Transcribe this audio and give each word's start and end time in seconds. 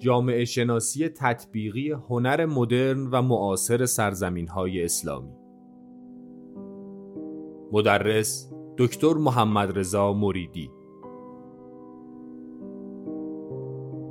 جامعه 0.00 0.44
شناسی 0.44 1.08
تطبیقی 1.08 1.90
هنر 1.90 2.46
مدرن 2.46 3.06
و 3.06 3.22
معاصر 3.22 3.86
سرزمین 3.86 4.48
های 4.48 4.84
اسلامی. 4.84 5.32
مدرس 7.72 8.52
دکتر 8.78 9.14
محمد 9.14 9.78
رضا 9.78 10.12
مریدی. 10.12 10.70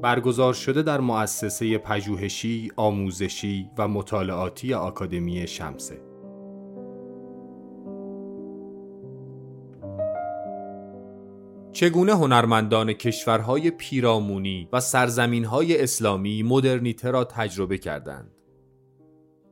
برگزار 0.01 0.53
شده 0.53 0.81
در 0.81 0.99
مؤسسه 0.99 1.77
پژوهشی، 1.77 2.71
آموزشی 2.75 3.69
و 3.77 3.87
مطالعاتی 3.87 4.73
آکادمی 4.73 5.47
شمسه. 5.47 6.08
چگونه 11.79 12.15
هنرمندان 12.15 12.93
کشورهای 12.93 13.71
پیرامونی 13.71 14.69
و 14.73 14.79
سرزمینهای 14.79 15.81
اسلامی 15.81 16.43
مدرنیته 16.43 17.11
را 17.11 17.23
تجربه 17.23 17.77
کردند؟ 17.77 18.31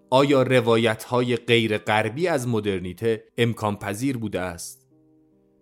آیا 0.09 0.41
روایتهای 0.41 1.35
غیر 1.35 1.77
غربی 1.77 2.27
از 2.27 2.47
مدرنیته 2.47 3.23
امکان 3.37 3.75
پذیر 3.75 4.17
بوده 4.17 4.39
است؟ 4.39 4.87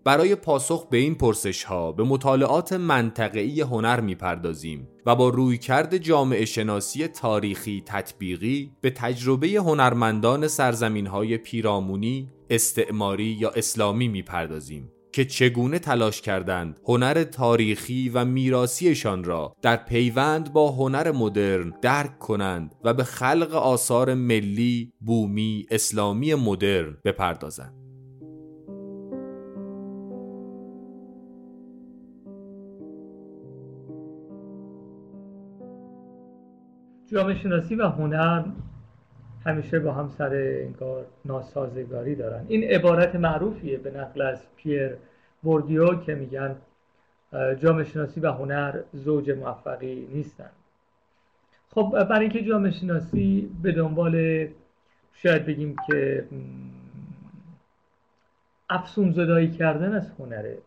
برای 0.03 0.35
پاسخ 0.35 0.89
به 0.89 0.97
این 0.97 1.15
پرسش 1.15 1.63
ها 1.63 1.91
به 1.91 2.03
مطالعات 2.03 2.73
منطقه‌ای 2.73 3.61
هنر 3.61 3.99
می‌پردازیم 3.99 4.87
و 5.05 5.15
با 5.15 5.29
رویکرد 5.29 5.97
جامعه 5.97 6.45
شناسی 6.45 7.07
تاریخی 7.07 7.83
تطبیقی 7.85 8.71
به 8.81 8.89
تجربه 8.89 9.47
هنرمندان 9.47 10.47
سرزمین 10.47 11.07
های 11.07 11.37
پیرامونی، 11.37 12.29
استعماری 12.49 13.25
یا 13.39 13.49
اسلامی 13.49 14.07
می‌پردازیم 14.07 14.91
که 15.15 15.25
چگونه 15.25 15.79
تلاش 15.79 16.21
کردند 16.21 16.79
هنر 16.85 17.23
تاریخی 17.23 18.09
و 18.09 18.25
میراثیشان 18.25 19.23
را 19.23 19.55
در 19.61 19.75
پیوند 19.75 20.53
با 20.53 20.71
هنر 20.71 21.11
مدرن 21.11 21.73
درک 21.81 22.19
کنند 22.19 22.75
و 22.83 22.93
به 22.93 23.03
خلق 23.03 23.53
آثار 23.53 24.13
ملی، 24.13 24.93
بومی، 24.99 25.65
اسلامی 25.71 26.33
مدرن 26.33 26.97
بپردازند. 27.05 27.73
جامعه 37.11 37.35
شناسی 37.43 37.75
و 37.75 37.87
هنر 37.87 38.43
همیشه 39.45 39.79
با 39.79 39.91
هم 39.91 40.09
سر 40.17 40.61
انگار 40.65 41.05
ناسازگاری 41.25 42.15
دارن 42.15 42.45
این 42.47 42.63
عبارت 42.63 43.15
معروفیه 43.15 43.77
به 43.77 43.91
نقل 43.91 44.21
از 44.21 44.43
پیر 44.55 44.97
بوردیو 45.45 45.95
که 45.95 46.15
میگن 46.15 46.55
جامعه 47.59 47.83
شناسی 47.83 48.19
و 48.19 48.31
هنر 48.31 48.81
زوج 48.93 49.31
موفقی 49.31 50.07
نیستن. 50.13 50.49
خب 51.69 52.03
برای 52.09 52.19
اینکه 52.19 52.41
جامعه 52.41 52.71
شناسی 52.71 53.51
به 53.61 53.71
دنبال 53.71 54.47
شاید 55.13 55.45
بگیم 55.45 55.75
که 55.87 56.25
افسون 58.69 59.11
زدایی 59.11 59.51
کردن 59.51 59.93
از 59.93 60.11
هنره 60.19 60.57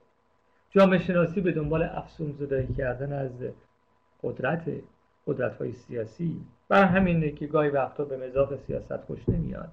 جامعه 0.70 0.98
شناسی 0.98 1.40
به 1.40 1.52
دنبال 1.52 1.82
افسون 1.82 2.32
زدایی 2.32 2.74
کردن 2.74 3.12
از 3.12 3.30
قدرت 4.22 4.62
قدرت 5.26 5.56
های 5.56 5.72
سیاسی. 5.72 6.40
برای 6.68 6.88
همینه 6.88 7.30
که 7.30 7.46
گاهی 7.46 7.70
وقتا 7.70 8.04
به 8.04 8.16
مزاق 8.26 8.56
سیاست 8.56 8.96
خوش 8.96 9.28
نمیاد. 9.28 9.72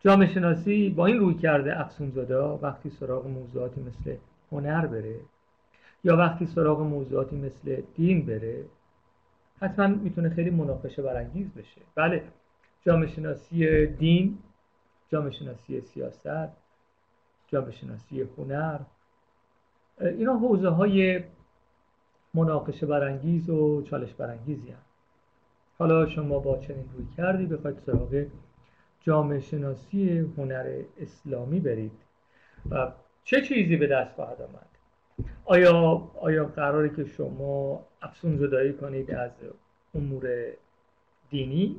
جامعه 0.00 0.34
شناسی 0.34 0.90
با 0.90 1.06
این 1.06 1.18
روی 1.18 1.34
کرده 1.34 1.80
افسون 1.80 2.10
زده 2.10 2.38
وقتی 2.38 2.90
سراغ 2.90 3.26
موضوعاتی 3.26 3.80
مثل 3.80 4.16
هنر 4.52 4.86
بره 4.86 5.20
یا 6.04 6.16
وقتی 6.16 6.46
سراغ 6.46 6.80
موضوعاتی 6.80 7.36
مثل 7.36 7.82
دین 7.94 8.26
بره 8.26 8.64
حتما 9.60 9.86
می‌تونه 9.86 10.28
خیلی 10.28 10.50
مناقشه 10.50 11.02
برانگیز 11.02 11.54
بشه 11.54 11.80
بله 11.94 12.22
جامعه 12.82 13.08
شناسی 13.08 13.86
دین 13.86 14.38
جامعه 15.08 15.30
شناسی 15.30 15.80
سیاست 15.80 16.48
جامعه 17.48 17.70
شناسی 17.70 18.24
هنر 18.38 18.78
اینا 20.00 20.36
حوزه 20.38 20.68
های 20.68 21.24
مناقشه 22.34 22.86
برانگیز 22.86 23.50
و 23.50 23.82
چالش 23.82 24.14
برانگیزی 24.14 24.70
هم. 24.70 24.78
حالا 25.78 26.06
شما 26.06 26.38
با 26.38 26.58
چنین 26.58 26.84
روی 26.94 27.06
کردی 27.16 27.46
بخواید 27.46 27.78
سراغ 27.78 28.24
جامعه 29.06 29.40
شناسی 29.40 30.18
هنر 30.36 30.82
اسلامی 31.00 31.60
برید. 31.60 31.92
و 32.70 32.92
چه 33.24 33.40
چیزی 33.40 33.76
به 33.76 33.86
دست 33.86 34.14
خواهد 34.14 34.42
آمد؟ 34.42 34.66
آیا 35.44 36.02
آیا 36.20 36.44
قراره 36.44 36.88
که 36.88 37.04
شما 37.04 37.86
افسون 38.02 38.36
زدایی 38.36 38.72
کنید 38.72 39.10
از 39.10 39.30
امور 39.94 40.28
دینی؟ 41.30 41.76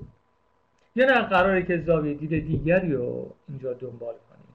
یا 0.95 1.05
نه 1.05 1.21
قراره 1.21 1.63
که 1.63 1.77
زاویه 1.77 2.13
دید 2.13 2.47
دیگری 2.47 2.91
رو 2.91 3.33
اینجا 3.49 3.73
دنبال 3.73 4.15
کنید؟ 4.29 4.47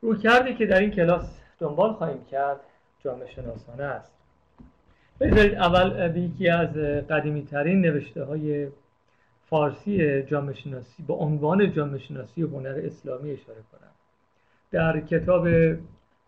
روی 0.00 0.18
کردی 0.18 0.54
که 0.54 0.66
در 0.66 0.80
این 0.80 0.90
کلاس 0.90 1.40
دنبال 1.58 1.92
خواهیم 1.92 2.24
کرد 2.24 2.60
جامعه 3.04 3.30
شناسانه 3.30 3.84
است. 3.84 4.12
بذارید 5.20 5.54
اول 5.54 6.16
یکی 6.16 6.48
از 6.48 6.76
قدیمی 7.10 7.44
ترین 7.44 7.80
نوشته 7.80 8.24
های 8.24 8.68
فارسی 9.50 10.22
جامعه 10.22 10.54
شناسی 10.54 11.02
با 11.02 11.14
عنوان 11.14 11.72
جامعه 11.72 11.98
شناسی 11.98 12.42
هنر 12.42 12.80
اسلامی 12.84 13.30
اشاره 13.30 13.62
کنم. 13.72 13.90
در 14.70 15.00
کتاب 15.00 15.46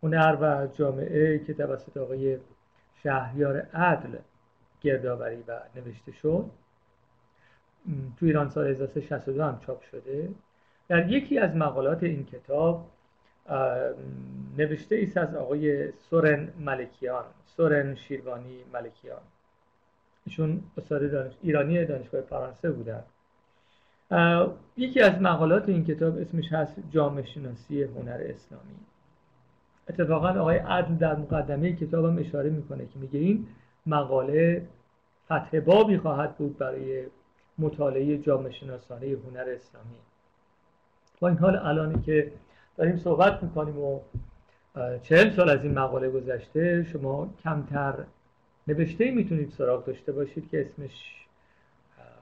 هنر 0.02 0.36
و 0.40 0.66
جامعه 0.66 1.38
که 1.38 1.54
توسط 1.54 1.96
آقای 1.96 2.38
شهریار 3.02 3.56
عدل 3.74 4.18
گردآوری 4.80 5.44
و 5.48 5.60
نوشته 5.76 6.12
شد 6.12 6.50
تو 8.20 8.26
ایران 8.26 8.48
سال 8.48 8.66
1362 8.66 9.44
هم 9.44 9.58
چاپ 9.66 9.82
شده. 9.82 10.28
در 10.88 11.10
یکی 11.10 11.38
از 11.38 11.56
مقالات 11.56 12.02
این 12.02 12.26
کتاب 12.26 12.90
نوشته 14.58 14.96
ایست 14.96 15.16
از 15.16 15.34
آقای 15.34 15.92
سورن 15.92 16.52
ملکیان 16.60 17.24
سورن 17.56 17.94
شیروانی 17.94 18.64
ملکیان. 18.72 19.20
ایشون 20.28 20.62
استاد 20.78 21.10
دانش... 21.10 21.32
ایرانی 21.42 21.84
دانشگاه 21.84 22.20
فرانسه 22.20 22.70
بودن. 22.70 23.02
یکی 24.76 25.00
از 25.00 25.22
مقالات 25.22 25.68
این 25.68 25.84
کتاب 25.84 26.18
اسمش 26.18 26.52
هست 26.52 26.74
جامعه 26.90 27.26
شناسی 27.26 27.82
هنر 27.82 28.20
اسلامی. 28.24 28.74
اتفاقا 29.88 30.28
آقای 30.28 30.56
عدل 30.58 30.94
در 30.94 31.16
مقدمه 31.16 31.72
کتاب 31.72 32.04
هم 32.04 32.18
اشاره 32.18 32.50
می‌کنه 32.50 32.86
که 32.86 32.98
میگه 32.98 33.18
این 33.18 33.46
مقاله 33.86 34.66
فتح 35.26 35.60
بابی 35.60 35.98
خواهد 35.98 36.36
بود 36.36 36.58
برای 36.58 37.04
مطالعه 37.58 38.18
جامعه 38.18 38.52
شناسانه 38.52 39.06
هنر 39.06 39.46
اسلامی. 39.48 39.96
با 41.20 41.28
این 41.28 41.38
حال 41.38 41.56
الانی 41.56 42.02
که 42.02 42.32
داریم 42.76 42.96
صحبت 42.96 43.42
می‌کنیم 43.42 43.78
و 43.78 44.00
چهل 45.02 45.30
سال 45.30 45.50
از 45.50 45.64
این 45.64 45.78
مقاله 45.78 46.10
گذشته 46.10 46.86
شما 46.92 47.34
کمتر 47.44 47.94
نوشته 48.68 49.10
می‌تونید 49.10 49.50
سراغ 49.50 49.84
داشته 49.84 50.12
باشید 50.12 50.50
که 50.50 50.60
اسمش 50.60 51.14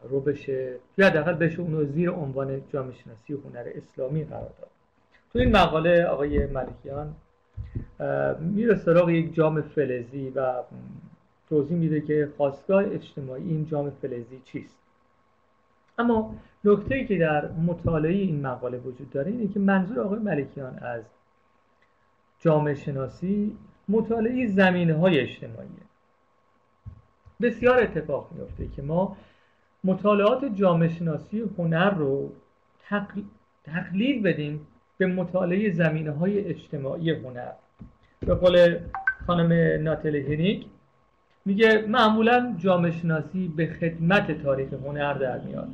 رو 0.08 0.20
بشه 0.20 0.76
یا 0.98 1.06
حداقل 1.06 1.34
بشه 1.34 1.60
اونو 1.60 1.84
زیر 1.84 2.10
عنوان 2.10 2.62
جامعه 2.72 2.94
شناسی 2.94 3.34
و 3.34 3.40
هنر 3.40 3.68
اسلامی 3.74 4.24
قرار 4.24 4.52
داد. 4.58 4.70
تو 5.32 5.38
این 5.38 5.56
مقاله 5.56 6.04
آقای 6.04 6.46
ملکیان 6.46 7.14
میره 8.40 8.74
سراغ 8.74 9.10
یک 9.10 9.34
جام 9.34 9.60
فلزی 9.60 10.30
و 10.30 10.62
توضیح 11.48 11.76
میده 11.76 12.00
که 12.00 12.28
خواستگاه 12.36 12.84
اجتماعی 12.84 13.42
این 13.42 13.66
جام 13.66 13.90
فلزی 13.90 14.40
چیست. 14.44 14.78
اما 15.98 16.34
نکته 16.64 17.04
که 17.04 17.18
در 17.18 17.50
مطالعه 17.52 18.12
این 18.12 18.46
مقاله 18.46 18.78
وجود 18.78 19.10
داره 19.10 19.30
اینه 19.30 19.48
که 19.48 19.60
منظور 19.60 20.00
آقای 20.00 20.18
ملکیان 20.18 20.78
از 20.78 21.02
جامعه 22.40 22.74
شناسی 22.74 23.56
مطالعه 23.88 24.47
زمینه 24.47 24.94
های 24.94 25.21
اجتماعیه. 25.21 25.71
بسیار 27.41 27.83
اتفاق 27.83 28.28
میفته 28.33 28.68
که 28.77 28.83
ما 28.83 29.16
مطالعات 29.84 30.44
جامعه 30.44 30.88
شناسی 30.88 31.44
هنر 31.59 31.91
رو 31.91 32.33
تقلیل 33.65 34.22
بدیم 34.22 34.66
به 34.98 35.06
مطالعه 35.06 35.71
زمینه 35.71 36.10
های 36.10 36.44
اجتماعی 36.44 37.10
هنر. 37.10 37.53
به 38.21 38.34
قول 38.34 38.78
خانم 39.27 39.83
ناتل 39.83 40.16
هنیک 40.16 40.66
میگه 41.44 41.84
معمولا 41.88 42.54
جامعه 42.59 42.91
شناسی 42.91 43.48
به 43.48 43.66
خدمت 43.66 44.42
تاریخ 44.42 44.72
هنر 44.72 45.15
در 45.15 45.38
میاد. 45.38 45.68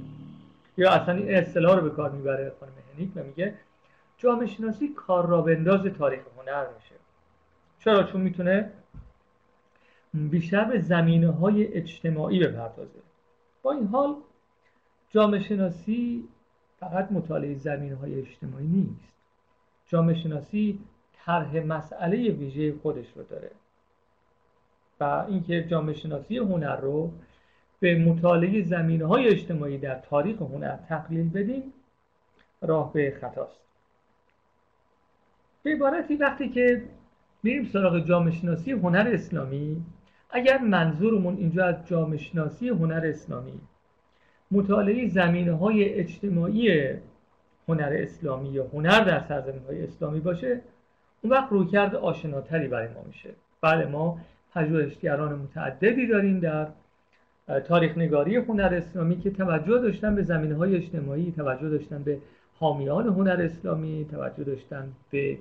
یا 0.76 0.91
اصلا 0.91 1.14
این 1.14 1.35
اصطلاح 1.35 1.76
رو 1.76 1.82
به 1.82 1.91
کار 1.91 2.11
می‌بره 2.11 2.53
خانم 2.61 2.73
هنیک 2.97 3.11
و 3.17 3.23
میگه 3.23 3.55
جامعه 4.19 4.47
شناسی 4.47 4.88
کار 4.88 5.26
را 5.26 5.41
بنداز 5.41 5.87
تاریخ 5.87 6.20
هنر 6.38 6.67
میشه. 6.76 6.94
چرا؟ 7.79 8.03
چون 8.03 8.20
می‌تونه 8.20 8.70
بیشتر 10.14 10.64
به 10.64 10.81
زمینه 10.81 11.31
های 11.31 11.67
اجتماعی 11.67 12.41
بپردازه. 12.41 12.99
با 13.62 13.73
این 13.73 13.87
حال 13.87 14.17
جامعه 15.11 15.41
شناسی 15.41 16.29
فقط 16.81 17.12
مطالعه 17.12 17.55
زمینه 17.55 17.97
های 17.97 18.20
اجتماعی 18.20 18.67
نیست. 18.67 19.12
جامعه 19.88 20.14
شناسی 20.14 20.79
طرح 21.12 21.56
مسئله 21.56 22.31
ویژه 22.31 22.75
خودش 22.82 23.06
رو 23.17 23.23
داره. 23.23 23.50
و 25.00 25.25
اینکه 25.29 25.64
جامعه 25.64 25.94
شناسی 25.94 26.38
هنر 26.38 26.76
رو 26.76 27.12
به 27.81 27.99
مطالعه 27.99 28.62
زمینه 28.62 29.06
های 29.06 29.29
اجتماعی 29.29 29.79
در 29.79 29.94
تاریخ 29.94 30.43
هنر 30.43 30.76
تقلیل 30.76 31.29
بدیم 31.29 31.73
راه 32.61 32.93
به 32.93 33.17
خطاست. 33.20 33.61
به 35.62 35.70
عبارتی 35.70 36.17
وقتی 36.17 36.49
که 36.49 36.82
میریم 37.43 37.64
سراغ 37.64 38.06
جامعه 38.06 38.35
شناسی 38.35 38.73
هنر 38.73 39.11
اسلامی 39.14 39.82
اگر 40.32 40.58
منظورمون 40.58 41.37
اینجا 41.37 41.64
از 41.64 41.87
جامعه 41.87 42.19
شناسی 42.19 42.69
هنر 42.69 43.02
اسلامی 43.05 43.61
مطالعه 44.50 45.08
زمینه 45.08 45.52
های 45.52 45.84
اجتماعی 45.84 46.90
هنر 47.69 47.96
اسلامی 47.99 48.49
یا 48.49 48.67
هنر 48.73 49.00
در 49.00 49.20
سرزمین 49.20 49.62
های 49.69 49.84
اسلامی 49.84 50.20
باشه 50.20 50.61
اون 51.23 51.32
وقت 51.32 51.52
رویکرد 51.52 51.94
آشناتری 51.94 52.69
برای 52.69 52.88
ما 52.88 53.02
میشه. 53.06 53.31
بله 53.61 53.87
ما 53.87 54.19
پژوهشگران 54.55 55.34
متعددی 55.34 56.06
داریم 56.06 56.40
در 56.40 56.67
تاریخ 57.61 57.99
نگاری 57.99 58.37
هنر 58.37 58.75
اسلامی 58.75 59.20
که 59.20 59.31
توجه 59.31 59.78
داشتن 59.78 60.14
به 60.14 60.23
زمینه 60.23 60.55
های 60.55 60.76
اجتماعی 60.76 61.32
توجه 61.37 61.69
داشتن 61.69 62.02
به 62.02 62.19
حامیان 62.58 63.06
هنر 63.06 63.43
اسلامی 63.43 64.06
توجه 64.11 64.44
داشتن 64.44 64.93
به 65.11 65.38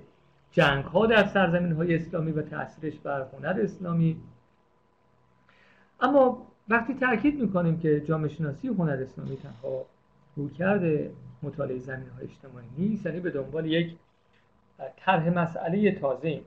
جنگ 0.51 0.83
ها 0.83 1.05
در 1.05 1.27
سرزمین 1.27 1.71
های 1.71 1.95
اسلامی 1.95 2.31
و 2.31 2.41
تاثیرش 2.41 2.99
بر 2.99 3.25
هنر 3.33 3.59
اسلامی. 3.63 4.17
اما 6.01 6.47
وقتی 6.69 6.93
تاکید 6.93 7.41
می‌کنیم 7.41 7.79
که 7.79 8.01
جامعه 8.01 8.29
شناسی 8.29 8.67
هنر 8.67 8.91
اسلامی 9.01 9.37
تنها 9.37 9.85
رویکرد 10.35 11.11
مطالعه 11.43 11.79
زمین 11.79 12.09
های 12.09 12.23
اجتماعی 12.23 12.65
نیست 12.77 13.05
یعنی 13.05 13.19
به 13.19 13.29
دنبال 13.29 13.65
یک 13.65 13.95
طرح 14.97 15.29
مسئله 15.29 15.91
تازه 15.91 16.41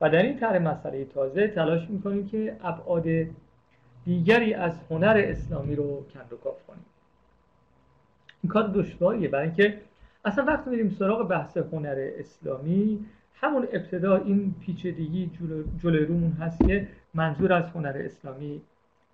و 0.00 0.10
در 0.10 0.22
این 0.22 0.38
طرح 0.38 0.58
مسئله 0.58 1.04
تازه 1.04 1.48
تلاش 1.48 1.90
می‌کنیم 1.90 2.26
که 2.26 2.56
ابعاد 2.62 3.06
دیگری 4.04 4.54
از 4.54 4.80
هنر 4.90 5.24
اسلامی 5.26 5.76
رو 5.76 6.06
کندوکاف 6.14 6.66
کنیم. 6.66 6.84
این 8.42 8.52
کار 8.52 8.68
دشواریه 8.68 9.28
برای 9.28 9.46
اینکه 9.46 9.80
اصلا 10.24 10.44
وقتی 10.44 10.70
میریم 10.70 10.90
سراغ 10.90 11.28
بحث 11.28 11.56
هنر 11.56 12.10
اسلامی. 12.18 13.06
همون 13.34 13.68
ابتدا 13.72 14.16
این 14.16 14.54
پیچیدگی 14.60 15.30
جلوی 15.82 16.04
رومون 16.04 16.32
هست 16.32 16.66
که 16.66 16.88
منظور 17.14 17.52
از 17.52 17.64
هنر 17.64 18.02
اسلامی 18.04 18.62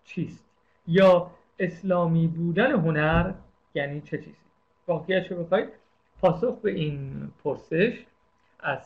چیست؟ 0.05 0.45
یا 0.87 1.31
اسلامی 1.59 2.27
بودن 2.27 2.71
هنر 2.71 3.33
یعنی 3.75 4.01
چه 4.01 4.19
چیزی؟ 4.19 4.37
واقعیت 4.87 5.33
رو 5.33 5.45
بخواید 5.45 5.69
پاسخ 6.21 6.61
به 6.63 6.71
این 6.71 7.31
پرسش 7.45 8.05
از 8.61 8.81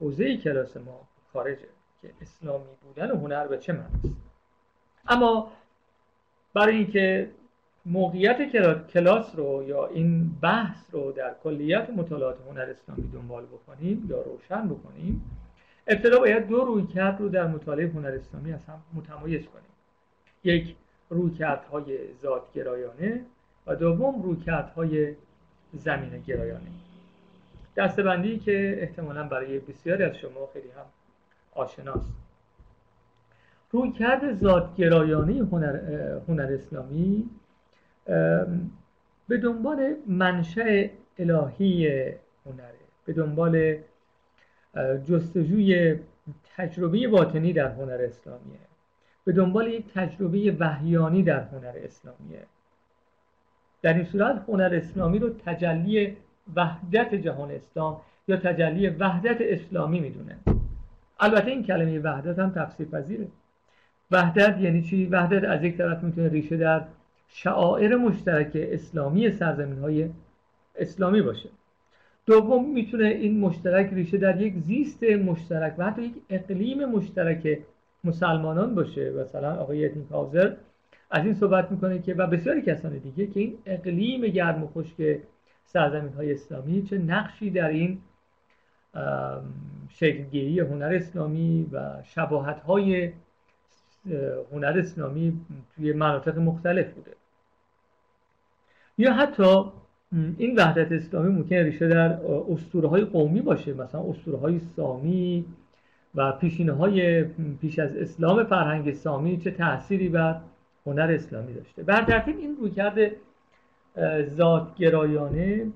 حوزه 0.00 0.36
کلاس 0.36 0.76
ما 0.76 1.00
خارجه 1.32 1.68
که 2.02 2.10
اسلامی 2.20 2.64
بودن 2.82 3.10
هنر 3.10 3.46
به 3.46 3.58
چه 3.58 3.72
معنی 3.72 4.16
اما 5.08 5.52
برای 6.54 6.76
اینکه 6.76 7.30
موقعیت 7.86 8.52
کلاس 8.92 9.36
رو 9.36 9.64
یا 9.68 9.86
این 9.86 10.38
بحث 10.42 10.76
رو 10.92 11.12
در 11.12 11.34
کلیت 11.44 11.90
مطالعات 11.90 12.36
هنر 12.50 12.60
اسلامی 12.60 13.10
دنبال 13.12 13.46
بکنیم 13.46 14.06
یا 14.10 14.22
روشن 14.22 14.68
بکنیم 14.68 15.22
ابتدا 15.86 16.18
باید 16.18 16.46
دو 16.46 16.64
رویکرد 16.64 17.20
رو 17.20 17.28
در 17.28 17.46
مطالعه 17.46 17.88
هنر 17.88 18.08
اسلامی 18.08 18.52
از 18.52 18.64
هم 18.64 18.82
متمایز 18.94 19.46
کنیم. 19.46 19.64
یک 20.44 20.76
رویکردهای 21.10 21.98
ذاتگرایانه 22.22 23.24
و 23.66 23.76
دوم 23.76 24.22
رویکردهای 24.22 25.14
زمینه 25.72 26.18
گرایانه. 26.18 26.70
دستبندی 27.76 28.38
که 28.38 28.78
احتمالا 28.80 29.28
برای 29.28 29.58
بسیاری 29.58 30.04
از 30.04 30.16
شما 30.16 30.48
خیلی 30.52 30.68
هم 30.68 30.84
آشناست. 31.52 32.12
رویکرد 33.70 34.34
ذاتگرایانه 34.34 35.32
هنر, 35.32 35.76
هنر 36.28 36.52
اسلامی 36.52 37.30
به 39.28 39.36
دنبال 39.42 39.94
منشأ 40.06 40.88
الهی 41.18 41.86
هنره 42.46 42.74
به 43.04 43.12
دنبال 43.12 43.76
جستجوی 44.76 45.96
تجربه 46.56 47.08
باطنی 47.08 47.52
در 47.52 47.68
هنر 47.68 47.98
اسلامیه. 48.02 48.58
به 49.24 49.32
دنبال 49.32 49.66
یک 49.66 49.92
تجربه 49.94 50.56
وحیانی 50.60 51.22
در 51.22 51.40
هنر 51.40 51.74
اسلامیه. 51.84 52.46
در 53.82 53.94
این 53.94 54.04
صورت 54.04 54.44
هنر 54.48 54.74
اسلامی 54.74 55.18
رو 55.18 55.30
تجلی 55.30 56.16
وحدت 56.56 57.14
جهان 57.14 57.50
اسلام 57.50 58.00
یا 58.28 58.36
تجلی 58.36 58.88
وحدت 58.88 59.36
اسلامی 59.40 60.00
می‌دونه. 60.00 60.36
البته 61.20 61.50
این 61.50 61.64
کلمه 61.64 61.98
وحدت 61.98 62.38
هم 62.38 62.50
تفسیر 62.50 62.88
پذیره. 62.88 63.28
وحدت 64.10 64.58
یعنی 64.60 64.82
چی؟ 64.82 65.06
وحدت 65.06 65.44
از 65.44 65.64
یک 65.64 65.76
طرف 65.76 66.02
می‌تونه 66.02 66.28
ریشه 66.28 66.56
در 66.56 66.84
شعائر 67.28 67.96
مشترک 67.96 68.50
اسلامی 68.54 69.30
سرزمین 69.30 69.78
های 69.78 70.10
اسلامی 70.76 71.22
باشه. 71.22 71.48
دوم 72.30 72.72
می‌تونه 72.72 73.06
این 73.06 73.40
مشترک 73.40 73.92
ریشه 73.92 74.18
در 74.18 74.40
یک 74.40 74.58
زیست 74.58 75.02
مشترک 75.02 75.74
و 75.78 75.84
حتی 75.84 76.02
یک 76.02 76.14
اقلیم 76.30 76.84
مشترک 76.84 77.58
مسلمانان 78.04 78.74
باشه. 78.74 79.10
مثلا 79.10 79.54
آقای 79.54 79.88
کاوزر 79.88 80.52
از 81.10 81.24
این 81.24 81.34
صحبت 81.34 81.70
می‌کنه 81.70 81.98
که 81.98 82.14
و 82.14 82.26
بسیاری 82.26 82.62
کسان 82.62 82.98
دیگه 82.98 83.26
که 83.26 83.40
این 83.40 83.58
اقلیم 83.66 84.20
گرم 84.20 84.64
و 84.64 84.66
خشک 84.66 85.18
سرزمین 85.64 86.12
های 86.12 86.32
اسلامی 86.32 86.82
چه 86.82 86.98
نقشی 86.98 87.50
در 87.50 87.68
این 87.68 87.98
شکلگیری 89.88 90.60
هنر 90.60 90.92
اسلامی 90.94 91.66
و 91.72 92.02
شباهت 92.04 92.60
های 92.60 93.12
هنر 94.52 94.78
اسلامی 94.78 95.40
توی 95.76 95.92
مناطق 95.92 96.38
مختلف 96.38 96.92
بوده. 96.92 97.10
یا 98.98 99.12
حتی 99.12 99.64
این 100.12 100.56
وحدت 100.56 100.92
اسلامی 100.92 101.32
ممکن 101.32 101.56
ریشه 101.56 101.88
در 101.88 102.18
اسطوره 102.52 102.88
های 102.88 103.04
قومی 103.04 103.40
باشه 103.40 103.74
مثلا 103.74 104.00
اسطوره 104.00 104.38
های 104.38 104.58
سامی 104.58 105.44
و 106.14 106.32
پیشینه 106.32 106.72
های 106.72 107.24
پیش 107.60 107.78
از 107.78 107.96
اسلام 107.96 108.44
فرهنگ 108.44 108.92
سامی 108.92 109.38
چه 109.38 109.50
تأثیری 109.50 110.08
بر 110.08 110.40
هنر 110.86 111.10
اسلامی 111.14 111.54
داشته. 111.54 111.82
بر 111.82 112.04
ترتیب 112.04 112.38
این 112.38 112.56
رویکرد 112.56 112.98
ذاتگرایانه 114.36 115.66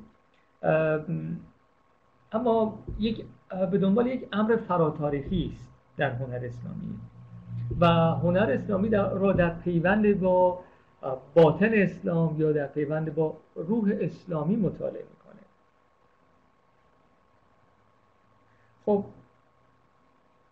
اما 2.33 2.79
یک 2.99 3.25
به 3.71 3.79
دنبال 3.79 4.07
یک 4.07 4.29
امر 4.33 4.57
فراتاریخی 4.57 5.51
است 5.55 5.69
در 5.97 6.11
هنر 6.11 6.41
اسلامی. 6.45 6.99
و 7.81 7.87
هنر 8.15 8.51
اسلامی 8.51 8.89
در 8.89 9.11
را 9.11 9.33
در 9.33 9.51
پیوند 9.51 10.21
با 10.21 10.61
باطن 11.35 11.71
اسلام 11.73 12.41
یا 12.41 12.53
در 12.53 12.67
پیوند 12.67 13.15
با 13.15 13.37
روح 13.55 13.93
اسلامی 14.01 14.57
مطالعه 14.57 15.05
می‌کنه. 15.11 15.43
خب 18.87 19.05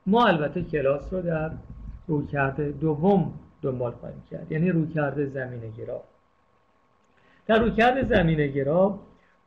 ما 0.07 0.27
البته 0.27 0.63
کلاس 0.63 1.13
رو 1.13 1.23
در 1.23 1.51
رویکرد 2.07 2.81
دوم 2.81 3.35
دنبال 3.63 3.93
خواهیم 3.93 4.23
کرد 4.31 4.53
یعنی 4.53 4.71
رویکرد 4.71 5.25
زمینه 5.25 5.69
گرا. 5.79 6.05
در 7.47 7.59
رویکرد 7.59 8.09
زمینه 8.09 8.47
گرا 8.47 8.99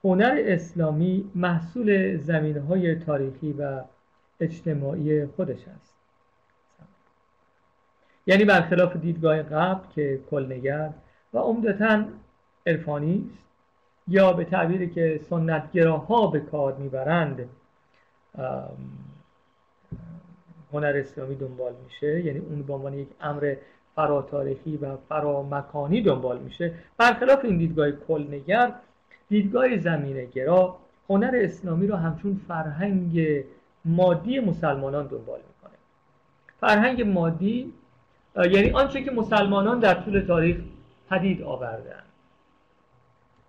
هنر 0.04 0.42
اسلامی 0.46 1.32
محصول 1.36 2.18
زمینه 2.18 2.62
های 2.62 2.96
تاریخی 2.96 3.54
و 3.54 3.84
اجتماعی 4.40 5.26
خودش 5.26 5.68
است. 5.68 5.95
یعنی 8.28 8.46
برخلاف 8.46 8.96
دیدگاه 8.96 9.44
قبل 9.44 9.88
که 9.96 10.20
کلنگر 10.32 10.90
و 11.34 11.38
عمدتا 11.38 12.04
عرفانی 12.66 13.30
است 13.34 13.46
یا 14.08 14.34
به 14.34 14.44
تعبیری 14.44 14.90
که 14.90 15.20
سنتگراها 15.30 16.28
به 16.28 16.40
کار 16.40 16.74
می‌برند 16.76 17.50
هنر 20.74 20.94
اسلامی 20.96 21.36
دنبال 21.36 21.74
میشه 21.84 22.26
یعنی 22.26 22.40
اون 22.40 22.62
به 22.62 22.74
عنوان 22.74 22.94
یک 22.94 23.08
امر 23.22 23.56
فراتاریخی 23.96 24.78
و 24.78 24.98
فرامکانی 25.10 26.02
دنبال 26.02 26.40
میشه. 26.40 26.74
برخلاف 26.98 27.46
این 27.46 27.58
دیدگاه 27.58 27.92
کلنگر 27.92 28.74
دیدگاه 29.30 29.78
زمینه 29.78 30.26
گرا 30.26 30.78
هنر 31.10 31.32
اسلامی 31.36 31.88
رو 31.88 31.96
همچون 31.96 32.42
فرهنگ 32.48 33.44
مادی 33.86 34.40
مسلمانان 34.40 35.08
دنبال 35.08 35.40
می‌کنه. 35.40 35.78
فرهنگ 36.60 37.02
مادی 37.02 37.74
یعنی 38.36 38.72
آنچه 38.72 39.04
که 39.04 39.12
مسلمانان 39.12 39.80
در 39.80 39.94
طول 39.94 40.20
تاریخ 40.20 40.58
پدید 41.10 41.42
آوردن 41.42 42.04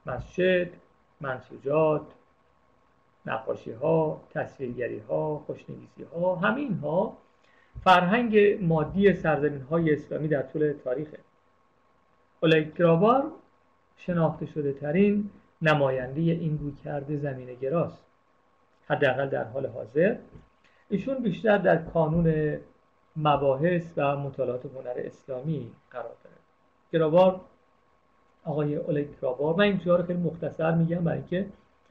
مسجد 0.07 0.69
منسوجات 1.21 2.03
نقاشی 3.27 3.73
ها 3.73 4.21
تصویرگری 4.35 4.99
ها 4.99 5.43
خوشنویسی 5.47 6.03
ها 6.15 6.37
همین 6.37 6.75
ها 6.75 7.19
فرهنگ 7.85 8.39
مادی 8.63 9.13
سرزمین 9.13 9.61
های 9.61 9.93
اسلامی 9.93 10.29
در 10.29 10.43
طول 10.43 10.75
تاریخه. 10.85 11.19
اولیگرابار 12.41 13.33
شناخته 13.97 14.47
شده 14.47 14.73
ترین 14.73 15.31
نماینده 15.63 16.21
این 16.21 16.59
رو 16.59 16.75
کرده 16.85 17.17
زمین 17.17 17.55
گراست. 17.55 18.05
حداقل 18.89 19.29
در 19.29 19.45
حال 19.45 19.67
حاضر. 19.67 20.17
ایشون 20.89 21.19
بیشتر 21.19 21.59
در 21.59 21.77
کانون 21.77 22.57
مباحث 23.17 23.93
و 23.97 24.17
مطالعات 24.17 24.67
هنر 24.67 24.95
اسلامی 24.97 25.73
قرار 25.91 26.17
داره. 26.25 26.37
گرابار 26.93 27.41
آقای 28.45 28.77
اولگ 28.77 29.07
گرابار 29.21 29.55
من 29.55 29.65
این 29.65 29.81
رو 29.85 30.03
خیلی 30.03 30.19
مختصر 30.19 30.75
میگم 30.75 31.05
برای 31.05 31.19
اینکه 31.19 31.47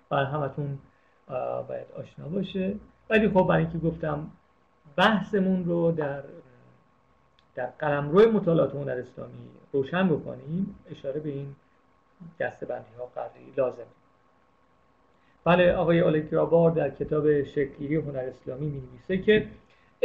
برای 0.10 0.26
همتون 0.26 0.80
باید 1.68 1.88
آشنا 1.98 2.28
باشه. 2.28 2.76
ولی 3.10 3.30
خب 3.30 3.48
برای 3.50 3.64
اینکه 3.64 3.78
گفتم 3.78 4.32
بحثمون 4.96 5.66
رو 5.66 5.92
در 5.92 6.24
در 7.56 7.66
قلمرو 7.66 8.32
مطالعات 8.32 8.76
هنر 8.76 9.04
اسلامی 9.08 9.50
روشن 9.74 10.10
بکنیم 10.10 10.76
اشاره 10.92 11.20
به 11.20 11.30
این 11.30 11.56
دستبندی 12.40 12.96
ها 13.00 13.06
قدری 13.06 13.54
لازم 13.58 13.88
بله 15.44 15.74
آقای 15.74 16.02
آلکرابار 16.02 16.72
در 16.72 16.90
کتاب 16.90 17.44
شکلی 17.44 17.96
هنر 17.96 18.32
اسلامی 18.42 18.70
می 18.70 18.82
نویسه 18.82 19.18
که 19.18 19.48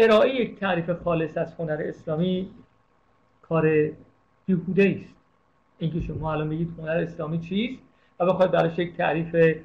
ارائه 0.02 0.34
یک 0.34 0.58
تعریف 0.58 0.90
خالص 0.90 1.38
از 1.38 1.54
هنر 1.54 1.82
اسلامی 1.84 2.50
کار 3.42 3.90
بیهوده 4.46 4.96
است. 5.00 5.14
اینکه 5.78 6.00
شما 6.00 6.32
الان 6.32 6.48
بگید 6.48 6.74
هنر 6.78 6.90
اسلامی 6.90 7.38
چیست 7.38 7.82
و 8.20 8.26
بخواید 8.26 8.50
براش 8.50 8.78
یک 8.78 8.96
تعریف 8.96 9.56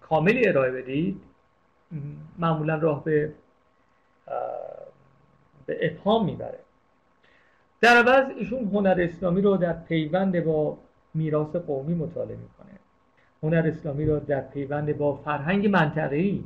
کاملی 0.00 0.48
ارائه 0.48 0.70
بدید 0.70 1.20
معمولا 2.38 2.76
راه 2.76 3.04
به 3.04 3.32
به 5.66 5.78
ابهام 5.90 6.24
می‌بره. 6.24 6.58
در 7.80 7.96
عوض 7.96 8.36
ایشون 8.36 8.64
هنر 8.64 8.96
اسلامی 8.98 9.40
رو 9.40 9.56
در 9.56 9.72
پیوند 9.72 10.44
با 10.44 10.78
میراث 11.14 11.56
قومی 11.56 11.94
مطالعه 11.94 12.36
می‌کنه. 12.36 12.78
هنر 13.42 13.66
اسلامی 13.68 14.06
رو 14.06 14.20
در 14.20 14.40
پیوند 14.40 14.98
با 14.98 15.16
فرهنگ 15.16 15.66
منطقه‌ای 15.66 16.44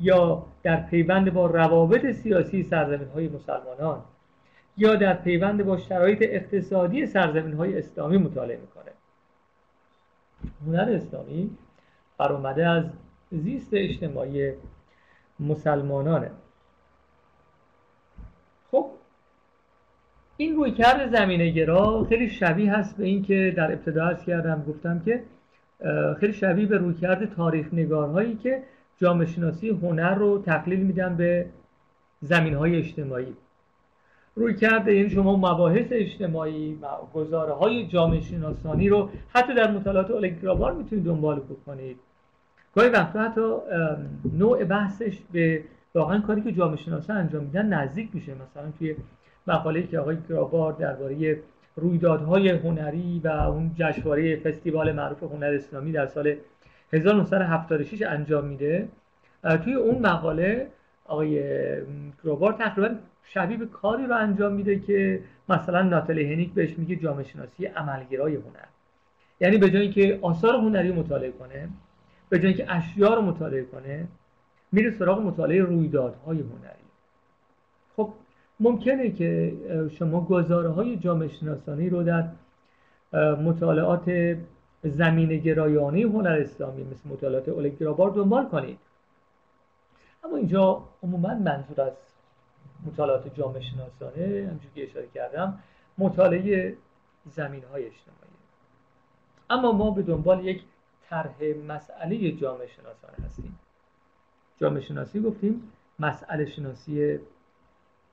یا 0.00 0.46
در 0.62 0.80
پیوند 0.80 1.32
با 1.32 1.46
روابط 1.46 2.12
سیاسی 2.12 2.62
سرزمین 2.62 3.08
های 3.08 3.28
مسلمانان 3.28 4.00
یا 4.76 4.96
در 4.96 5.14
پیوند 5.14 5.64
با 5.64 5.76
شرایط 5.76 6.18
اقتصادی 6.22 7.06
سرزمین 7.06 7.54
های 7.54 7.78
اسلامی 7.78 8.16
مطالعه 8.16 8.56
می‌کنه. 8.60 8.92
هنر 10.66 10.90
اسلامی 10.92 11.50
برآمده 12.18 12.68
از 12.68 12.84
زیست 13.32 13.68
اجتماعی 13.72 14.52
مسلمانانه. 15.40 16.30
خب 18.70 18.90
این 20.36 20.56
رویکرد 20.56 21.16
زمینه 21.16 21.50
گرا 21.50 22.04
خیلی 22.08 22.30
شبیه 22.30 22.72
هست 22.74 22.96
به 22.96 23.04
این 23.04 23.22
که 23.22 23.54
در 23.56 23.72
ابتدا 23.72 24.06
ارز 24.06 24.24
کردم 24.24 24.64
گفتم 24.68 25.00
که 25.00 25.22
خیلی 26.20 26.32
شبیه 26.32 26.66
به 26.66 26.78
رویکرد 26.78 27.34
تاریخ 27.34 27.66
نگارهایی 27.72 28.36
که 28.36 28.62
جامعه 29.00 29.26
شناسی 29.26 29.68
هنر 29.68 30.14
رو 30.14 30.42
تقلیل 30.42 30.80
میدن 30.80 31.16
به 31.16 31.46
زمین 32.22 32.54
های 32.54 32.76
اجتماعی. 32.76 33.36
روی 34.34 34.54
کرده 34.54 34.94
یعنی 34.94 35.10
شما 35.10 35.36
مباحث 35.36 35.86
اجتماعی 35.90 36.78
گزاره 37.14 37.52
های 37.52 37.86
جامعه 37.86 38.20
شناسانی 38.20 38.88
رو 38.88 39.10
حتی 39.34 39.54
در 39.54 39.70
مطالعات 39.70 40.10
اولگرابار 40.10 40.72
می‌تونید 40.72 41.04
دنبال 41.04 41.40
بکنید. 41.40 41.96
گاهی 42.74 42.88
وقتا 42.88 43.20
حتی 43.22 43.40
نوع 44.32 44.64
بحثش 44.64 45.18
به 45.32 45.64
واقعا 45.94 46.20
کاری 46.20 46.42
که 46.42 46.52
جامعه 46.52 46.76
شناسان 46.76 47.16
انجام 47.16 47.42
میدن 47.44 47.66
نزدیک 47.66 48.08
میشه. 48.12 48.32
مثلا 48.32 48.70
توی 48.78 48.96
مقاله 49.46 49.82
که 49.82 49.98
آقای 49.98 50.16
گرابار 50.28 50.72
درباره 50.72 51.38
رویدادهای 51.76 52.48
هنری 52.48 53.20
و 53.24 53.28
اون 53.28 53.70
جشنواره 53.78 54.36
فستیوال 54.36 54.92
معروف 54.92 55.22
هنر 55.22 55.54
اسلامی 55.54 55.92
در 55.92 56.06
سال 56.06 56.34
1976 56.92 58.02
انجام 58.02 58.44
میده. 58.44 58.88
توی 59.64 59.74
اون 59.74 59.98
مقاله 59.98 60.68
آقای 61.04 61.42
گروبار 62.24 62.52
تقریبا 62.52 62.94
شبیه 63.24 63.56
به 63.56 63.66
کاری 63.66 64.06
رو 64.06 64.16
انجام 64.16 64.52
میده 64.52 64.78
که 64.78 65.20
مثلا 65.48 65.82
ناتالی 65.82 66.32
هنیک 66.32 66.52
بهش 66.52 66.78
میگه 66.78 66.96
جامعه 66.96 67.24
شناسی 67.24 67.66
عملگرای 67.66 68.34
هنر. 68.34 68.66
یعنی 69.40 69.58
به 69.58 69.70
جایی 69.70 69.90
که 69.90 70.18
آثار 70.22 70.54
هنری 70.54 70.92
مطالعه 70.92 71.32
کنه 71.32 71.68
به 72.28 72.38
جایی 72.38 72.54
که 72.54 72.72
اشیا 72.72 73.14
رو 73.14 73.22
مطالعه 73.22 73.64
کنه 73.64 74.08
میره 74.72 74.90
سراغ 74.90 75.20
مطالعه 75.20 75.62
رویدادهای 75.62 76.38
هنری. 76.38 76.84
خب 77.96 78.12
ممکنه 78.60 79.10
که 79.10 79.52
شما 79.98 80.20
گزاره 80.24 80.68
های 80.68 80.96
جامعه 80.96 81.28
شناسانی 81.28 81.88
رو 81.90 82.02
در 82.02 82.28
مطالعات 83.34 84.36
زمین 84.84 85.38
گرایانه 85.38 86.00
هنر 86.00 86.38
اسلامی 86.40 86.84
مثل 86.84 87.08
مطالعات 87.08 87.48
اولگرابار 87.48 88.10
دنبال 88.10 88.48
کنید. 88.48 88.78
اما 90.24 90.36
اینجا 90.36 90.84
عموما 91.02 91.34
منظور 91.34 91.80
از 91.80 91.92
مطالعات 92.86 93.34
جامعه 93.34 93.60
شناسانه 93.60 94.48
همچون 94.50 94.70
که 94.74 94.84
اشاره 94.84 95.08
کردم 95.14 95.58
مطالعه 95.98 96.76
زمین 97.26 97.64
های 97.64 97.86
اجتماعی. 97.86 98.30
اما 99.50 99.72
ما 99.72 99.90
به 99.90 100.02
دنبال 100.02 100.44
یک 100.44 100.62
طرح 101.02 101.42
مسئله 101.68 102.32
جامعه 102.32 102.66
شناسانه 102.66 103.24
هستیم. 103.24 103.58
جامعه 104.60 104.80
شناسی 104.80 105.20
گفتیم 105.20 105.72
مسئله 105.98 106.46
شناسی 106.46 107.18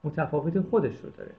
متفاوت 0.03 0.61
خودش 0.61 0.95
رو 1.03 1.09
داره. 1.09 1.31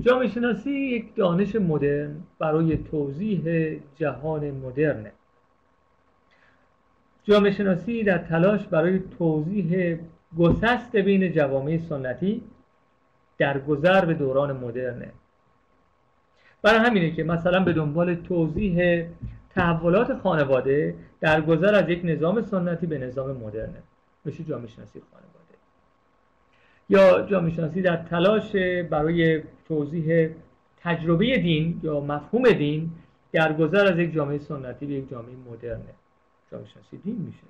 جامعه 0.00 0.28
شناسی 0.28 0.70
یک 0.70 1.14
دانش 1.14 1.56
مدرن 1.56 2.16
برای 2.38 2.76
توضیح 2.76 3.76
جهان 3.96 4.50
مدرنه. 4.50 5.12
جامعه 7.24 7.52
شناسی 7.52 8.02
در 8.04 8.18
تلاش 8.18 8.66
برای 8.66 9.00
توضیح 9.18 9.98
گسست 10.38 10.96
بین 10.96 11.32
جوامع 11.32 11.78
سنتی 11.88 12.42
در 13.38 13.58
گذر 13.58 14.04
به 14.04 14.14
دوران 14.14 14.56
مدرنه. 14.56 15.12
برای 16.62 16.78
همینه 16.78 17.10
که 17.10 17.24
مثلا 17.24 17.64
به 17.64 17.72
دنبال 17.72 18.14
توضیح 18.14 19.04
تحولات 19.50 20.18
خانواده 20.18 20.94
در 21.20 21.40
گذر 21.40 21.74
از 21.74 21.88
یک 21.88 22.00
نظام 22.04 22.42
سنتی 22.42 22.86
به 22.86 22.98
نظام 22.98 23.36
مدرنه. 23.36 23.82
میشه 24.24 24.44
جامعه 24.44 24.68
شناسی 24.68 25.02
خانواده. 25.12 25.54
یا 26.88 27.26
جامعه 27.26 27.50
شناسی 27.50 27.82
در 27.82 27.96
تلاش 27.96 28.56
برای 28.90 29.42
توضیح 29.68 30.28
تجربه 30.80 31.38
دین 31.38 31.80
یا 31.82 32.00
مفهوم 32.00 32.52
دین 32.52 32.90
در 33.32 33.52
گذر 33.52 33.92
از 33.92 33.98
یک 33.98 34.12
جامعه 34.12 34.38
سنتی 34.38 34.86
به 34.86 34.94
یک 34.94 35.10
جامعه 35.10 35.34
مدرنه. 35.50 35.94
جامعه 36.52 36.66
شناسی 36.68 36.96
دین 36.96 37.16
میشه. 37.16 37.42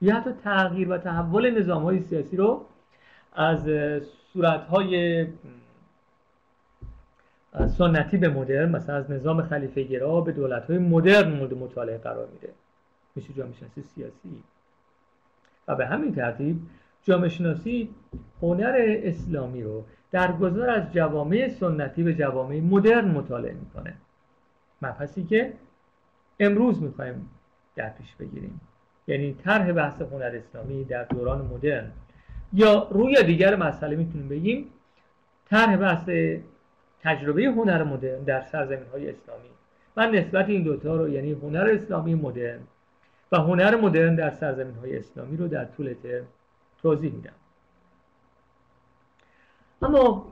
یا 0.00 0.14
حتی 0.14 0.30
تغییر 0.44 0.88
و 0.88 0.98
تحول 0.98 1.58
نظام 1.58 1.82
های 1.82 2.00
سیاسی 2.00 2.36
رو 2.36 2.64
از 3.32 3.68
صورت 4.32 4.64
های 4.64 5.26
سنتی 7.78 8.16
به 8.16 8.28
مدرن 8.28 8.68
مثلا 8.68 8.96
از 8.96 9.10
نظام 9.10 9.42
خلیفه 9.42 9.82
گرا 9.82 10.20
به 10.20 10.32
دولت 10.32 10.64
های 10.64 10.78
مدرن 10.78 11.32
مورد 11.32 11.54
مطالعه 11.54 11.98
قرار 11.98 12.28
میده. 12.32 12.52
میشه 13.14 13.32
جامعه 13.32 13.54
شناسی 13.54 13.82
سیاسی. 13.82 14.42
و 15.68 15.74
به 15.74 15.86
همین 15.86 16.14
ترتیب 16.14 16.60
جامعه 17.02 17.28
شناسی 17.28 17.90
هنر 18.42 18.74
اسلامی 18.78 19.62
رو 19.62 19.84
در 20.12 20.32
گذار 20.32 20.70
از 20.70 20.92
جوامع 20.92 21.48
سنتی 21.48 22.02
به 22.02 22.14
جوامع 22.14 22.60
مدرن 22.60 23.04
مطالعه 23.08 23.52
می‌کنه. 23.52 23.94
مبحثی 24.82 25.24
که 25.24 25.52
امروز 26.40 26.82
می‌خوایم 26.82 27.28
در 27.76 27.88
پیش 27.88 28.14
بگیریم. 28.14 28.60
یعنی 29.06 29.34
طرح 29.34 29.72
بحث 29.72 30.02
هنر 30.02 30.32
اسلامی 30.34 30.84
در 30.84 31.04
دوران 31.04 31.44
مدرن. 31.44 31.90
یا 32.52 32.88
روی 32.90 33.22
دیگر 33.22 33.56
مسئله 33.56 33.96
می‌تونیم 33.96 34.28
بگیم 34.28 34.66
طرح 35.50 35.76
بحث 35.76 36.08
تجربه 37.00 37.44
هنر 37.44 37.82
مدرن 37.84 38.22
در 38.22 38.40
سرزمین 38.40 38.86
های 38.92 39.10
اسلامی 39.10 39.48
من 39.96 40.10
نسبت 40.10 40.48
این 40.48 40.62
دوتا 40.62 40.96
رو 40.96 41.08
یعنی 41.08 41.32
هنر 41.32 41.70
اسلامی 41.72 42.14
مدرن 42.14 42.60
و 43.32 43.36
هنر 43.36 43.76
مدرن 43.76 44.14
در 44.14 44.30
سرزمین 44.30 44.74
های 44.74 44.98
اسلامی 44.98 45.36
رو 45.36 45.48
در 45.48 45.64
طول 45.64 45.94
توضیح 46.82 47.12
میدم. 47.12 47.32
اما 49.82 50.26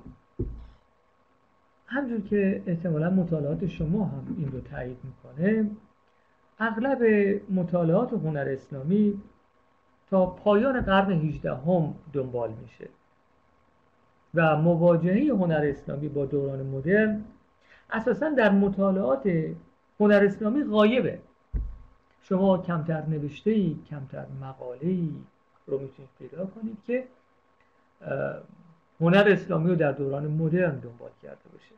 همجور 1.86 2.20
که 2.20 2.62
احتمالا 2.66 3.10
مطالعات 3.10 3.66
شما 3.66 4.04
هم 4.04 4.36
این 4.38 4.52
رو 4.52 4.60
تایید 4.60 4.98
می‌کنه 5.04 5.70
اغلب 6.58 7.02
مطالعات 7.50 8.12
هنر 8.12 8.48
اسلامی 8.48 9.22
تا 10.10 10.26
پایان 10.26 10.80
قرن 10.80 11.12
18 11.12 11.54
هم 11.54 11.94
دنبال 12.12 12.52
میشه 12.62 12.88
و 14.34 14.56
مواجهه 14.56 15.34
هنر 15.34 15.62
اسلامی 15.64 16.08
با 16.08 16.26
دوران 16.26 16.66
مدرن 16.66 17.24
اساسا 17.90 18.28
در 18.30 18.50
مطالعات 18.50 19.32
هنر 20.00 20.24
اسلامی 20.24 20.64
غایبه. 20.64 21.18
شما 22.22 22.58
کمتر 22.58 23.06
نوشته 23.06 23.50
ای 23.50 23.76
کمتر 23.90 24.26
مقاله 24.40 24.88
ای 24.88 25.12
رو 25.66 25.78
می‌تونید 25.78 26.10
پیدا 26.18 26.46
کنید 26.46 26.78
که 26.86 27.04
هنر 29.00 29.28
اسلامی 29.28 29.70
رو 29.70 29.76
در 29.76 29.92
دوران 29.92 30.26
مدرن 30.26 30.78
دنبال 30.78 31.10
کرده 31.22 31.48
باشه. 31.52 31.74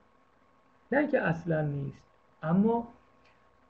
نه 0.92 0.98
اینکه 0.98 1.20
اصلا 1.20 1.62
نیست 1.62 2.02
اما 2.42 2.88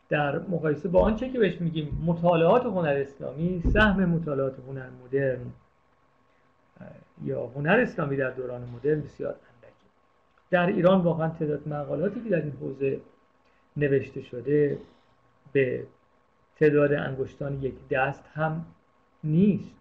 در 0.09 0.39
مقایسه 0.39 0.89
با 0.89 1.01
آنچه 1.01 1.29
که 1.29 1.39
بهش 1.39 1.61
میگیم 1.61 2.03
مطالعات 2.07 2.67
هنر 2.67 2.97
اسلامی 2.97 3.63
سهم 3.73 4.05
مطالعات 4.05 4.55
هنر 4.69 4.89
مدرن 5.05 5.41
یا 7.25 7.47
هنر 7.47 7.81
اسلامی 7.81 8.17
در 8.17 8.31
دوران 8.31 8.69
مدرن 8.77 9.01
بسیار 9.01 9.31
اندکی. 9.31 9.89
در 10.51 10.67
ایران 10.67 11.01
واقعا 11.01 11.29
تعداد 11.29 11.69
مقالاتی 11.69 12.21
که 12.21 12.31
در 12.31 12.43
این 12.43 12.53
حوزه 12.61 13.01
نوشته 13.77 14.23
شده 14.23 14.79
به 15.53 15.87
تعداد 16.57 16.93
انگشتان 16.93 17.63
یک 17.63 17.75
دست 17.91 18.25
هم 18.35 18.65
نیست. 19.25 19.75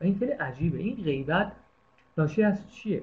و 0.00 0.04
این 0.04 0.18
خیلی 0.18 0.32
عجیبه. 0.32 0.78
این 0.78 1.04
غیبت 1.04 1.52
ناشی 2.18 2.42
از 2.42 2.70
چیه؟ 2.70 3.02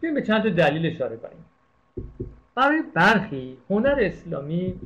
بیایم 0.00 0.14
به 0.14 0.22
چند 0.22 0.42
تا 0.42 0.48
دلیل 0.48 0.86
اشاره 0.94 1.16
کنیم. 1.16 1.44
برای 2.54 2.82
برخی 2.94 3.58
هنر 3.70 3.98
اسلامی 4.00 4.80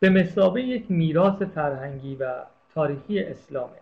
به 0.00 0.10
مسابه 0.10 0.62
یک 0.62 0.90
میراث 0.90 1.42
فرهنگی 1.42 2.14
و 2.16 2.34
تاریخی 2.74 3.18
اسلامه. 3.18 3.76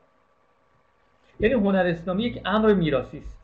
یعنی 1.40 1.54
هنر 1.54 1.86
اسلامی 1.86 2.22
یک 2.22 2.42
امر 2.44 2.74
میراثی 2.74 3.18
است. 3.18 3.38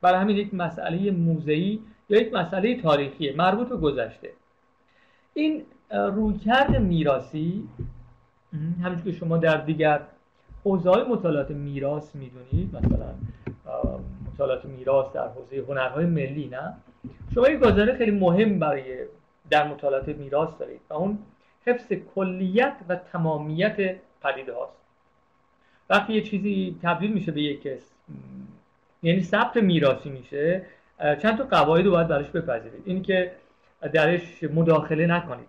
برای 0.00 0.20
همین 0.20 0.36
یک 0.36 0.54
مسئله 0.54 1.10
موزهی 1.10 1.80
یا 2.08 2.20
یک 2.20 2.32
مسئله 2.32 2.82
تاریخی 2.82 3.32
مربوط 3.32 3.68
به 3.68 3.76
گذشته. 3.76 4.30
این 5.34 5.62
رویکرد 5.90 6.76
میراثی 6.76 7.68
همونجور 8.82 9.04
که 9.04 9.12
شما 9.12 9.36
در 9.38 9.56
دیگر 9.56 10.00
حوزه 10.64 10.90
های 10.90 11.02
مطالعات 11.02 11.50
میراث 11.50 12.14
می‌دونید 12.14 12.76
مثلا 12.76 13.14
مطالعات 14.32 14.64
میراث 14.64 15.12
در 15.12 15.28
حوزه 15.28 15.64
هنرهای 15.68 16.06
ملی 16.06 16.48
نه؟ 16.48 16.74
شما 17.34 17.48
یک 17.48 17.58
گزاره 17.58 17.94
خیلی 17.96 18.10
مهم 18.10 18.58
برای 18.58 19.04
در 19.50 19.68
مطالعات 19.68 20.08
میراث 20.08 20.48
دارید 20.58 20.80
و 20.90 20.94
اون 20.94 21.18
حفظ 21.66 21.92
کلیت 22.14 22.76
و 22.88 22.96
تمامیت 22.96 23.76
پدیده 24.22 24.54
هاست. 24.54 24.76
وقتی 25.90 26.12
یه 26.12 26.22
چیزی 26.22 26.78
تبدیل 26.82 27.12
میشه 27.12 27.32
به 27.32 27.42
یک 27.42 27.68
یعنی 29.02 29.22
ثبت 29.22 29.56
میراثی 29.56 30.10
میشه 30.10 30.66
چند 30.98 31.38
تا 31.38 31.44
قواعد 31.44 31.84
رو 31.84 31.90
باید 31.90 32.08
براش 32.08 32.30
بپذیرید. 32.30 32.82
این 32.84 33.02
که 33.02 33.32
درش 33.92 34.42
مداخله 34.42 35.06
نکنید 35.06 35.48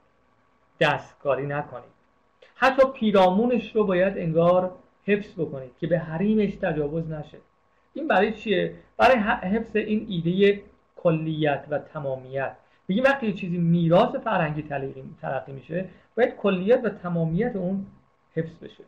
دستکاری 0.79 1.45
نکنید. 1.45 1.95
حتی 2.55 2.84
پیرامونش 3.00 3.75
رو 3.75 3.84
باید 3.84 4.17
انگار 4.17 4.72
حفظ 5.05 5.39
بکنید 5.39 5.71
که 5.79 5.88
به 5.88 6.00
حریمش 6.00 6.55
تجاوز 6.55 7.12
نشه. 7.12 7.38
این 7.93 8.07
برای 8.07 8.33
چیه؟ 8.33 8.74
برای 8.97 9.17
حفظ 9.17 9.75
این 9.75 10.05
ایده 10.09 10.62
کلیت 10.95 11.65
و 11.69 11.79
تمامیت. 11.79 12.55
میگیم 12.88 13.03
وقتی 13.03 13.33
چیزی 13.33 13.57
میراث 13.57 14.15
فرهنگی 14.15 14.62
تلقی 15.21 15.51
میشه 15.51 15.85
باید 16.17 16.35
کلیت 16.35 16.81
و 16.83 16.89
تمامیت 16.89 17.55
اون 17.55 17.85
حفظ 18.35 18.59
بشه. 18.63 18.83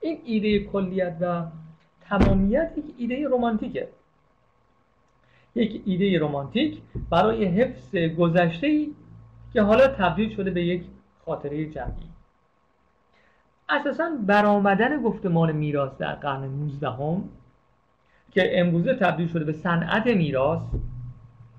این 0.00 0.18
ایده 0.24 0.64
کلیت 0.64 1.16
و 1.20 1.42
تمامیت 2.00 2.72
یک 2.76 2.84
ایده 2.98 3.28
رمانتیکه. 3.28 3.88
یک 5.54 5.82
ایده 5.84 6.18
رمانتیک 6.20 6.78
برای 7.10 7.44
حفظ 7.44 7.96
گذشته 7.96 8.66
ای 8.66 8.94
که 9.52 9.62
حالا 9.62 9.86
تبدیل 9.86 10.36
شده 10.36 10.50
به 10.50 10.64
یک 10.64 10.82
خاطره 11.24 11.66
جمعی. 11.66 12.08
اساسا 13.68 14.10
برآمدن 14.26 15.02
گفتمان 15.02 15.52
میراث 15.52 15.92
در 15.98 16.14
قرن 16.14 16.44
19 16.44 16.88
هم 16.90 17.28
که 18.30 18.60
امروزه 18.60 18.94
تبدیل 18.94 19.28
شده 19.28 19.44
به 19.44 19.52
صنعت 19.52 20.06
میراث 20.06 20.60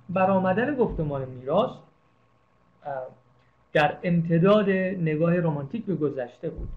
برآمدن 0.09 0.75
گفتمان 0.75 1.25
میراث 1.25 1.71
در 3.73 3.97
امتداد 4.03 4.69
نگاه 4.99 5.35
رمانتیک 5.35 5.85
به 5.85 5.95
گذشته 5.95 6.49
بود. 6.49 6.69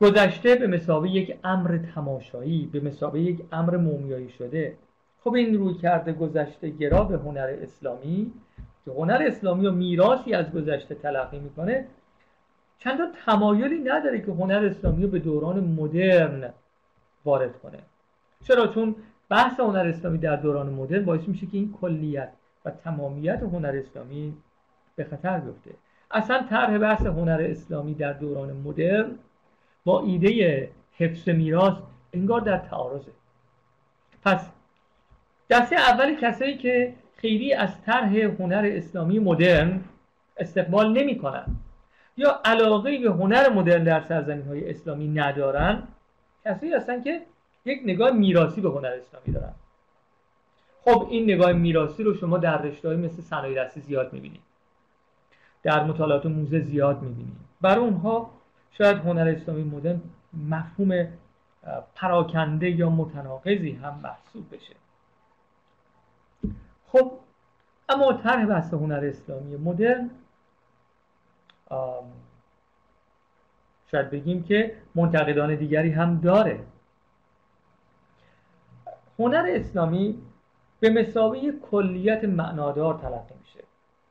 گذشته 0.00 0.54
به 0.54 0.66
مسابقه 0.66 1.08
یک 1.08 1.38
امر 1.44 1.78
تماشایی 1.94 2.66
به 2.66 2.80
مسابقه 2.80 3.20
یک 3.20 3.40
امر 3.52 3.76
مومیایی 3.76 4.30
شده. 4.30 4.76
خب 5.24 5.34
این 5.34 5.54
روی 5.54 5.74
کرده 5.74 6.12
گذشته 6.12 6.70
گرا 6.70 7.04
به 7.04 7.18
هنر 7.18 7.56
اسلامی 7.62 8.32
که 8.84 8.90
هنر 8.90 9.22
اسلامی 9.26 9.66
و 9.66 9.70
میراثی 9.70 10.34
از 10.34 10.52
گذشته 10.52 10.94
تلقی 10.94 11.38
می‌کنه. 11.38 11.86
چندان 12.78 13.12
تمایلی 13.26 13.78
نداره 13.78 14.20
که 14.20 14.32
هنر 14.32 14.64
اسلامی 14.70 15.02
رو 15.02 15.08
به 15.08 15.18
دوران 15.18 15.60
مدرن 15.60 16.52
وارد 17.24 17.58
کنه. 17.58 17.78
چرا؟ 18.44 18.66
چون 18.66 18.96
بحث 19.28 19.60
هنر 19.60 19.86
اسلامی 19.86 20.18
در 20.18 20.36
دوران 20.36 20.70
مدرن 20.72 21.04
باعث 21.04 21.28
میشه 21.28 21.46
که 21.46 21.56
این 21.58 21.74
کلیت 21.80 22.32
و 22.64 22.70
تمامیت 22.70 23.42
هنر 23.42 23.82
اسلامی 23.84 24.36
به 24.96 25.04
خطر 25.04 25.38
بیفته. 25.40 25.70
اصلا 26.10 26.42
طرح 26.42 26.78
بحث 26.78 27.06
هنر 27.06 27.46
اسلامی 27.50 27.94
در 27.94 28.12
دوران 28.12 28.52
مدرن 28.52 29.18
با 29.84 30.00
ایده 30.00 30.68
حفظ 30.98 31.28
میراث 31.28 31.74
انگار 32.12 32.40
در 32.40 32.58
تعارضه. 32.58 33.12
پس 34.24 34.50
دسته 35.50 35.76
اول 35.76 36.14
کسایی 36.14 36.56
که 36.56 36.94
خیلی 37.16 37.52
از 37.52 37.82
طرح 37.82 38.16
هنر 38.16 38.70
اسلامی 38.72 39.18
مدرن 39.18 39.80
استقبال 40.36 40.92
نمی 40.92 41.14
یا 42.16 42.40
علاقه 42.44 42.98
به 42.98 43.10
هنر 43.10 43.48
مدرن 43.48 43.84
در 43.84 44.00
سرزمین 44.00 44.46
های 44.46 44.70
اسلامی 44.70 45.08
ندارن؟ 45.08 45.82
کسایی 46.44 46.72
هستن 46.72 47.02
که 47.02 47.22
یک 47.64 47.80
نگاه 47.84 48.10
میراثی 48.10 48.60
به 48.60 48.68
هنر 48.70 48.86
اسلامی 48.86 49.32
دارن. 49.32 49.52
خب 50.84 51.06
این 51.10 51.24
نگاه 51.24 51.52
میراثی 51.52 52.02
رو 52.02 52.14
شما 52.14 52.38
در 52.38 52.62
رشته 52.62 52.96
مثل 52.96 53.22
صنایع 53.22 53.64
دستی 53.64 53.80
زیاد 53.80 54.12
می‌بینید. 54.12 54.40
در 55.62 55.84
مطالعات 55.84 56.26
موزه 56.26 56.60
زیاد 56.60 57.02
می‌بینید. 57.02 57.36
برای 57.60 57.84
اونها 57.84 58.30
شاید 58.70 58.96
هنر 58.96 59.28
اسلامی 59.28 59.62
مدرن 59.62 60.00
مفهوم 60.48 61.08
پراکنده 61.94 62.70
یا 62.70 62.90
متناقضی 62.90 63.72
هم 63.72 64.00
محسوب 64.02 64.54
بشه. 64.54 64.74
خب 66.92 67.12
اما 67.88 68.12
طرح 68.12 68.46
بحث 68.46 68.74
هنر 68.74 69.04
اسلامی 69.04 69.56
مدرن 69.56 70.10
شاید 73.90 74.10
بگیم 74.10 74.42
که 74.42 74.76
منتقدان 74.94 75.54
دیگری 75.54 75.90
هم 75.90 76.20
داره. 76.20 76.60
هنر 79.18 79.46
اسلامی 79.48 80.18
به 80.80 80.90
مسابقه 80.90 81.52
کلیت 81.52 82.24
معنادار 82.24 82.94
تلقی 82.94 83.34
میشه 83.40 83.64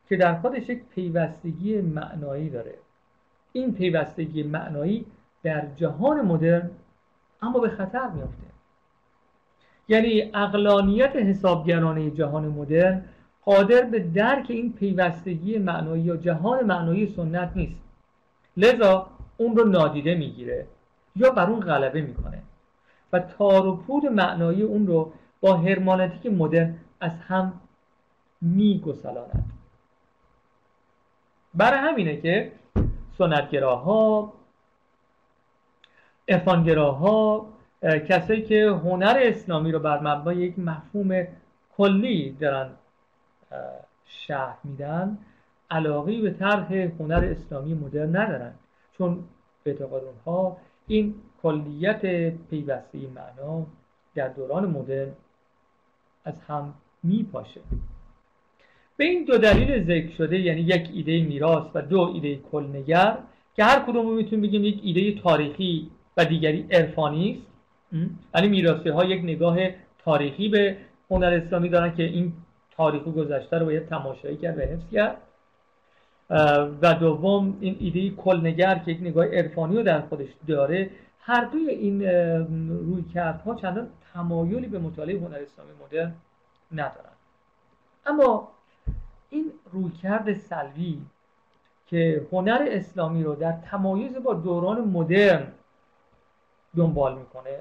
که 0.10 0.18
در 0.18 0.36
خودش 0.36 0.70
یک 0.70 0.84
پیوستگی 0.84 1.82
معنایی 1.82 2.50
داره. 2.50 2.76
این 3.54 3.74
پیوستگی 3.74 4.44
معنایی 4.44 5.06
در 5.44 5.65
جهان 5.76 6.22
مدرن 6.22 6.72
اما 7.41 7.60
به 7.60 7.70
خطر 7.70 8.08
میافته. 8.08 8.46
یعنی 9.88 10.32
اقلانیت 10.34 11.15
حسابگرانه 11.15 12.12
جهان 12.12 12.48
مدرن 12.48 13.06
قادر 13.46 13.82
به 13.82 14.00
درک 14.00 14.46
این 14.50 14.74
پیوستگی 14.74 15.58
معنایی 15.58 16.04
یا 16.04 16.18
جهان 16.18 16.66
معنایی 16.66 17.14
سنت 17.16 17.52
نیست. 17.56 17.82
لذا 18.58 19.08
اون 19.38 19.56
رو 19.56 19.68
نادیده 19.68 20.16
می‌گیره 20.16 20.68
یا 21.16 21.30
بر 21.30 21.50
اون 21.50 21.60
غلبه 21.60 22.02
می‌کنه. 22.02 22.42
و 23.14 23.20
تار 23.20 23.68
و 23.68 23.76
پود 23.76 24.06
معنایی 24.06 24.62
اون 24.62 24.88
رو 24.88 25.14
با 25.42 25.58
هرمانتیک 25.58 26.34
مدرن 26.34 26.76
از 27.00 27.12
هم 27.28 27.62
میگسلاند. 28.42 29.52
برای 31.54 31.80
همینه 31.80 32.18
که 32.18 32.52
سنتگراها 33.18 34.34
افانگراها 36.28 37.48
کسایی 37.82 38.42
که 38.42 38.66
هنر 38.84 39.18
اسلامی 39.22 39.72
رو 39.72 39.80
بر 39.80 40.00
مبنای 40.00 40.38
یک 40.38 40.60
مفهوم 40.60 41.28
کلی 41.78 42.32
دارن 42.40 42.70
شهر 44.06 44.58
میدن 44.63 45.18
علاقی 45.72 46.22
به 46.22 46.32
طرح 46.32 46.74
هنر 46.74 47.36
اسلامی 47.38 47.74
مدرن 47.74 48.15
ندارن. 48.15 48.54
چون 48.98 49.24
به 49.63 49.72
اعتقاد 49.72 50.04
اونها 50.04 50.58
این 50.88 51.15
کلیت 51.44 52.02
پیوسته 52.50 52.98
معنا 53.15 53.65
در 54.15 54.28
دوران 54.28 54.65
مدرن 54.70 55.12
از 56.26 56.41
هم 56.48 56.74
میپاشه. 57.04 57.62
به 58.98 59.04
این 59.04 59.26
دو 59.26 59.38
دلیل 59.38 59.84
ذکر 59.84 60.15
شده 60.15 60.39
یعنی 60.39 60.62
یک 60.62 60.89
ایده 60.94 61.24
میراث 61.24 61.63
و 61.74 61.82
دو 61.82 62.00
ایده 62.00 62.36
کلنگر 62.36 63.18
که 63.56 63.63
هر 63.63 63.80
کدوم 63.80 64.15
می‌تونیم 64.15 64.41
بگیم 64.41 64.63
یک 64.63 64.80
ایده 64.84 65.22
تاریخی 65.22 65.91
و 66.18 66.26
دیگری 66.26 66.68
عرفانی 66.72 67.32
است. 67.32 67.48
یعنی 68.36 68.48
میراثی 68.48 68.89
ها 68.89 69.06
یک 69.06 69.24
نگاه 69.24 69.58
تاریخی 70.00 70.50
به 70.50 70.78
هنر 71.12 71.41
اسلامی 71.46 71.70
دارن 71.70 71.96
که 71.96 72.04
این 72.04 72.34
تاریخ 72.78 73.08
و 73.08 73.12
گذشته 73.12 73.58
رو 73.58 73.66
باید 73.66 73.88
تماشایی 73.88 74.38
کرد 74.38 74.58
و 74.58 74.62
حفظ 74.62 74.90
کرد. 74.92 75.18
و 76.82 76.94
دوم 76.94 77.58
این 77.60 77.76
ایده 77.80 78.10
کلنگر 78.10 78.76
که 78.76 78.92
یک 78.92 79.02
نگاه 79.02 79.26
عرفانی 79.26 79.78
رو 79.78 79.84
در 79.84 80.02
خودش 80.02 80.30
داره 80.48 80.90
هر 81.20 81.46
دوی 81.46 81.70
این 81.70 82.02
روی 82.60 83.04
ها 83.46 83.56
چندان 83.56 83.88
تمایلی 84.14 84.68
به 84.68 84.80
مطالعه 84.80 85.20
هنر 85.20 85.36
اسلامی 85.36 85.72
مدرن 85.86 86.14
ندارن. 86.72 87.16
اما 88.06 88.48
این 89.30 89.52
رویکرد 89.72 90.34
سلوی 90.34 90.98
که 91.88 92.28
هنر 92.32 92.68
اسلامی 92.72 93.24
رو 93.24 93.36
در 93.36 93.52
تمایز 93.52 94.16
با 94.16 94.34
دوران 94.34 94.82
مدرن 94.82 95.48
دنبال 96.78 97.18
می‌کنه 97.18 97.60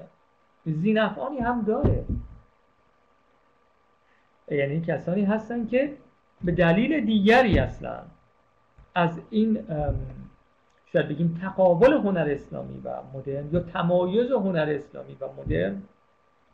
زینفعانی 0.65 1.37
هم 1.37 1.61
داره. 1.61 2.05
یعنی 4.51 4.81
کسانی 4.81 5.25
هستن 5.25 5.67
که 5.67 5.97
به 6.43 6.51
دلیل 6.51 7.05
دیگری 7.05 7.59
اصلا 7.59 7.99
از 8.95 9.21
این 9.29 9.67
شاید 10.93 11.07
بگیم 11.07 11.39
تقابل 11.41 11.93
هنر 11.93 12.27
اسلامی 12.29 12.81
و 12.83 12.89
مدرن 13.13 13.49
یا 13.51 13.59
تمایز 13.59 14.31
هنر 14.31 14.65
اسلامی 14.69 15.17
و 15.19 15.27
مدرن 15.37 15.81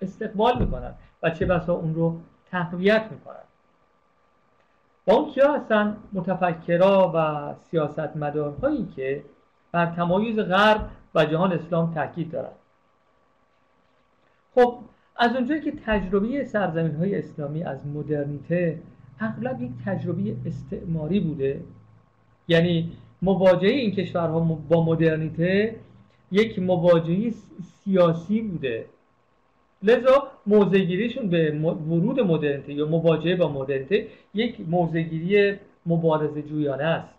استقبال 0.01 0.59
می‌کنن 0.59 0.93
و 1.23 1.29
چه 1.29 1.45
بسا 1.45 1.73
اون 1.73 1.95
رو 1.95 2.19
تقویت 2.51 3.07
می‌کنن. 3.11 3.35
با 5.05 5.13
اون 5.13 5.31
کیا 5.31 5.53
هستن؟ 5.53 5.97
متفکرا 6.13 7.11
و 7.15 7.53
سیاستمدارهایی 7.59 8.85
که 8.95 9.23
بر 9.71 9.85
تمایز 9.85 10.39
غرب 10.39 10.89
و 11.15 11.25
جهان 11.25 11.53
اسلام 11.53 11.93
تاکید 11.93 12.31
دارند 12.31 12.55
خب 14.55 14.79
از 15.21 15.35
اونجایی 15.35 15.61
که 15.61 15.73
تجربه 15.85 16.43
سرزمین 16.43 16.95
های 16.95 17.15
اسلامی 17.15 17.63
از 17.63 17.87
مدرنیته 17.87 18.79
اغلب 19.19 19.61
یک 19.61 19.71
تجربه 19.85 20.35
استعماری 20.45 21.19
بوده 21.19 21.61
یعنی 22.47 22.91
مواجهه 23.21 23.71
این 23.71 23.91
کشورها 23.91 24.39
با 24.69 24.85
مدرنیته 24.85 25.75
یک 26.31 26.59
مواجهه 26.59 27.33
سیاسی 27.83 28.41
بوده. 28.41 28.85
لذا 29.83 30.27
موزگیریشون 30.47 31.29
به 31.29 31.51
ورود 31.89 32.19
مدرنیته 32.19 32.73
یا 32.73 32.85
مواجهه 32.85 33.35
با 33.35 33.47
مدرنیته 33.51 34.07
یک 34.33 34.55
موزگیری 34.67 35.55
مبارزه 35.85 36.41
جویانه 36.41 36.83
است. 36.83 37.13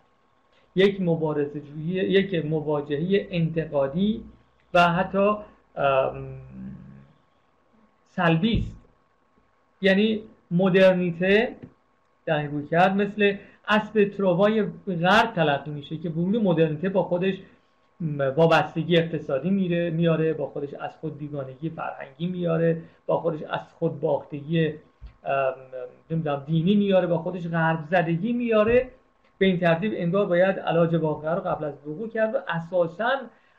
یک 0.75 1.01
مبارزه 1.01 1.59
جویی 1.59 1.93
یک 1.93 2.45
مواجهه 2.45 3.27
انتقادی 3.31 4.23
و 4.73 4.93
حتی 4.93 5.35
سلبی 8.15 8.57
است 8.57 8.77
یعنی 9.81 10.21
مدرنیته 10.51 11.55
در 12.25 12.37
این 12.37 12.51
روی 12.51 12.67
کرد 12.67 12.95
مثل 12.95 13.35
اسب 13.67 14.11
تروای 14.17 14.63
غرب 14.87 15.33
تلقی 15.35 15.71
میشه 15.71 15.97
که 15.97 16.09
ورود 16.09 16.35
مدرنیته 16.35 16.89
با 16.89 17.03
خودش 17.03 17.35
وابستگی 18.35 18.97
اقتصادی 18.97 19.49
میره 19.49 19.89
میاره 19.89 20.33
با 20.33 20.47
خودش 20.47 20.73
از 20.73 20.97
خود 20.97 21.19
دیگانگی 21.19 21.69
فرهنگی 21.69 22.27
میاره 22.27 22.81
با 23.05 23.17
خودش 23.17 23.41
از 23.41 23.73
خود 23.79 23.99
باختگی 23.99 24.73
دینی 26.45 26.75
میاره 26.75 27.07
با 27.07 27.17
خودش 27.17 27.47
غرب 27.47 27.83
زدگی 27.91 28.33
میاره. 28.33 28.89
به 29.37 29.45
این 29.45 29.59
ترتیب 29.59 29.93
انگار 29.95 30.25
باید 30.25 30.59
علاج 30.59 30.95
واقعه 30.95 31.31
رو 31.31 31.41
قبل 31.41 31.65
از 31.65 31.73
وقوع 31.87 32.09
کرد 32.09 32.35
و 32.35 32.37
اساسا 32.47 33.09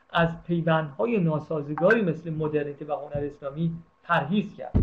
از 0.09 0.29
پیوندهای 0.47 1.17
ناسازگاری 1.17 2.01
مثل 2.01 2.29
مدرنیته 2.29 2.85
و 2.85 2.91
هنر 2.91 3.25
اسلامی 3.25 3.71
پرهیز 4.07 4.55
کرد. 4.55 4.73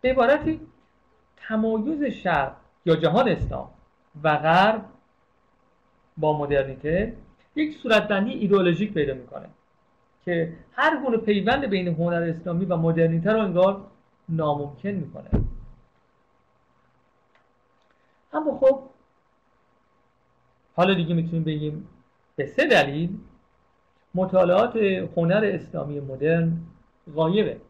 به 0.00 0.10
عبارتی 0.10 0.60
تمایز 1.36 2.04
شرق 2.04 2.56
یا 2.86 2.96
جهان 2.96 3.28
اسلام 3.28 3.70
و 4.22 4.36
غرب 4.36 4.84
با 6.16 6.38
مدرنیته 6.38 7.16
یک 7.56 7.76
صورتبندی 7.76 8.30
ایدئولوژیک 8.32 8.94
پیدا 8.94 9.14
می‌کنه 9.14 9.48
که 10.24 10.56
هر 10.72 11.02
گونه 11.04 11.16
پیوند 11.16 11.66
بین 11.66 11.88
هنر 11.88 12.22
اسلامی 12.22 12.64
و 12.64 12.76
مدرنیته 12.76 13.32
رو 13.32 13.40
انگار 13.40 13.86
ناممکن 14.28 14.88
می‌کنه. 14.88 15.30
اما 18.32 18.58
خب 18.58 18.82
حالا 20.76 20.94
دیگه 20.94 21.14
می‌تونیم 21.14 21.44
بگیم 21.44 21.88
به 22.36 22.46
سه 22.46 22.66
دلیل 22.66 23.18
مطالعات 24.14 24.76
هنر 25.16 25.50
اسلامی 25.54 26.00
مدرن 26.00 26.52
غایبه. 27.14 27.60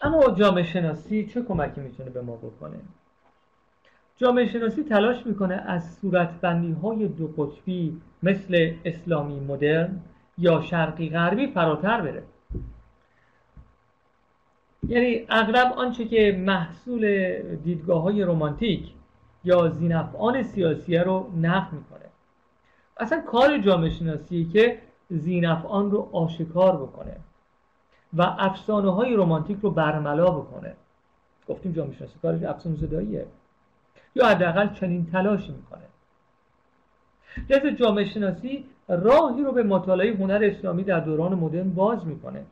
اما 0.00 0.30
جامعه 0.30 0.64
شناسی 0.64 1.26
چه 1.26 1.42
کمکی 1.42 1.80
می‌تونه 1.80 2.10
به 2.10 2.22
ما 2.22 2.36
بکنه؟ 2.36 2.76
جامعه 4.16 4.46
شناسی 4.46 4.82
تلاش 4.82 5.26
می‌کنه 5.26 5.54
از 5.54 5.94
صورتبندی 5.94 6.72
های 6.72 7.08
دو 7.08 7.26
قطبی 7.26 8.00
مثل 8.22 8.74
اسلامی 8.84 9.40
مدرن 9.40 10.00
یا 10.38 10.60
شرقی 10.60 11.10
غربی 11.10 11.46
فراتر 11.46 12.00
بره. 12.00 12.22
یعنی 14.88 15.26
اغلب 15.28 15.72
آنچه 15.72 16.04
که 16.04 16.42
محصول 16.46 17.32
دیدگاه 17.64 18.02
های 18.02 18.22
رومانتیک 18.22 18.92
یا 19.44 19.68
زینفعان 19.68 20.42
سیاسی 20.42 20.98
رو 20.98 21.30
نقد 21.36 21.72
می‌کنه. 21.72 22.05
اصلا 22.96 23.20
کار 23.20 23.58
جامعه 23.58 23.90
شناسی 23.90 24.44
که 24.44 24.78
زینفعان 25.10 25.90
رو 25.90 26.08
آشکار 26.12 26.76
بکنه 26.76 27.16
و 28.16 28.22
افسانه 28.22 28.90
های 28.90 29.14
رومانتیک 29.14 29.58
رو 29.62 29.70
برملا 29.70 30.30
بکنه. 30.30 30.74
گفتیم 31.48 31.72
جامعه 31.72 31.96
شناسی 31.96 32.14
کارش 32.22 32.42
افسانه 32.42 32.76
زداییه. 32.76 33.26
یا 34.14 34.26
حداقل 34.26 34.74
چنین 34.74 35.06
تلاشی 35.06 35.52
می‌کنه. 35.52 35.82
لذا 37.50 37.70
جامعه 37.70 38.04
شناسی 38.04 38.64
راهی 38.88 39.42
رو 39.42 39.52
به 39.52 39.62
مطالعه 39.62 40.16
هنر 40.16 40.40
اسلامی 40.44 40.84
در 40.84 41.00
دوران 41.00 41.34
مدرن 41.34 41.70
باز 41.70 42.06
می‌کنه. 42.06 42.44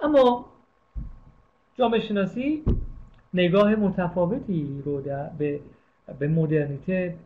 اما 0.00 0.46
جامعه 1.78 2.00
شناسی 2.00 2.64
نگاه 3.34 3.74
متفاوتی 3.74 4.82
رو 4.84 5.02
به 5.38 5.60
به 6.18 6.28
مدرنیته 6.28 7.16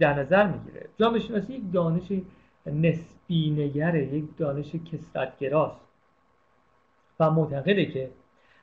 در 0.00 0.14
نظر 0.14 0.46
می‌گیره. 0.46 0.88
جامعه 0.98 1.20
شناسی 1.20 1.52
یک 1.52 1.72
دانش 1.72 2.12
نسبی 2.66 3.50
نگره 3.50 4.14
یک 4.14 4.36
دانش 4.36 4.72
کسرتگراست 4.92 5.80
و 7.20 7.30
معتقده 7.30 7.86
که 7.86 8.10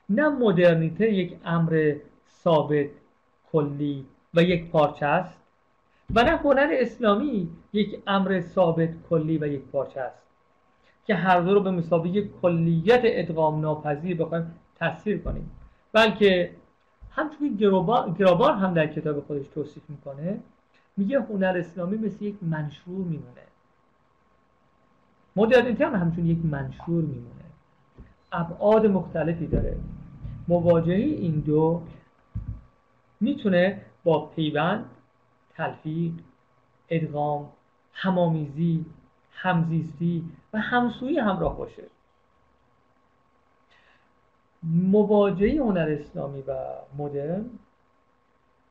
نه 0.08 0.28
مدرنیته 0.28 1.12
یک 1.12 1.36
امر 1.44 1.94
ثابت 2.42 2.90
کلی 3.52 4.06
و 4.34 4.42
یک 4.42 4.70
پارچه 4.70 5.06
است 5.06 5.38
و 6.14 6.22
نه 6.22 6.36
هنر 6.36 6.68
اسلامی 6.72 7.48
یک 7.72 8.02
امر 8.06 8.40
ثابت 8.40 8.88
کلی 9.10 9.38
و 9.38 9.46
یک 9.46 9.60
پارچه 9.60 10.00
است 10.00 10.22
که 11.06 11.14
هر 11.14 11.40
دو 11.40 11.54
رو 11.54 11.60
به 11.60 11.70
مسابقه 11.70 12.28
کلیت 12.42 13.00
ادغام 13.04 13.60
ناپذیر 13.60 14.16
بخوایم 14.16 14.54
تصویر 14.80 15.18
کنیم. 15.18 15.50
بلکه 15.92 16.50
همچنین 17.10 17.56
گرابار 18.18 18.52
هم 18.52 18.74
در 18.74 18.86
کتاب 18.86 19.20
خودش 19.20 19.46
توصیف 19.54 19.82
می‌کنه 19.88 20.40
میگه 20.98 21.20
هنر 21.20 21.54
اسلامی 21.58 21.96
مثل 21.96 22.24
یک 22.24 22.36
منشور 22.42 23.04
میمونه. 23.04 23.42
مدرنیته 25.36 25.86
هم 25.86 25.94
همچون 25.94 26.26
یک 26.26 26.38
منشور 26.44 27.02
میمونه. 27.04 27.44
ابعاد 28.32 28.86
مختلفی 28.86 29.46
داره. 29.46 29.76
مواجهه 30.48 30.96
این 30.96 31.40
دو 31.40 31.82
می‌تونه 33.20 33.82
با 34.04 34.26
پیوند 34.26 34.84
تلفیق 35.54 36.12
ادغام 36.88 37.48
همامیزی 37.92 38.86
همزیستی 39.32 40.24
و 40.52 40.58
همسویی 40.58 41.18
همراه 41.18 41.58
باشه. 41.58 41.82
مواجهه 44.62 45.60
هنر 45.62 45.96
اسلامی 46.00 46.42
و 46.42 46.56
مدرن 46.98 47.44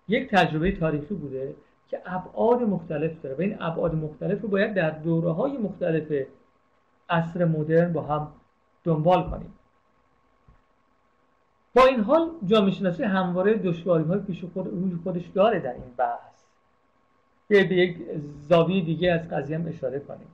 یک 0.07 0.29
تجربه 0.29 0.71
تاریخی 0.71 1.13
بوده 1.13 1.55
که 1.87 2.01
ابعاد 2.05 2.61
مختلف 2.61 3.21
داره. 3.21 3.35
و 3.35 3.41
این 3.41 3.57
ابعاد 3.61 3.95
مختلف 3.95 4.41
رو 4.41 4.47
باید 4.47 4.73
در 4.73 4.89
دوره 4.89 5.31
های 5.31 5.57
مختلف 5.57 6.27
عصر 7.09 7.45
مدرن 7.45 7.93
با 7.93 8.01
هم 8.01 8.31
دنبال 8.83 9.29
کنیم. 9.29 9.53
با 11.75 11.85
این 11.85 11.99
حال 11.99 12.31
جامعه 12.45 12.71
شناسی 12.71 13.03
همواره 13.03 13.53
دشواری 13.53 14.03
های 14.03 14.19
پیش 14.19 14.43
خود 14.53 14.67
روی 14.67 14.95
خودش 15.03 15.27
داره 15.27 15.59
در 15.59 15.73
این 15.73 15.93
بحث. 15.97 16.43
به 17.47 17.57
یک 17.57 17.97
زاویه 18.49 18.81
دیگه 18.81 19.11
از 19.11 19.29
قضیه 19.29 19.57
هم 19.57 19.67
اشاره 19.67 19.99
کنیم. 19.99 20.27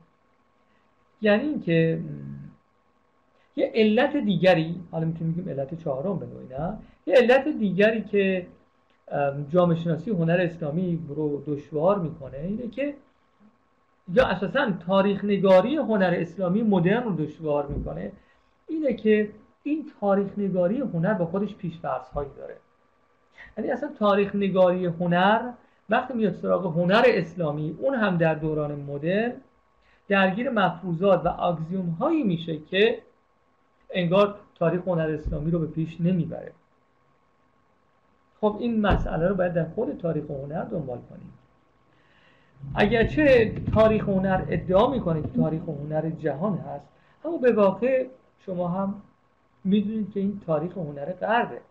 یعنی 1.22 1.44
اینکه 1.44 2.00
یه 3.56 3.72
علت 3.76 4.18
دیگری 4.18 4.82
حالا 4.92 5.06
می‌تونیم 5.06 5.34
بگیم 5.34 5.50
علت 5.50 5.84
چهارم 5.84 6.20
به 6.20 6.26
نه 6.26 6.78
یه 7.06 7.16
علت 7.16 7.48
دیگری 7.48 8.02
که 8.04 8.48
جامعه 9.50 9.76
شناسی 9.76 10.12
هنر 10.12 10.38
اسلامی 10.42 11.06
رو 11.08 11.44
دشوار 11.48 12.00
می‌کنه 12.00 12.38
اینه 12.38 12.68
که 12.68 12.96
یا 14.14 14.26
اساسا 14.26 14.72
تاریخ 14.72 15.24
نگاری 15.24 15.76
هنر 15.76 16.16
اسلامی 16.18 16.62
مدرن 16.62 17.04
رو 17.04 17.16
دشوار 17.16 17.68
می‌کنه 17.68 18.12
اینه 18.68 18.94
که 18.94 19.30
این 19.64 19.92
تاریخ 20.00 20.32
نگاری 20.38 20.80
هنر 20.80 21.14
با 21.14 21.26
خودش 21.26 21.56
پیشفرض 21.56 22.08
هایی 22.08 22.30
داره. 22.38 22.56
یعنی 23.58 23.72
اصلا 23.72 23.90
تاریخ 24.00 24.36
نگاری 24.36 24.86
هنر 24.86 25.52
وقتی 25.90 26.14
میاد 26.14 26.34
سراغ 26.34 26.66
هنر 26.78 27.04
اسلامی 27.08 27.76
اون 27.80 27.96
هم 27.96 28.18
در 28.18 28.36
دوران 28.36 28.76
مدرن 28.76 29.34
درگیر 30.08 30.50
مفروضات 30.50 31.26
و 31.26 31.28
اگزیوم 31.28 31.90
هایی 31.90 32.24
میشه 32.24 32.60
که 32.60 33.02
انگار 33.90 34.36
تاریخ 34.56 34.82
هنر 34.88 35.10
اسلامی 35.10 35.52
رو 35.52 35.60
به 35.60 35.68
پیش 35.68 36.02
نمی‌بره. 36.02 36.52
خب 38.44 38.58
این 38.60 38.82
مسئله 38.82 39.28
رو 39.28 39.36
باید 39.36 39.54
در 39.54 39.66
خود 39.76 39.98
تاریخ 39.98 40.24
هنر 40.32 40.64
دنبال 40.64 40.98
کنیم. 41.10 41.34
اگرچه 42.76 43.56
تاریخ 43.74 44.10
هنر 44.10 44.46
ادعا 44.50 44.90
می‌کنه 44.90 45.22
که 45.22 45.28
تاریخ 45.28 45.62
هنر 45.62 46.10
جهان 46.10 46.58
هست 46.58 46.86
اما 47.26 47.38
به 47.38 47.52
واقع 47.52 48.06
شما 48.40 48.68
هم 48.68 49.02
می‌دونید 49.64 50.12
که 50.12 50.20
این 50.20 50.42
تاریخ 50.46 50.78
هنر 50.78 51.06
غربه. 51.06 51.62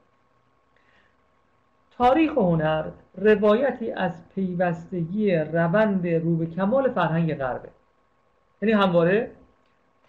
تاریخ 1.98 2.32
هنر 2.38 2.84
روایتی 3.14 3.90
از 3.90 4.28
پیوستگی 4.34 5.34
روند 5.34 6.06
رو 6.06 6.36
به 6.36 6.46
کمال 6.46 6.90
فرهنگ 6.90 7.34
غربه. 7.34 7.68
یعنی 8.62 8.72
همواره 8.72 9.30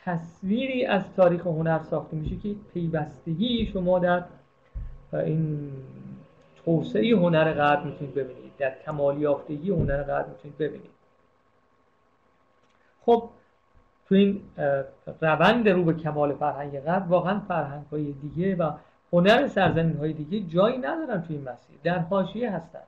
تصویری 0.06 0.86
از 0.86 1.14
تاریخ 1.16 1.48
هنر 1.48 1.80
ساخته 1.84 2.18
میشه 2.18 2.36
که 2.36 2.56
پیوستگی 2.74 3.66
شما 3.66 4.00
در 4.00 4.24
این 5.14 5.72
توسعه 6.66 7.16
هنر 7.16 7.54
غرب 7.54 7.86
می‌تونید 7.86 8.16
ببینید. 8.16 8.58
در 8.58 8.76
کمال 8.86 9.22
یافتگی 9.22 9.72
هنر 9.72 10.04
غرب 10.04 10.30
می‌تونید 10.30 10.58
ببینید. 10.58 10.92
خب 13.06 13.30
تو 14.08 14.16
این 14.16 14.42
روند 15.22 15.70
رو 15.70 15.84
به 15.84 15.94
کمال 15.94 16.34
فرهنگ 16.34 16.80
غرب 16.80 17.12
واقعا 17.12 17.40
فرهنگ 17.40 17.86
های 17.86 18.12
دیگه 18.12 18.56
و 18.56 18.72
هنر 19.14 19.48
سرزمین 19.48 19.98
های 19.98 20.14
دیگه 20.14 20.40
جایی 20.40 20.78
ندارن 20.78 21.22
تو 21.22 21.34
این 21.34 21.42
مسیر. 21.42 21.76
در 21.84 22.00
حاشیه 22.00 22.52
هستن. 22.52 22.80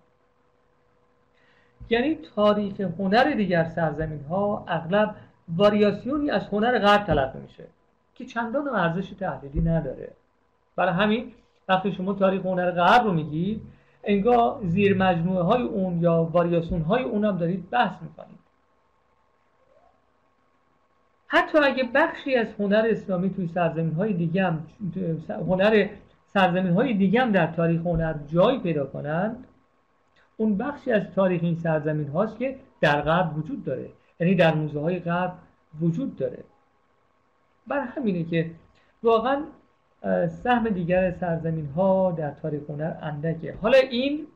یعنی 1.90 2.16
تاریخ 2.36 2.80
هنر 2.80 3.24
دیگر 3.24 3.64
سرزمین 3.64 4.24
ها 4.24 4.66
اغلب 4.68 5.16
واریاسیونی 5.56 6.32
از 6.32 6.48
هنر 6.48 6.80
غرب 6.80 7.04
تلقی 7.04 7.40
میشه 7.40 7.64
که 8.16 8.26
چندان 8.26 8.68
ارزش 8.68 9.10
تحلیلی 9.10 9.62
نداره. 9.62 10.12
برای 10.76 10.94
همین 10.94 11.32
وقتی 11.70 11.92
شما 11.92 12.14
تاریخ 12.14 12.46
هنر 12.46 12.72
غرب 12.72 13.04
رو 13.04 13.14
میگید 13.14 13.62
انگار 14.04 14.60
زیر 14.64 14.98
مجموعه 14.98 15.44
های 15.44 15.62
اون 15.62 16.02
یا 16.02 16.24
واریاسیون 16.24 16.82
های 16.82 17.04
اون 17.04 17.26
هم 17.26 17.38
دارید 17.38 17.70
بحث 17.70 18.02
می‌کنید. 18.02 18.40
حتی 21.28 21.58
اگه 21.58 21.84
بخشی 21.84 22.36
از 22.36 22.48
هنر 22.60 22.88
اسلامی 22.90 23.30
توی 23.30 23.48
سرزمین 23.48 23.94
های 23.94 24.14
دیگه 24.14 24.44
هم 24.44 24.68
هنر 25.30 25.88
سرزمین 26.34 26.74
های 26.74 26.94
دیگه 26.94 27.22
هم 27.22 27.32
در 27.32 27.48
تاریخ 27.48 27.82
هنر 27.82 28.16
جای 28.28 28.60
پیدا 28.60 28.86
کنند 28.86 29.48
اون 30.38 30.58
بخشی 30.58 30.92
از 30.92 31.04
تاریخ 31.16 31.44
این 31.44 31.56
سرزمین 31.56 32.08
هاست 32.08 32.38
که 32.38 32.56
در 32.82 33.02
غرب 33.02 33.38
وجود 33.38 33.64
داره. 33.64 33.90
یعنی 34.20 34.36
در 34.36 34.54
موزه 34.54 34.80
های 34.80 35.00
غرب 35.00 35.34
وجود 35.82 36.18
داره. 36.18 36.44
بر 37.68 37.80
همینه 37.80 38.24
که 38.24 38.52
واقعا 39.04 39.44
سهم 40.44 40.70
دیگر 40.70 41.12
سرزمین 41.12 41.66
ها 41.66 42.12
در 42.12 42.32
تاریخ 42.32 42.70
هنر 42.70 42.94
اندکه. 43.02 43.56
حالا 43.62 43.78
این 43.78 44.28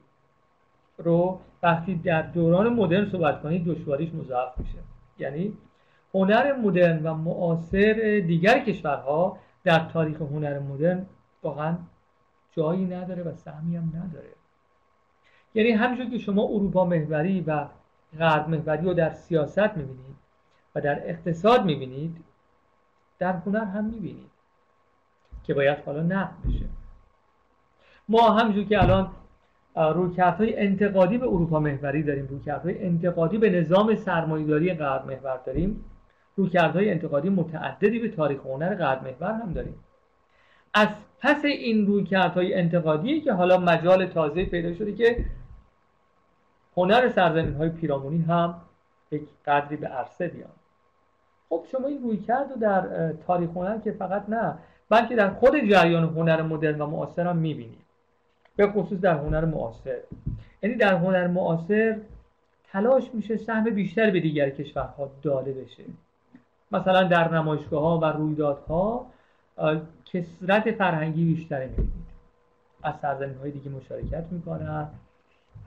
رو 0.97 1.39
وقتی 1.63 1.95
در 1.95 2.21
دوران 2.21 2.73
مدرن 2.73 3.09
صحبت 3.09 3.41
کنید 3.41 3.65
دشواریش 3.65 4.13
مضاعف 4.13 4.57
میشه. 4.57 4.77
یعنی 5.19 5.53
هنر 6.13 6.55
مدرن 6.55 7.03
و 7.03 7.13
معاصر 7.13 8.23
دیگر 8.27 8.59
کشورها 8.59 9.37
در 9.63 9.79
تاریخ 9.79 10.21
هنر 10.21 10.59
مدرن 10.59 11.05
واقعا 11.43 11.77
جایی 12.51 12.85
نداره 12.85 13.23
و 13.23 13.33
سهمی 13.33 13.75
هم 13.75 13.93
نداره. 13.95 14.29
یعنی 15.53 15.71
همینجور 15.71 16.09
که 16.09 16.17
شما 16.17 16.43
اروپا 16.43 16.85
محوری 16.85 17.41
و 17.41 17.65
غرب 18.19 18.49
محوری 18.49 18.85
رو 18.85 18.93
در 18.93 19.09
سیاست 19.09 19.77
می‌بینید 19.77 20.15
و 20.75 20.81
در 20.81 21.09
اقتصاد 21.09 21.65
می‌بینید 21.65 22.17
در 23.19 23.33
هنر 23.33 23.63
هم 23.63 23.85
می‌بینید. 23.85 24.38
که 25.49 25.55
باید 25.55 25.77
حالا 25.85 26.01
نقد 26.01 26.33
بشه. 26.47 26.65
ما 28.09 28.29
همینجور 28.29 28.63
که 28.63 28.83
الان 28.83 29.11
رویکردهای 29.75 30.59
انتقادی 30.59 31.17
به 31.17 31.25
اروپا 31.25 31.59
محوری 31.59 32.03
داریم 32.03 32.27
رویکردهای 32.27 32.85
انتقادی 32.85 33.37
به 33.37 33.49
نظام 33.49 33.95
سرمایه‌داری 33.95 34.73
غرب 34.73 35.05
محور 35.05 35.37
داریم 35.45 35.85
رویکردهای 36.35 36.91
انتقادی 36.91 37.29
متعددی 37.29 37.99
به 37.99 38.09
تاریخ 38.09 38.39
هنر 38.45 38.75
غرب 38.75 39.03
محور 39.03 39.31
هم 39.31 39.53
داریم. 39.53 39.75
از 40.73 40.87
پس 41.19 41.45
این 41.45 41.87
رویکردهای 41.87 42.53
انتقادی 42.53 43.21
که 43.21 43.33
حالا 43.33 43.57
مجال 43.57 44.05
تازه 44.05 44.45
پیدا 44.45 44.73
شده 44.73 44.93
که 44.93 45.25
هنر 46.77 47.09
سرزمین 47.09 47.53
های 47.53 47.69
پیرامونی 47.69 48.21
هم 48.21 48.61
یک 49.11 49.21
قدری 49.45 49.75
به 49.75 49.87
عرصه 49.87 50.27
بیان. 50.27 50.51
خب 51.49 51.63
شما 51.71 51.87
این 51.87 52.03
روی 52.03 52.17
کرد 52.17 52.51
و 52.51 52.59
در 52.59 53.11
تاریخ 53.13 53.49
هنر 53.49 53.79
که 53.79 53.91
فقط 53.91 54.29
نه 54.29 54.57
بلکه 54.89 55.15
در 55.15 55.29
خود 55.29 55.69
جریان 55.69 56.03
هنر 56.03 56.41
مدرن 56.41 56.81
و 56.81 56.87
معاصر 56.87 57.27
هم 57.27 57.37
می‌بینید 57.37 57.81
به 58.55 58.67
خصوص 58.67 58.99
در 58.99 59.17
هنر 59.17 59.45
معاصر. 59.45 59.97
یعنی 60.63 60.75
در 60.75 60.93
هنر 60.93 61.27
معاصر 61.27 61.99
تلاش 62.71 63.03
میشه 63.13 63.37
سهم 63.37 63.63
بیشتر 63.63 64.11
به 64.11 64.19
دیگر 64.19 64.49
کشورها 64.49 65.11
داده 65.21 65.53
بشه. 65.53 65.83
مثلا 66.71 67.03
در 67.03 67.33
نمایشگاه 67.33 67.81
ها 67.81 67.99
و 67.99 68.05
رویدادها 68.05 69.05
کسرت 70.05 70.71
فرهنگی 70.71 71.25
بیشتری 71.25 71.67
می‌بینید 71.67 72.09
از 72.83 72.93
سرزمین 73.01 73.37
های 73.37 73.51
دیگه 73.51 73.69
مشارکت 73.69 74.25
می‌کنن. 74.31 74.87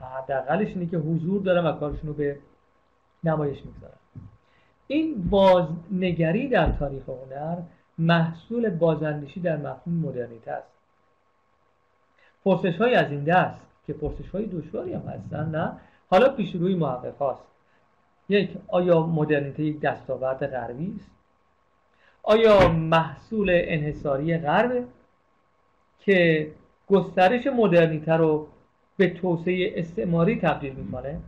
حداقلش 0.01 0.67
اینه 0.67 0.85
که 0.85 0.97
حضور 0.97 1.41
دارن 1.41 1.65
و 1.65 1.71
کارشون 1.71 2.07
رو 2.07 2.13
به 2.13 2.37
نمایش 3.23 3.65
می‌گذارن. 3.65 3.93
این 4.87 5.29
بازنگری 5.29 6.47
در 6.47 6.71
تاریخ 6.71 7.03
هنر 7.09 7.57
محصول 7.97 8.69
بازاندیشی 8.69 9.39
در 9.39 9.57
مفهوم 9.57 9.95
مدرنیته 9.95 10.51
است. 10.51 10.67
پرسش 12.45 12.81
از 12.81 13.11
این 13.11 13.23
دست 13.23 13.61
که 13.87 13.93
پرسش 13.93 14.29
های 14.29 14.45
دشواری 14.45 14.93
هم 14.93 15.01
هستن 15.01 15.49
نه؟ 15.49 15.71
حالا 16.09 16.29
پیش 16.29 16.55
روی 16.55 16.75
محقق 16.75 17.17
هاست. 17.17 17.43
یک 18.29 18.49
آیا 18.67 19.05
مدرنیته 19.05 19.63
یک 19.63 19.79
دستاورد 19.79 20.47
غربی 20.47 20.95
است؟ 20.99 21.11
آیا 22.23 22.67
محصول 22.67 23.49
انحصاری 23.53 24.37
غربه 24.37 24.83
که 25.99 26.51
گسترش 26.87 27.47
مدرنیته 27.47 28.13
رو 28.13 28.47
به 28.97 29.09
توسعه 29.09 29.73
استعماری 29.75 30.39
تبدیل 30.39 30.73
می‌کنه؟ 30.73 31.19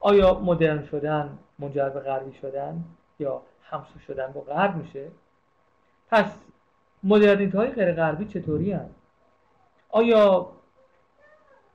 آیا 0.00 0.34
مدرن 0.34 0.84
شدن 0.84 1.38
منجر 1.58 1.88
به 1.88 2.00
غربی 2.00 2.38
شدن 2.40 2.84
یا 3.18 3.42
همسو 3.62 3.98
شدن 4.06 4.32
با 4.32 4.40
غرب 4.40 4.76
میشه؟ 4.76 5.06
پس 6.10 6.36
مدرنیته 7.04 7.58
های 7.58 7.70
غیر 7.70 7.92
غربی 7.92 8.24
چطوری 8.24 8.72
هست؟ 8.72 8.94
آیا 9.88 10.46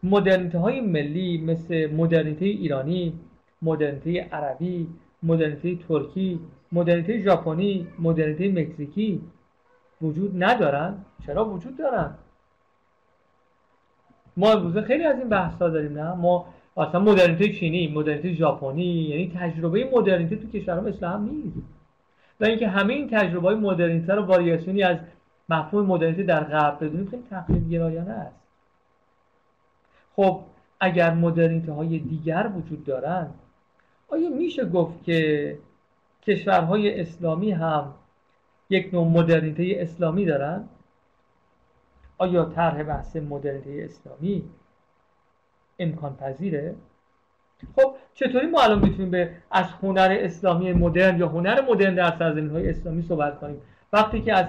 مدرنیته 0.03 0.59
های 0.59 0.81
ملی 0.81 1.37
مثل 1.37 1.91
مدرنیته 1.93 2.45
ایرانی 2.45 3.13
مدرنیته 3.61 4.21
عربی 4.31 4.87
مدرنیته 5.23 5.75
ترکی 5.75 6.39
مدرنیته 6.71 7.21
ژاپنی 7.21 7.87
مدرنیته 7.99 8.51
مکزیکی 8.51 9.21
وجود 10.01 10.43
ندارن؟ 10.43 11.05
چرا 11.25 11.45
وجود 11.45 11.77
دارن؟ 11.77 12.13
ما 14.37 14.51
امروزه 14.51 14.81
خیلی 14.81 15.03
از 15.03 15.19
این 15.19 15.29
بحث 15.29 15.59
داریم 15.59 15.99
نه؟ 15.99 16.13
ما 16.13 16.45
اصلا 16.77 16.99
مدرنیته 16.99 17.53
چینی 17.53 17.87
مدرنیته 17.87 18.33
ژاپنی 18.33 18.83
یعنی 18.83 19.31
تجربه 19.35 19.89
مدرنیته 19.93 20.35
تو 20.35 20.47
کشورها 20.47 20.81
مثل 20.81 21.05
هم 21.05 21.29
نیست. 21.29 21.80
و 22.41 22.45
اینکه 22.45 22.67
همه 22.67 22.93
این 22.93 23.09
تجربه 23.09 23.47
های 23.47 23.55
مدرنیته 23.55 24.13
رو 24.13 24.25
واریاسیونی 24.25 24.83
از 24.83 24.97
مفهوم 25.49 25.85
مدرنیته 25.85 26.23
در 26.23 26.43
غرب 26.43 26.83
بدونیم 26.83 27.07
خیلی 27.09 27.23
تقلید 27.29 27.69
گرایانه 27.69 28.11
است. 28.11 28.41
خب 30.15 30.43
اگر 30.79 31.13
مدرنیته 31.13 31.71
های 31.71 31.99
دیگر 31.99 32.51
وجود 32.55 32.85
دارند 32.85 33.33
آیا 34.07 34.29
میشه 34.29 34.65
گفت 34.65 35.03
که 35.03 35.57
کشورهای 36.21 37.01
اسلامی 37.01 37.51
هم 37.51 37.93
یک 38.69 38.93
نوع 38.93 39.07
مدرنیته 39.07 39.75
اسلامی 39.77 40.25
دارند 40.25 40.69
آیا 42.17 42.45
طرح 42.45 42.83
بحث 42.83 43.15
مدرنیته 43.15 43.81
اسلامی 43.83 44.43
امکان 45.79 46.15
پذیره 46.15 46.75
خب 47.75 47.95
چطوری 48.13 48.47
ما 48.47 48.61
الان 48.61 48.79
می‌تونیم 48.79 49.11
به 49.11 49.29
از 49.51 49.65
هنر 49.81 50.17
اسلامی 50.19 50.73
مدرن 50.73 51.19
یا 51.19 51.27
هنر 51.27 51.61
مدرن 51.61 51.95
در 51.95 52.11
سرزمین 52.19 52.49
های 52.49 52.69
اسلامی 52.69 53.01
صحبت 53.01 53.39
کنیم؟ 53.39 53.61
وقتی 53.93 54.21
که 54.21 54.33
از 54.33 54.45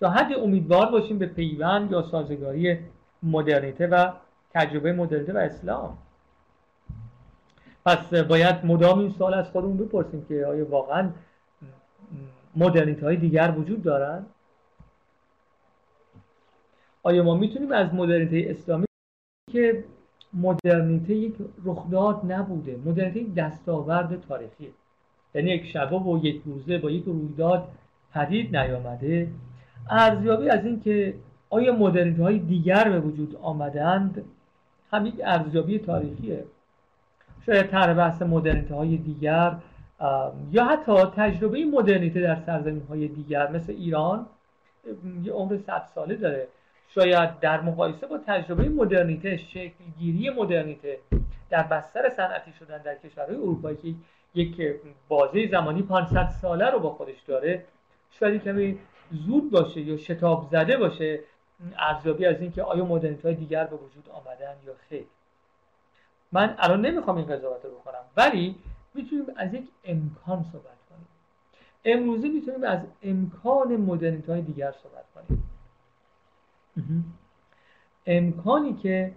تا 0.00 0.10
حد 0.10 0.32
امیدوار 0.32 0.90
باشیم 0.90 1.18
به 1.18 1.26
پیوند 1.26 1.92
یا 1.92 2.02
سازگاری 2.02 2.78
مدرنیته 3.22 3.86
و 3.86 4.12
تجربه 4.54 4.92
مدرنیته 4.92 5.32
و 5.32 5.36
اسلام. 5.36 5.98
پس 7.86 8.14
باید 8.14 8.64
مدام 8.64 8.98
این 8.98 9.14
سوال 9.18 9.34
از 9.34 9.50
خودمون 9.50 9.76
بپرسیم 9.76 10.24
که 10.28 10.46
آیا 10.46 10.70
واقعا 10.70 11.10
مدرنیته 12.56 13.06
های 13.06 13.16
دیگر 13.16 13.54
وجود 13.58 13.82
دارن؟ 13.82 14.26
آیا 17.02 17.22
ما 17.22 17.34
می‌تونیم 17.34 17.72
از 17.72 17.94
مدرنیته 17.94 18.50
اسلامی 18.50 18.84
که 19.52 19.84
مدرنیته 20.34 21.14
یک 21.14 21.34
رخداد 21.64 22.32
نبوده. 22.32 22.76
مدرنیته 22.84 23.20
یک 23.20 23.34
دستاورد 23.34 24.20
تاریخی. 24.20 24.72
یعنی 25.34 25.50
یک 25.50 25.66
شبه 25.66 25.96
و 25.96 26.20
یک 26.22 26.42
روزه 26.46 26.78
با 26.78 26.90
یک 26.90 27.04
رویداد 27.04 27.68
پدید 28.14 28.56
نیامده. 28.56 29.28
ارزیابی 29.90 30.48
از 30.48 30.64
این 30.64 30.80
که 30.80 31.14
آیا 31.50 31.76
مدرنیته 31.76 32.22
های 32.22 32.38
دیگر 32.38 32.88
به 32.88 33.00
وجود 33.00 33.36
آمدند؟ 33.42 34.24
هم 34.92 35.06
یک 35.06 35.14
ارزیابی 35.24 35.78
تاریخیه. 35.78 36.44
شاید 37.46 37.66
طرح 37.66 37.94
بحث 37.94 38.22
مدرنیته 38.22 38.74
های 38.74 38.96
دیگر 38.96 39.56
یا 40.52 40.64
حتی 40.64 40.92
تجربه 41.16 41.64
مدرنیته 41.64 42.20
در 42.20 42.36
سرزمین 42.46 42.82
های 42.88 43.08
دیگر 43.08 43.50
مثل 43.50 43.72
ایران 43.72 44.26
یه 45.24 45.32
عمر 45.32 45.58
صد 45.66 45.82
ساله 45.94 46.14
داره. 46.14 46.48
شاید 46.94 47.40
در 47.40 47.60
مقایسه 47.60 48.06
با 48.06 48.18
تجربه 48.18 48.68
مدرنیته 48.68 49.36
شکلگیری 49.36 50.30
مدرنیته 50.30 50.98
در 51.50 51.62
بستر 51.62 52.08
صنعتی 52.08 52.52
شدن 52.52 52.78
در 52.78 52.94
کشورهای 52.94 53.36
اروپایی 53.36 53.76
که 53.76 53.94
یک 54.34 54.80
بازه 55.08 55.48
زمانی 55.48 55.82
500 55.82 56.28
ساله 56.28 56.70
رو 56.70 56.78
با 56.78 56.90
خودش 56.90 57.20
داره 57.26 57.64
شاید 58.10 58.42
کمی 58.42 58.78
زود 59.10 59.50
باشه 59.50 59.80
یا 59.80 59.96
شتاب 59.96 60.48
زده 60.50 60.76
باشه 60.76 61.20
ارزیابی 61.78 62.26
از 62.26 62.40
اینکه 62.40 62.62
آیا 62.62 62.84
مدرنیته 62.84 63.28
های 63.28 63.34
دیگر 63.34 63.64
به 63.64 63.76
وجود 63.76 64.08
آمدن 64.12 64.54
یا 64.66 64.74
خیر. 64.88 65.04
من 66.32 66.54
الان 66.58 66.86
نمی‌خوام 66.86 67.16
این 67.16 67.26
قضاوت 67.26 67.64
رو 67.64 67.70
بکنم 67.70 68.04
ولی 68.16 68.54
می‌تونیم 68.94 69.24
از 69.36 69.54
یک 69.54 69.68
امکان 69.84 70.44
صحبت 70.52 70.78
کنیم. 70.90 71.08
امروزه 71.84 72.28
می‌تونیم 72.28 72.64
از 72.64 72.80
امکان 73.02 73.76
مدرنیته 73.76 74.32
های 74.32 74.42
دیگر 74.42 74.72
صحبت 74.82 75.04
کنیم. 75.14 75.51
امکانی 78.06 78.74
که 78.74 79.12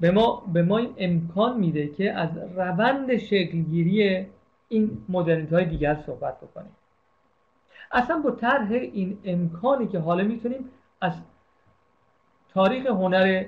به 0.00 0.10
ما, 0.10 0.42
به 0.52 0.62
ما 0.62 0.78
این 0.78 0.94
امکان 0.96 1.60
میده 1.60 1.88
که 1.88 2.12
از 2.12 2.38
روند 2.56 3.16
شکلگیری 3.16 4.26
این 4.68 5.04
مدرنیت 5.08 5.52
های 5.52 5.64
دیگر 5.64 5.94
صحبت 6.06 6.40
بکنیم. 6.40 6.76
اصلا 7.92 8.18
با 8.18 8.30
طرح 8.30 8.70
این 8.70 9.18
امکانی 9.24 9.86
که 9.86 9.98
حالا 9.98 10.24
می‌تونیم 10.24 10.70
از 11.00 11.12
تاریخ 12.48 12.86
هنر 12.86 13.44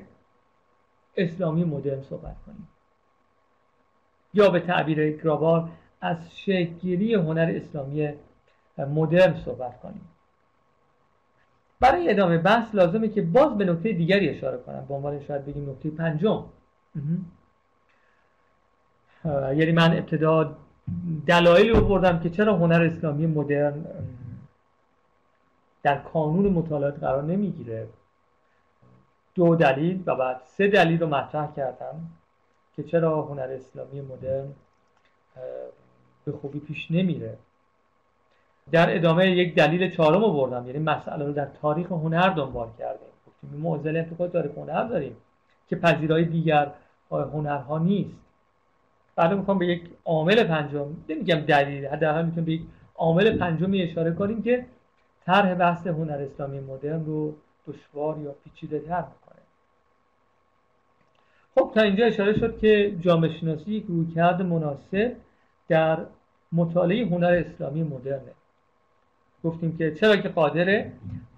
اسلامی 1.17 1.65
مدرن 1.65 2.03
صحبت 2.03 2.37
کنیم. 2.47 2.69
یا 4.35 4.51
به 4.51 4.61
تعبیر 4.61 5.17
گرابار 5.17 5.69
از 6.01 6.17
شکلگیری 6.37 7.15
هنر 7.15 7.53
اسلامی 7.57 8.13
مدرن 8.79 9.35
صحبت 9.35 9.81
کنیم. 9.81 10.09
برای 11.81 12.11
ادامه 12.11 12.39
بحث 12.39 12.75
لازمه 12.75 13.09
که 13.09 13.23
باز 13.23 13.59
به 13.59 13.65
نکته 13.65 13.93
دیگری 13.93 14.29
اشاره 14.29 14.59
کنم. 14.59 14.85
به 14.89 14.95
عنوان 14.95 15.21
شاید 15.21 15.47
بگیم 15.47 15.71
نکته 15.71 15.91
پنجم. 15.91 16.45
یعنی 19.25 19.73
من 19.73 19.97
ابتدا 19.97 20.57
دلایلی 21.27 21.69
رو 21.69 21.89
بردم 21.89 22.21
که 22.21 22.31
چرا 22.31 22.57
هنر 22.57 22.83
اسلامی 22.83 23.27
مدرن 23.27 23.85
در 25.83 25.99
کانون 25.99 26.53
مطالعات 26.53 26.99
قرار 26.99 27.23
نمی‌گیره. 27.23 27.89
دو 29.35 29.57
دلیل 29.57 30.03
و 30.07 30.15
بعد 30.15 30.41
سه 30.45 30.69
دلیل 30.69 31.01
رو 31.01 31.07
مطرح 31.07 31.55
کردم 31.57 32.01
که 32.77 32.83
چرا 32.83 33.23
هنر 33.23 33.49
اسلامی 33.51 34.01
مدرن 34.01 34.49
به 36.25 36.33
خوبی 36.33 36.61
پیش 36.61 36.91
نمیره. 36.91 37.39
در 38.71 38.97
ادامه 38.97 39.31
یک 39.31 39.55
دلیل 39.55 39.91
چهارم 39.91 40.21
رو 40.21 40.33
بردم. 40.33 40.67
یعنی 40.67 40.79
مسئله 40.79 41.25
رو 41.25 41.33
در 41.33 41.49
تاریخ 41.63 41.93
هنر 41.93 42.29
دنبال 42.29 42.69
کردیم. 42.79 43.09
گفتیم 43.27 43.61
معضل 43.61 43.97
انتقاد 43.97 44.33
تاریخ 44.33 44.53
هنر 44.59 44.85
داریم 44.85 45.17
که 45.69 45.77
پذیرای 45.77 46.25
دیگر 46.25 46.73
هنرها 47.11 47.79
نیست. 47.79 48.19
بعد 49.17 49.33
می‌خوام 49.33 49.59
به 49.59 49.67
یک 49.67 49.83
عامل 50.05 50.45
پنجم 50.45 50.87
نمیگم 51.09 51.41
دلیل 51.41 51.87
حداقل 51.87 52.25
می‌تونم 52.25 52.45
به 52.45 52.53
یک 52.53 52.63
عامل 52.95 53.39
پنجمی 53.39 53.83
اشاره 53.83 54.13
کنیم 54.13 54.43
که 54.43 54.67
طرح 55.27 55.55
بحث 55.55 55.87
هنر 55.87 56.27
اسلامی 56.33 56.61
مدرن 56.61 57.05
رو 57.05 57.35
دشوار 57.67 58.19
یا 58.19 58.35
پیچیده 58.45 58.81
تر 58.81 59.05
می‌کنه. 59.05 59.43
خب 61.55 61.71
تا 61.75 61.81
اینجا 61.81 62.07
اشاره 62.07 62.39
شد 62.39 62.59
که 62.59 62.97
جامعه 63.01 63.39
شناسی 63.41 63.73
یک 63.73 63.85
رویکرد 63.89 64.43
مناسب 64.43 65.13
در 65.69 65.99
مطالعه 66.53 67.07
هنر 67.07 67.45
اسلامی 67.47 67.83
مدرنه. 67.83 68.33
گفتیم 69.45 69.77
که 69.77 69.95
چرا 69.95 70.17
که 70.17 70.29
قادر 70.29 70.85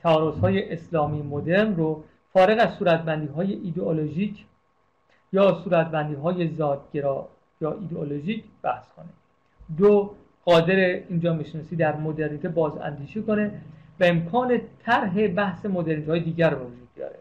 تعارض 0.02 0.38
های 0.38 0.72
اسلامی 0.72 1.22
مدرن 1.22 1.76
رو 1.76 2.04
فارغ 2.32 2.58
از 2.61 2.74
صورتبندی 2.74 3.26
های 3.26 3.52
ایدئولوژیک 3.52 4.44
یا 5.32 5.61
صورتبندی 5.64 6.14
های 6.14 6.48
ذاتگرا 6.48 7.28
یا 7.61 7.72
ایدئولوژیک 7.80 8.44
بحث 8.62 8.84
کنه. 8.96 9.08
دو 9.78 10.14
قادر 10.44 10.76
اینجا 11.08 11.32
می‌شناسی 11.32 11.76
در 11.76 11.96
مدرنیته 11.96 12.48
باز 12.48 12.72
اندیشه 12.76 13.22
کنه 13.22 13.61
و 14.00 14.04
امکان 14.04 14.61
طرح 14.84 15.26
بحث 15.26 15.66
مدرنیته 15.66 16.11
های 16.11 16.20
دیگر 16.20 16.50
رو 16.50 16.58
وجود 16.58 16.88
بیاره 16.94 17.18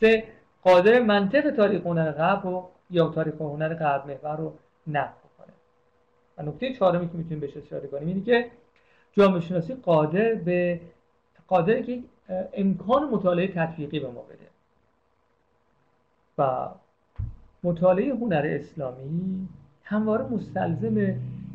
سه 0.00 0.24
قادر 0.62 1.00
منطق 1.00 1.50
تاریخ 1.50 1.86
هنر 1.86 2.12
غرب 2.12 2.46
و 2.46 2.64
یا 2.90 3.08
تاریخ 3.08 3.34
هنر 3.40 3.74
غرب 3.74 4.06
محور 4.06 4.36
رو 4.36 4.52
نقد 4.86 5.14
کنه 5.38 5.52
و 6.38 6.50
نکته 6.50 6.74
چهارمی 6.74 7.08
که 7.08 7.16
می‌تونیم 7.16 7.40
بهش 7.40 7.56
اشاره 7.56 7.88
کنیم 7.88 8.08
اینه 8.08 8.24
که 8.24 8.50
جامعه 9.12 9.40
شناسی 9.40 9.74
قادر 9.74 10.34
به 10.34 10.80
قادر 11.48 11.82
که 11.82 12.02
امکان 12.52 13.08
مطالعه 13.08 13.48
تطبیقی 13.48 14.00
به 14.00 14.08
ما 14.10 14.20
بده. 14.22 14.50
و 16.38 16.68
مطالعه 17.62 18.14
هنر 18.14 18.42
اسلامی 18.46 19.48
همواره 19.84 20.24
مستلزم 20.24 20.98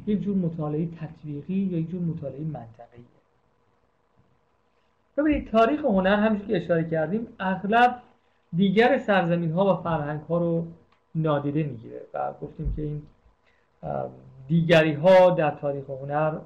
یک 0.08 0.22
جور 0.22 0.38
مطالعه 0.38 0.86
تطبیقی 0.86 1.54
یا 1.54 1.80
یک 1.80 1.90
جور 1.90 2.02
مطالعه 2.02 2.44
منطقی. 2.44 3.06
ببینید 5.18 5.52
تاریخ 5.52 5.80
هنر 5.80 6.16
همچون 6.16 6.48
که 6.48 6.58
اشاره 6.58 6.90
کردیم 6.90 7.28
اغلب 7.40 8.02
دیگر 8.56 8.98
سرزمین 8.98 9.52
ها 9.52 9.74
و 9.74 9.84
فرهنگ 9.84 10.22
ها 10.22 10.38
رو 10.38 10.68
نادیده 11.16 11.64
می‌گیره 11.64 12.02
و 12.14 12.34
گفتیم 12.42 12.74
که 12.76 12.82
این 12.82 13.02
دیگری 14.48 14.94
ها 14.94 15.30
در 15.30 15.52
تاریخ 15.52 15.90
هنر 15.90 16.38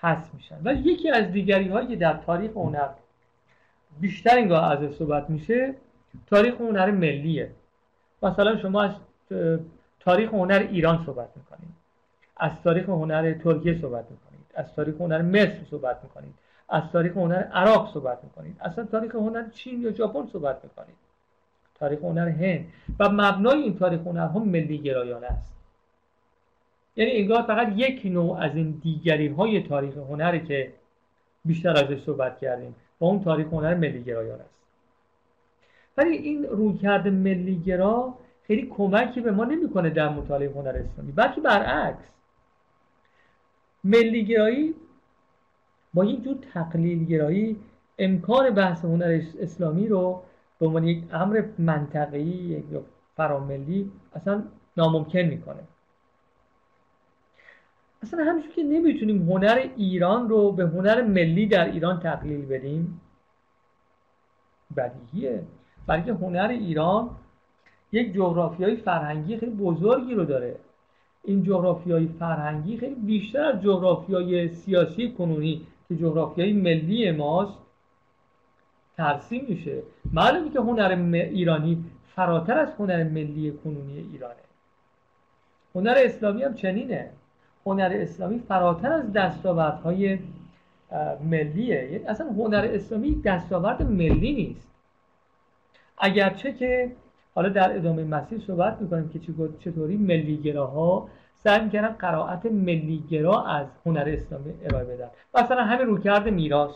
هست 0.00 0.34
میشن. 0.34 0.58
ولی 0.64 0.92
یکی 0.92 1.10
از 1.10 1.32
دیگری 1.32 1.68
هایی 1.68 1.88
که 1.88 1.96
در 1.96 2.14
تاریخ 2.14 2.50
هنر 2.50 2.88
بیشتر 4.00 4.36
اینگاه 4.36 4.72
از 4.72 4.94
صحبت 4.94 5.30
میشه 5.30 5.74
تاریخ 6.26 6.54
هنر 6.60 6.90
ملیه. 6.90 7.50
مثلا 8.22 8.56
شما 8.56 8.82
از 8.82 8.92
تاریخ 10.00 10.34
هنر 10.34 10.66
ایران 10.70 11.02
صحبت 11.06 11.28
می‌کنید. 11.36 11.70
از 12.36 12.52
تاریخ 12.64 12.88
هنر 12.88 13.32
ترکیه 13.32 13.78
صحبت 13.78 14.04
می‌کنید. 14.10 14.46
از 14.54 14.74
تاریخ 14.74 15.00
هنر 15.00 15.22
مصر 15.22 15.58
صحبت 15.70 15.98
می‌کنید. 16.02 16.34
از 16.68 16.82
تاریخ 16.92 17.12
هنر 17.16 17.42
عراق 17.42 17.94
صحبت 17.94 18.24
می‌کنید. 18.24 18.56
اصلا 18.60 18.84
تاریخ 18.84 19.14
هنر 19.14 19.48
چین 19.48 19.82
یا 19.82 19.92
ژاپن 19.92 20.26
صحبت 20.32 20.64
می‌کنید. 20.64 20.96
تاریخ 21.74 21.98
هنر 21.98 22.28
هند. 22.28 22.72
و 22.98 23.08
مبنای 23.08 23.62
این 23.62 23.78
تاریخ 23.78 24.00
هنرها 24.00 24.38
ملی 24.38 24.78
گرایانه 24.78 25.26
است. 25.26 25.59
یعنی 27.00 27.12
انگار 27.12 27.42
فقط 27.42 27.72
یک 27.76 28.02
نوع 28.04 28.38
از 28.38 28.56
این 28.56 28.70
دیگری 28.70 29.28
های 29.28 29.62
تاریخ 29.62 29.96
هنری 29.96 30.40
که 30.40 30.72
بیشتر 31.44 31.70
ازش 31.70 32.02
صحبت 32.04 32.38
کردیم 32.38 32.74
و 33.00 33.04
اون 33.04 33.20
تاریخ 33.20 33.46
هنر 33.46 33.74
ملی 33.74 34.02
گرایان 34.02 34.40
است. 34.40 34.54
ولی 35.96 36.16
این 36.16 36.44
رویکرد 36.44 37.08
ملی 37.08 37.58
گرا 37.58 38.14
خیلی 38.46 38.66
کمکی 38.66 39.20
به 39.20 39.30
ما 39.30 39.44
نمی‌کنه 39.44 39.90
در 39.90 40.08
مطالعه 40.08 40.50
هنر 40.50 40.68
اسلامی 40.68 41.12
بلکه 41.12 41.40
برعکس. 41.40 42.14
ملی 43.84 44.24
گرایی 44.24 44.74
با 45.94 46.04
یک 46.04 46.24
جور 46.24 46.36
تقلیل 46.54 47.04
گرایی 47.04 47.56
امکان 47.98 48.50
بحث 48.50 48.84
هنر 48.84 49.20
اسلامی 49.40 49.88
رو 49.88 50.22
به 50.58 50.66
عنوان 50.66 50.84
یک 50.84 51.04
امر 51.12 51.42
منطقه‌ای 51.58 52.62
یا 52.72 52.82
فراملی 53.16 53.90
اصلا 54.14 54.42
ناممکن 54.76 55.18
می‌کنه. 55.18 55.60
اصلا 58.02 58.24
همچون 58.24 58.52
که 58.52 58.62
نمی‌تونیم 58.62 59.30
هنر 59.30 59.68
ایران 59.76 60.28
رو 60.28 60.52
به 60.52 60.66
هنر 60.66 61.02
ملی 61.02 61.46
در 61.46 61.72
ایران 61.72 62.00
تقلیل 62.00 62.46
بدیم. 62.46 63.00
بدیهیه. 64.76 65.42
بلکه 65.86 66.12
هنر 66.12 66.48
ایران 66.48 67.10
یک 67.92 68.14
جغرافیای 68.14 68.76
فرهنگی 68.76 69.36
خیلی 69.36 69.52
بزرگی 69.52 70.14
رو 70.14 70.24
داره. 70.24 70.56
این 71.24 71.42
جغرافیای 71.42 72.06
فرهنگی 72.06 72.76
خیلی 72.76 72.94
بیشتر 72.94 73.44
از 73.44 73.62
جغرافیای 73.62 74.48
سیاسی 74.48 75.12
کنونی 75.12 75.66
که 75.88 75.96
جغرافیای 75.96 76.52
ملی 76.52 77.10
ماست 77.10 77.58
ترسیم 78.96 79.44
میشه. 79.48 79.82
معلومه 80.12 80.50
که 80.50 80.60
هنر 80.60 81.14
ایرانی 81.14 81.84
فراتر 82.16 82.58
از 82.58 82.68
هنر 82.78 83.04
ملی 83.04 83.52
کنونی 83.64 83.98
ایرانه. 84.12 84.34
هنر 85.74 85.94
اسلامی 85.96 86.42
هم 86.42 86.54
چنینه. 86.54 87.10
هنر 87.66 87.90
اسلامی 87.94 88.38
فراتر 88.38 88.92
از 88.92 89.12
دستاوردهای 89.12 90.18
ملیه. 91.24 91.92
یعنی 91.92 92.04
اصلا 92.04 92.26
هنر 92.26 92.68
اسلامی 92.72 93.22
دستاورد 93.22 93.82
ملی 93.82 94.32
نیست. 94.32 94.68
اگرچه 95.98 96.52
که 96.52 96.92
حالا 97.34 97.48
در 97.48 97.76
ادامه 97.76 98.04
مسیر 98.04 98.40
صحبت 98.46 98.80
می‌کنیم 98.80 99.08
که 99.08 99.18
چطوری 99.58 99.96
ملیگراها 99.96 101.08
سعی 101.34 101.64
می‌کنن 101.64 101.88
قرائت 101.88 102.46
ملیگرا 102.46 103.42
از 103.42 103.66
هنر 103.86 104.04
اسلامی 104.06 104.52
ارائه 104.64 104.84
بدن. 104.84 105.08
مثلا 105.34 105.64
همین 105.64 105.86
رویکرد 105.86 106.28
میراث. 106.28 106.74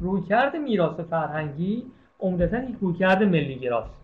رویکرد 0.00 0.56
میراث 0.56 1.00
فرهنگی 1.00 1.86
عمدتا 2.20 2.58
یک 2.58 2.76
رویکرد 2.80 3.22
ملی 3.22 3.58
گراست 3.58 3.94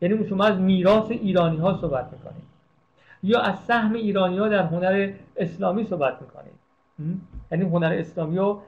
یعنی 0.00 0.28
شما 0.28 0.44
از 0.44 0.60
میراث 0.60 1.10
ایرانی 1.10 1.56
ها 1.56 1.78
صحبت 1.80 2.12
می‌کنید. 2.12 2.57
یا 3.22 3.40
از 3.40 3.58
سهم 3.58 3.92
ایرانی 3.92 4.38
ها 4.38 4.48
در 4.48 4.62
هنر 4.62 5.12
اسلامی 5.36 5.84
صحبت 5.84 6.22
می‌کنید. 6.22 6.58
یعنی 7.52 7.64
هنر 7.64 7.92
اسلامی 7.98 8.36
رو 8.36 8.62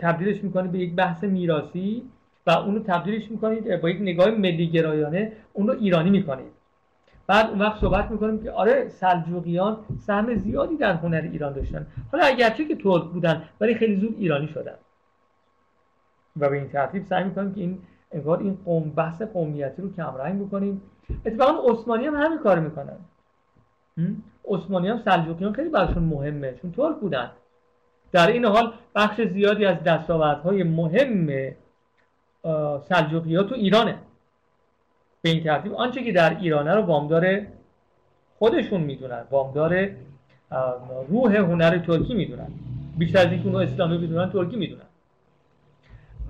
تبدیلش 0.00 0.44
می‌کنید 0.44 0.72
به 0.72 0.78
یک 0.78 0.94
بحث 0.94 1.24
میراثی 1.24 2.02
و 2.46 2.50
اونو 2.50 2.78
تبدیلش 2.78 3.30
می‌کنید 3.30 3.80
با 3.80 3.90
یک 3.90 4.00
نگاه 4.00 4.30
ملی 4.30 4.66
گرایانه 4.66 5.32
اون 5.52 5.68
رو 5.68 5.74
ایرانی 5.74 6.10
می‌کنید. 6.10 6.52
بعد 7.26 7.50
اون 7.50 7.58
وقت 7.58 7.80
صحبت 7.80 8.10
می‌کنیم 8.10 8.42
که 8.42 8.50
آره 8.50 8.88
سلجوقیان 8.88 9.76
سهم 10.06 10.34
زیادی 10.34 10.76
در 10.76 10.92
هنر 10.92 11.28
ایران 11.32 11.52
داشتن. 11.52 11.86
حالا 12.12 12.24
اگرچه 12.24 12.64
که 12.64 12.76
ترک 12.76 13.04
بودن 13.04 13.42
ولی 13.60 13.74
خیلی 13.74 13.96
زود 13.96 14.14
ایرانی 14.18 14.48
شدن. 14.48 14.74
و 16.36 16.48
به 16.48 16.56
این 16.56 16.68
ترتیب 16.68 17.04
سعی 17.04 17.24
می‌کنیم 17.24 17.54
که 17.54 17.60
این 17.60 17.78
انگار 18.12 18.38
این 18.38 18.58
قوم 18.64 18.90
بحث 18.90 19.22
قومیتی 19.22 19.82
رو 19.82 19.92
کمرنگ 19.92 20.46
بکنیم. 20.46 20.82
اتفاقا 21.26 21.72
عثمانی 21.72 22.06
هم 22.06 22.14
همین 22.14 22.38
کار 22.38 22.58
می‌کنن 22.58 22.96
عثمانی 24.48 24.88
هم 24.88 25.02
سلجوقیان 25.04 25.52
خیلی 25.52 25.68
براشون 25.68 26.02
مهمه 26.02 26.54
چون 26.62 26.72
ترک 26.72 26.96
بودن. 26.96 27.30
در 28.12 28.26
این 28.26 28.44
حال 28.44 28.72
بخش 28.94 29.20
زیادی 29.20 29.64
از 29.64 29.82
دستاوردهای 29.82 30.62
مهم 30.62 31.28
سلجوقی 32.88 33.36
ها 33.36 33.42
تو 33.42 33.54
ایرانه. 33.54 33.98
به 35.22 35.30
این 35.30 35.44
ترتیب 35.44 35.74
آنچه 35.74 36.04
که 36.04 36.12
در 36.12 36.38
ایرانه 36.38 36.74
رو 36.74 36.82
وامدار 36.82 37.46
خودشون 38.38 38.80
می‌دونن 38.80 39.24
وامدار 39.30 39.88
روح 41.08 41.36
هنر 41.36 41.78
ترکی 41.78 42.14
می‌دونن. 42.14 42.48
بیشتر 42.98 43.18
از 43.18 43.32
اینکه 43.32 43.46
اونو 43.46 43.58
اسلامی 43.58 43.98
بدونن 43.98 44.30
ترکی 44.30 44.56
می‌دونن. 44.56 44.82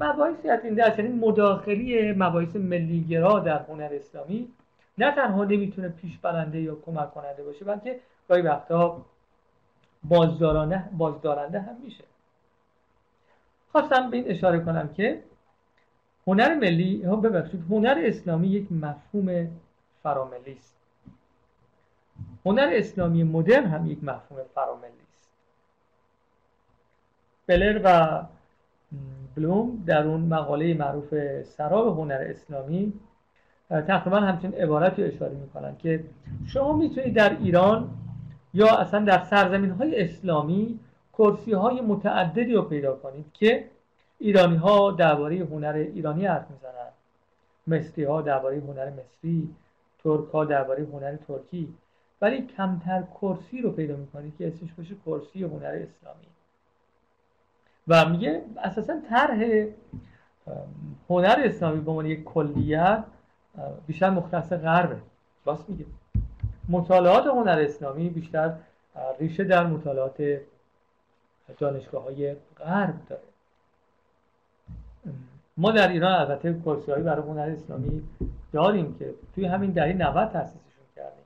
مباحثی 0.00 0.48
از 0.48 0.64
این 0.64 0.74
دست 0.74 0.98
یعنی 0.98 1.12
مداخلی 1.12 2.12
مباحث 2.12 2.56
ملیگرا 2.56 3.38
در 3.38 3.58
هنر 3.58 3.88
اسلامی 3.92 4.48
نه 4.98 5.14
تنها 5.14 5.44
نمی‌تونه 5.44 5.88
پیش 5.88 6.18
برنده 6.18 6.60
یا 6.60 6.74
کمک 6.86 7.14
کننده 7.14 7.42
باشه 7.42 7.64
بلکه 7.64 8.00
گاهی 8.28 8.42
وقتا 8.42 9.04
بازدارانه 10.04 10.88
بازدارنده 10.92 11.60
هم 11.60 11.76
میشه. 11.84 12.04
خواستم 13.72 14.10
به 14.10 14.16
این 14.16 14.30
اشاره 14.30 14.60
کنم 14.60 14.88
که 14.88 15.22
هنر 16.26 16.54
ملی 16.54 16.96
ببخشید 16.96 17.64
هنر 17.70 18.02
اسلامی 18.04 18.48
یک 18.48 18.72
مفهوم 18.72 19.48
فراملی 20.02 20.52
است. 20.52 20.74
هنر 22.44 22.70
اسلامی 22.72 23.24
مدرن 23.24 23.66
هم 23.66 23.86
یک 23.86 24.04
مفهوم 24.04 24.42
فراملی 24.54 24.92
است. 25.12 25.30
بلر 27.46 27.80
و 27.84 28.22
بلوم 29.36 29.84
در 29.86 30.06
اون 30.06 30.20
مقاله 30.20 30.74
معروف 30.74 31.42
سراب 31.42 31.98
هنر 31.98 32.24
اسلامی 32.28 32.92
تقریبا 33.70 34.20
همچین 34.20 34.54
عبارتی 34.54 35.02
اشاره 35.02 35.34
می‌کنن 35.34 35.76
که 35.76 36.04
شما 36.46 36.72
می‌تونید 36.72 37.14
در 37.14 37.36
ایران 37.38 37.90
یا 38.54 38.76
اصلا 38.76 39.04
در 39.04 39.18
سرزمین 39.18 39.70
های 39.70 40.02
اسلامی 40.02 40.80
کرسی 41.18 41.52
های 41.52 41.80
متعددی 41.80 42.52
رو 42.52 42.62
پیدا 42.62 42.96
کنید 42.96 43.26
که 43.32 43.64
ایرانی 44.18 44.56
ها 44.56 44.90
درباره 44.90 45.36
هنر 45.36 45.72
ایرانی 45.72 46.26
حرف 46.26 46.50
می‌زنن. 46.50 46.88
مصری 47.66 48.04
ها 48.04 48.22
درباره 48.22 48.56
هنر 48.56 48.90
مصری 48.90 49.48
ترک 50.04 50.28
ها 50.28 50.44
درباره 50.44 50.86
هنر 50.92 51.16
ترکی. 51.16 51.74
ولی 52.20 52.46
کمتر 52.56 53.02
کرسی 53.20 53.60
رو 53.60 53.70
پیدا 53.70 53.96
می‌کنید 53.96 54.36
که 54.38 54.48
اسمش 54.48 54.72
باشه 54.72 54.94
کرسی 55.06 55.42
هنر 55.42 55.66
اسلامی. 55.66 56.26
و 57.88 58.08
میگه 58.08 58.42
اساسا 58.64 59.00
طرح 59.10 59.66
هنر 61.10 61.36
اسلامی 61.44 61.80
به 61.80 61.90
عنوان 61.90 62.06
یک 62.06 62.24
کلیت 62.24 63.04
بیشتر 63.86 64.10
مختص 64.10 64.52
غربه 64.52 64.96
راست 65.44 65.70
میگه. 65.70 65.84
مطالعات 66.68 67.26
هنر 67.26 67.64
اسلامی 67.64 68.08
بیشتر 68.08 68.54
ریشه 69.20 69.44
در 69.44 69.66
مطالعات 69.66 70.38
دانشگاه 71.58 72.04
های 72.04 72.36
غرب 72.58 72.94
داره. 73.08 73.22
ما 75.56 75.70
در 75.70 75.88
ایران 75.88 76.12
البته 76.12 76.56
هایی 76.88 77.04
برای 77.04 77.22
هنر 77.22 77.50
اسلامی 77.50 78.02
داریم 78.52 78.94
که 78.98 79.14
توی 79.34 79.44
همین 79.44 79.70
دهه 79.70 79.92
90 79.92 80.28
تاسیسشون 80.32 80.84
کردیم. 80.96 81.24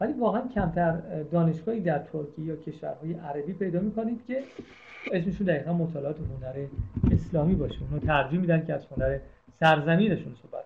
ولی 0.00 0.12
واقعا 0.12 0.42
کمتر 0.54 0.92
دانشگاهی 1.22 1.80
در 1.80 1.98
ترکیه 1.98 2.44
یا 2.44 2.56
کشورهای 2.56 3.14
عربی 3.14 3.52
پیدا 3.52 3.80
می‌کنید 3.80 4.26
که 4.26 4.42
اسمشون 5.12 5.46
دقیقا 5.46 5.72
مطالعات 5.72 6.16
هنر 6.16 6.66
اسلامی 7.12 7.54
باشه. 7.54 7.78
اونو 7.90 7.98
ترجیح 7.98 8.40
میدن 8.40 8.66
که 8.66 8.74
از 8.74 8.86
هنر 8.96 9.18
سرزمینشون 9.60 10.34
صحبت 10.42 10.64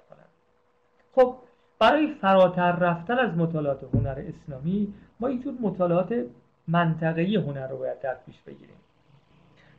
خب 1.16 1.34
برای 1.78 2.14
فراتر 2.20 2.72
رفتن 2.72 3.18
از 3.18 3.36
مطالعات 3.36 3.84
هنر 3.94 4.22
اسلامی 4.28 4.94
ما 5.20 5.28
اینجور 5.28 5.54
مطالعات 5.60 6.24
منطقه‌ای 6.68 7.36
هنر 7.36 7.68
رو 7.68 7.76
باید 7.76 8.00
در 8.00 8.16
پیش 8.26 8.40
بگیریم. 8.46 8.76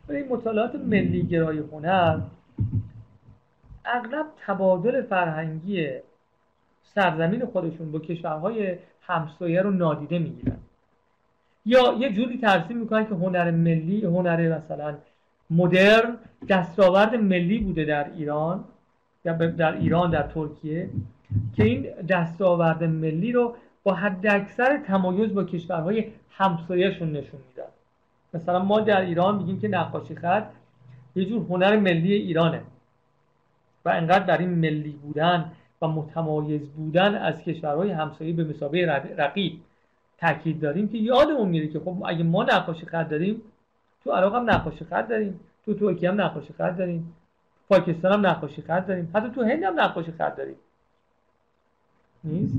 برای 0.08 0.24
مطالعات 0.24 0.76
ملی 0.76 1.24
گرای 1.24 1.58
هنر 1.58 2.20
اغلب 3.86 4.26
تبادل 4.46 5.02
فرهنگی 5.02 5.90
سرزمین 6.84 7.46
خودشون 7.46 7.92
با 7.92 8.00
کشورهای 8.00 8.78
همسایه 9.02 9.62
رو 9.62 9.72
نادیده 9.72 10.20
می‌گیرن. 10.20 10.58
یا 11.66 11.94
یه 12.00 12.14
جوری 12.14 12.38
ترسیم 12.38 12.78
می‌کنن 12.78 13.06
که 13.08 13.16
هنر 13.16 13.52
ملی 13.52 14.06
هنر 14.06 14.58
مثلا 14.58 14.96
مدرن 15.50 16.18
دستاورد 16.50 17.16
ملی 17.16 17.60
بوده 17.60 17.86
در 17.86 18.14
ایران 18.14 18.64
در 19.58 19.76
ایران 19.76 20.12
در 20.12 20.24
ترکیه. 20.24 20.90
که 21.56 21.64
این 21.64 21.88
دستاورد 22.10 22.84
ملی 22.84 23.32
رو 23.32 23.56
با 23.84 23.94
حد 23.94 24.28
اکثر 24.28 24.78
تمایز 24.78 25.34
با 25.34 25.44
کشورهای 25.44 26.06
همسایهشون 26.32 27.12
نشون 27.12 27.40
میدن 27.48 27.70
مثلا 28.34 28.64
ما 28.64 28.80
در 28.80 29.02
ایران 29.02 29.38
میگیم 29.38 29.60
که 29.60 29.68
نقاشی 29.68 30.16
خط 30.16 30.48
یه 31.16 31.26
جور 31.26 31.46
هنر 31.50 31.80
ملی 31.80 32.14
ایرانه 32.14 32.62
و 33.86 33.90
انقدر 33.90 34.26
در 34.26 34.38
این 34.38 34.50
ملی 34.50 34.92
بودن 34.92 35.52
و 35.82 35.88
متمایز 35.88 36.62
بودن 36.70 37.16
از 37.16 37.42
کشورهای 37.42 37.92
همسایه 37.92 38.34
به 38.34 38.44
مسابقه 38.44 39.04
رقیب 39.18 39.62
تاکید 40.18 40.60
داریم 40.60 40.90
که 40.90 40.98
یادمون 40.98 41.50
میره 41.50 41.68
که 41.68 41.80
خب 41.80 42.04
اگه 42.06 42.24
ما 42.24 42.44
نقاشی 42.44 42.86
خط 42.86 43.10
داریم 43.10 43.42
تو 44.04 44.12
عراق 44.12 44.36
هم 44.36 44.50
نقاشی 44.50 44.86
خط 44.86 45.08
داریم 45.08 45.40
تو 45.66 45.74
ترکیه 45.74 46.12
هم 46.12 46.22
نقاشی 46.22 46.54
خط 46.54 46.78
داریم 46.78 47.14
پاکستان 47.70 48.12
هم 48.12 48.28
نقاشی 48.28 48.62
خط 48.62 48.88
داریم 48.88 49.12
حتی 49.14 49.30
تو 49.30 49.44
هند 49.44 49.64
هم 49.64 49.80
نقاشی 49.80 50.12
خط 50.12 50.36
داریم. 50.36 50.56
نیست. 52.28 52.54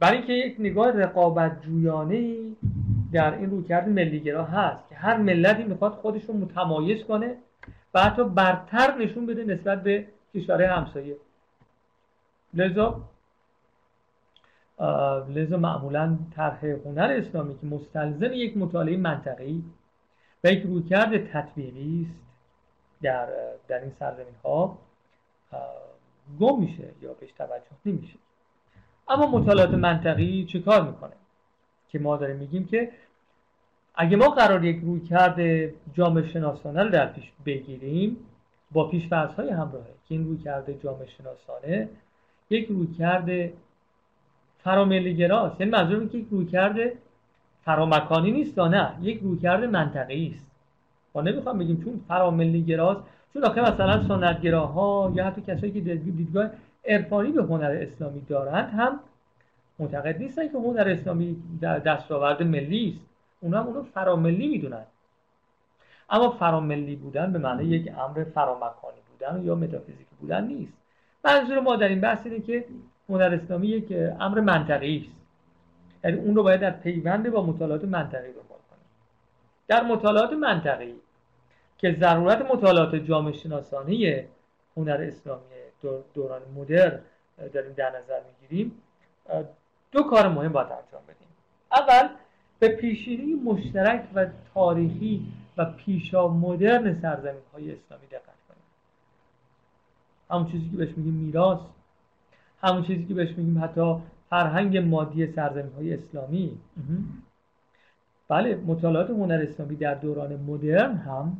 برای 0.00 0.16
اینکه 0.16 0.32
یک 0.32 0.56
نگاه 0.58 0.90
رقابت 0.90 1.62
جویانه 1.62 2.36
در 3.12 3.38
این 3.38 3.50
رویکرد 3.50 3.88
ملیگرا 3.88 4.44
هست 4.44 4.88
که 4.88 4.94
هر 4.94 5.16
ملتی 5.16 5.64
می‌خواد 5.64 5.92
خودش 5.92 6.24
رو 6.24 6.34
متمایز 6.34 7.04
کنه 7.04 7.36
و 7.94 8.00
حتی 8.00 8.24
برتر 8.24 8.98
نشون 8.98 9.26
بده 9.26 9.44
نسبت 9.44 9.82
به 9.82 10.06
کشورهای 10.34 10.66
همسایه. 10.66 11.16
لذا 12.54 13.00
لذا 15.28 15.56
معمولا 15.56 16.18
طرح 16.36 16.64
هنر 16.64 17.16
اسلامی 17.18 17.58
که 17.58 17.66
مستلزم 17.66 18.32
یک 18.32 18.56
مطالعه 18.56 18.96
منطقی 18.96 19.64
و 20.44 20.48
یک 20.48 20.62
رویکرد 20.62 21.32
تطبیقی 21.32 22.06
است 22.10 22.20
در 23.02 23.28
در 23.68 23.80
این 23.80 23.92
سرزمین 23.98 24.34
ها 24.44 24.78
گم 26.40 26.60
میشه 26.60 26.88
یا 27.02 27.12
بهش 27.12 27.32
توجه 27.32 27.76
نمیشه. 27.86 28.18
اما 29.08 29.26
مطالعات 29.26 29.70
منطقی 29.70 30.44
چه 30.52 30.58
کار 30.60 30.82
می‌کنه؟ 30.82 31.12
که 31.88 31.98
ما 31.98 32.16
داریم 32.16 32.36
میگیم 32.36 32.66
که 32.66 32.90
اگه 33.94 34.16
ما 34.16 34.28
قرار 34.28 34.64
یک 34.64 34.80
روی 34.82 35.00
کرده 35.00 35.74
جامعه 35.92 36.32
شناسانه 36.32 36.82
رو 36.82 36.90
در 36.90 37.06
پیش 37.06 37.24
بگیریم 37.46 38.16
با 38.72 38.88
پیش 38.88 39.12
های 39.12 39.50
همراهه 39.50 39.94
که 40.08 40.14
این 40.14 40.24
روی 40.24 40.38
کرده 40.38 40.78
جامعه 40.84 41.08
شناسانه 41.18 41.88
یک 42.50 42.66
روی 42.66 42.86
کرده 42.86 43.52
فراملی 44.64 45.14
گراست 45.14 45.60
یعنی 45.60 45.72
منظور 45.72 46.08
که 46.08 46.18
یک 46.18 46.26
روی 46.30 46.46
کرده 46.46 46.92
فرامکانی 47.64 48.32
نیست 48.32 48.58
نه 48.58 48.98
یک 49.02 49.20
روی 49.22 49.38
کرده 49.38 49.66
منطقی 49.66 50.34
است. 50.36 50.50
ما 51.14 51.20
نمی‌خوام 51.20 51.58
بگیم 51.58 51.84
چون 51.84 52.00
فراملی 52.08 52.62
گراست 52.62 53.00
چون 53.34 53.44
آخه 53.44 53.60
مثلا 53.60 54.08
سنتگراها 54.08 55.12
یا 55.14 55.24
حتی 55.24 55.42
کسایی 55.42 55.72
که 55.72 55.80
دیدگاه 55.80 56.50
عرفانی 56.86 57.32
به 57.32 57.42
هنر 57.42 57.78
اسلامی 57.80 58.20
دارند 58.20 58.68
هم 58.68 59.00
معتقد 59.78 60.18
نیستن 60.18 60.48
که 60.48 60.58
هنر 60.58 60.88
اسلامی 60.88 61.42
در 61.60 61.78
دستاورد 61.78 62.42
ملی 62.42 62.94
است. 62.96 63.06
اونا 63.40 63.60
هم 63.60 63.66
اونو 63.66 63.82
فراملی 63.82 64.48
می‌دونن. 64.48 64.84
اما 66.10 66.30
فراملی 66.30 66.96
بودن 66.96 67.32
به 67.32 67.38
معنی 67.38 67.64
یک 67.64 67.92
امر 67.98 68.24
فرامکانی 68.24 68.98
بودن 69.10 69.42
یا 69.44 69.54
متافیزیکی 69.54 70.14
بودن 70.20 70.46
نیست. 70.46 70.72
منظور 71.24 71.60
ما 71.60 71.76
در 71.76 71.88
این 71.88 72.00
بحث 72.00 72.26
اینه 72.26 72.40
که 72.40 72.64
هنر 73.08 73.38
اسلامی 73.42 73.66
یک 73.66 73.92
امر 74.20 74.40
منطقی 74.40 74.96
است. 74.96 75.24
یعنی 76.04 76.16
اون 76.16 76.36
رو 76.36 76.42
باید 76.42 76.60
در 76.60 76.70
پیوند 76.70 77.30
با 77.30 77.46
مطالعات 77.46 77.84
منطقی 77.84 78.26
دنبال 78.26 78.58
کنیم. 78.70 78.86
در 79.68 79.82
مطالعات 79.82 80.32
منطقی 80.32 80.94
که 81.78 81.96
ضرورت 82.00 82.50
مطالعات 82.50 82.94
جامعه 82.94 83.32
شناسانی 83.32 84.22
هنر 84.76 85.04
اسلامی 85.08 85.42
دوران 86.14 86.42
مدرن 86.56 87.00
داریم 87.52 87.72
در 87.72 87.88
نظر 87.88 88.20
می‌گیریم. 88.40 88.72
دو 89.92 90.02
کار 90.02 90.28
مهم 90.28 90.52
باید 90.52 90.66
انجام 90.66 91.02
بدیم. 91.08 91.28
اول 91.72 92.08
به 92.58 92.68
پیشینه 92.68 93.42
مشترک 93.42 94.08
و 94.14 94.26
تاریخی 94.54 95.32
و 95.56 95.64
پیشا 95.64 96.28
مدرن 96.28 97.00
سرزمین 97.02 97.42
های 97.52 97.72
اسلامی 97.72 98.06
دقت 98.06 98.38
کنیم. 98.48 98.62
همون 100.30 100.52
چیزی 100.52 100.70
که 100.70 100.76
بهش 100.76 100.88
میگیم 100.96 101.14
میراث 101.14 101.60
همون 102.62 102.82
چیزی 102.82 103.04
که 103.04 103.14
بهش 103.14 103.28
میگیم 103.28 103.64
حتی 103.64 103.96
فرهنگ 104.30 104.78
مادی 104.78 105.32
سرزمین 105.32 105.72
های 105.72 105.94
اسلامی 105.94 106.58
بله 108.28 108.54
مطالعات 108.54 109.10
هنر 109.10 109.46
اسلامی 109.48 109.76
در 109.76 109.94
دوران 109.94 110.36
مدرن 110.36 110.96
هم 110.96 111.36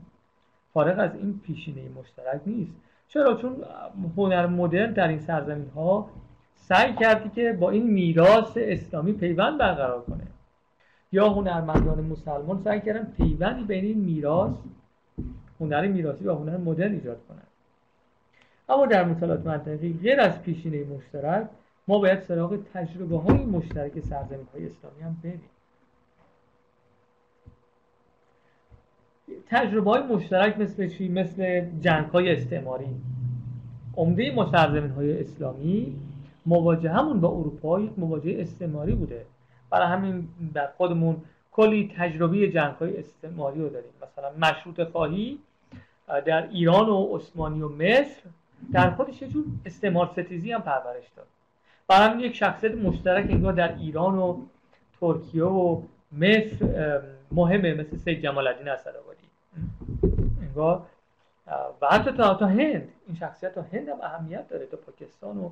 فارغ 0.75 0.99
از 0.99 1.15
این 1.15 1.41
پیشینه 1.47 1.89
مشترک 1.89 2.41
نیست. 2.47 2.73
چرا؟ 3.09 3.35
چون 3.35 3.57
هنر 4.17 4.47
مدرن 4.47 4.93
در 4.93 5.09
این 5.09 5.19
سرزمین 5.19 5.69
ها 5.75 6.11
سعی 6.57 6.95
کردی 6.95 7.29
که 7.29 7.53
با 7.53 7.71
این 7.71 7.91
میراث 7.91 8.53
اسلامی 8.57 9.13
پیوند 9.13 9.59
برقرار 9.59 10.03
کنه. 10.03 10.27
یا 11.13 11.29
هنرمندان 11.29 12.05
مسلمان 12.05 12.61
سعی 12.65 12.81
کردن 12.81 13.13
پیوندی 13.17 13.65
بین 13.65 13.85
این 13.85 13.99
میراث 13.99 14.55
هنر 15.61 15.87
میراثی 15.87 16.25
و 16.25 16.35
هنر 16.35 16.57
مدرن 16.57 16.93
ایجاد 16.93 17.19
کنن. 17.29 17.43
اما 18.69 18.87
در 18.87 19.05
مطالعات 19.05 19.47
منطقی 19.47 19.99
غیر 20.03 20.21
از 20.21 20.43
پیشینه 20.43 20.85
مشترک 20.85 21.49
ما 21.89 21.99
باید 21.99 22.21
سراغ 22.21 22.59
تجربه 22.75 23.19
های 23.19 23.45
مشترک 23.45 24.01
سرزمین 24.01 24.47
های 24.55 24.67
اسلامی 24.67 25.03
هم 25.03 25.17
بریم. 25.23 25.41
تجربه 29.51 29.91
های 29.91 30.03
مشترک 30.03 30.59
مثل 30.59 30.89
چی؟ 30.89 31.09
مثل 31.09 31.65
جنگ 31.81 32.07
های 32.07 32.33
استعماری. 32.33 32.87
عمده 33.97 34.35
ما 34.35 34.51
سرزمین 34.53 34.91
های 34.91 35.21
اسلامی 35.21 35.97
مواجه 36.47 36.91
همون 36.91 37.21
با 37.21 37.29
اروپا 37.29 37.81
یک 37.81 37.93
مواجهه 37.97 38.41
استعماری 38.41 38.95
بوده. 38.95 39.27
برای 39.71 39.89
همین 39.89 40.29
در 40.55 40.69
خودمون 40.77 41.17
کلی 41.53 41.93
تجربه 41.97 42.49
جنگ 42.49 42.75
های 42.75 42.97
استعماری 42.97 43.61
رو 43.61 43.69
داریم. 43.69 43.91
مثلا 44.03 44.49
مشروط 44.49 44.83
خواهی 44.83 45.39
در 46.27 46.49
ایران 46.49 46.89
و 46.89 47.17
عثمانی 47.17 47.63
و 47.63 47.69
مصر 47.69 48.23
در 48.73 48.91
خودش 48.91 49.23
یه 49.23 49.29
جور 49.29 49.45
استعمار 49.67 50.11
ستیزی 50.13 50.53
هم 50.53 50.63
پرورش 50.63 51.05
داد. 51.17 51.27
برای 51.89 52.09
همین 52.09 52.25
یک 52.25 52.35
شخصیت 52.35 52.75
مشترک 52.75 53.31
انگار 53.31 53.53
در 53.53 53.77
ایران 53.79 54.19
و 54.19 54.37
ترکیه 55.01 55.45
و 55.45 55.83
مصر 56.19 57.01
مهمه 57.33 57.75
مثل 57.75 57.97
سید 57.97 58.23
جمال 58.23 58.47
الدین 58.47 58.69
اسدآبادی 58.69 59.29
انگار 60.43 60.87
و 61.81 61.87
حتی 61.91 62.13
تا, 62.13 62.35
تا 62.35 62.47
هند 62.47 62.89
این 63.07 63.17
شخصیت 63.17 63.55
تا 63.55 63.63
هند 63.63 63.89
هم 63.89 64.01
اهمیت 64.01 64.49
داره. 64.49 64.67
تا 64.67 64.77
پاکستان 64.77 65.39
و 65.39 65.51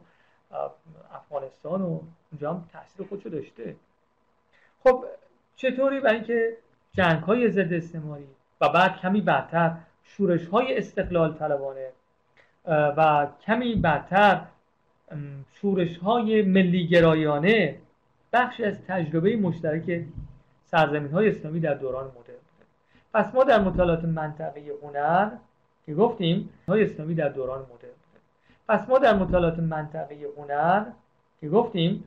افغانستان 1.15 1.83
و 1.83 2.01
اونجا 2.33 2.53
هم 2.53 2.69
تاثیر 2.73 3.07
خودشو 3.07 3.29
داشته. 3.29 3.77
خب 4.85 5.05
چطوری؟ 5.57 6.01
برای 6.01 6.17
اینکه 6.17 6.57
جنگ 6.93 7.23
های 7.23 7.51
ضد 7.51 7.73
استعماری 7.73 8.27
و 8.61 8.69
بعد 8.69 8.97
کمی 8.97 9.21
بعدتر 9.21 9.77
شورش 10.05 10.47
های 10.47 10.79
استقلال 10.79 11.35
طلبانه 11.35 11.89
و 12.67 13.29
کمی 13.47 13.75
بعدتر 13.75 14.41
شورش 15.53 15.99
های 15.99 16.43
ملی 16.43 16.87
گرایانه 16.87 17.79
بخش 18.33 18.61
از 18.61 18.85
تجربه 18.87 19.37
مشترک 19.37 20.05
سرزمین 20.73 21.12
های 21.12 21.29
اسلامی 21.29 21.61
در 21.61 21.75
دوران 21.75 22.05
مدرن 22.05 22.37
پس 23.14 23.35
ما 23.35 23.45
در 23.45 23.61
مطالعات 23.61 24.05
منطقه 24.05 24.73
هنر 24.83 25.31
که 25.87 25.95
گفتیم 25.95 26.51
های 26.68 26.85
اسلامی 26.85 27.14
در 27.14 27.29
دوران 27.29 27.61
مدرن 27.61 27.93
پس 28.68 28.89
ما 28.89 28.99
در 28.99 29.16
مطالعات 29.16 29.59
منطقه 29.59 30.27
هنر 30.37 30.85
که 31.41 31.49
گفتیم 31.49 32.05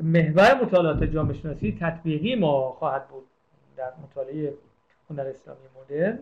محور 0.00 0.62
مطالعات 0.62 1.04
جامعه 1.04 1.34
شناسی 1.34 1.78
تطبیقی 1.80 2.34
ما 2.34 2.72
خواهد 2.72 3.08
بود 3.08 3.24
در 3.76 3.92
مطالعه 4.02 4.54
هنر 5.10 5.20
اسلامی 5.20 5.60
مدرن. 5.80 6.18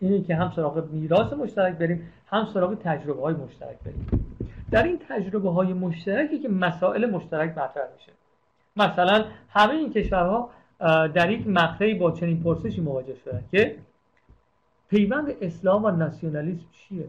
اینه 0.00 0.22
که 0.22 0.34
هم 0.34 0.52
سراغ 0.56 0.88
میراث 0.90 1.32
مشترک 1.32 1.74
بریم 1.74 2.12
هم 2.26 2.48
سراغ 2.54 2.74
تجربه 2.74 3.22
های 3.22 3.34
مشترک 3.34 3.78
بریم. 3.78 4.36
در 4.70 4.82
این 4.82 5.00
تجربه 5.08 5.50
های 5.50 5.72
مشترکی 5.72 6.38
که 6.38 6.48
مسائل 6.48 7.10
مشترک 7.10 7.50
مطرح 7.50 7.88
میشه. 7.94 8.12
مثلا 8.76 9.24
همه 9.48 9.72
این 9.72 9.92
کشورها 9.92 10.50
در 11.14 11.30
یک 11.30 11.46
مقطعی 11.46 11.94
با 11.94 12.10
چنین 12.10 12.42
پرسشی 12.42 12.80
مواجه 12.80 13.14
شدن 13.14 13.44
که 13.50 13.76
پیوند 14.88 15.32
اسلام 15.40 15.84
و 15.84 15.90
ناسیونالیسم 15.90 16.66
چیه؟ 16.72 17.06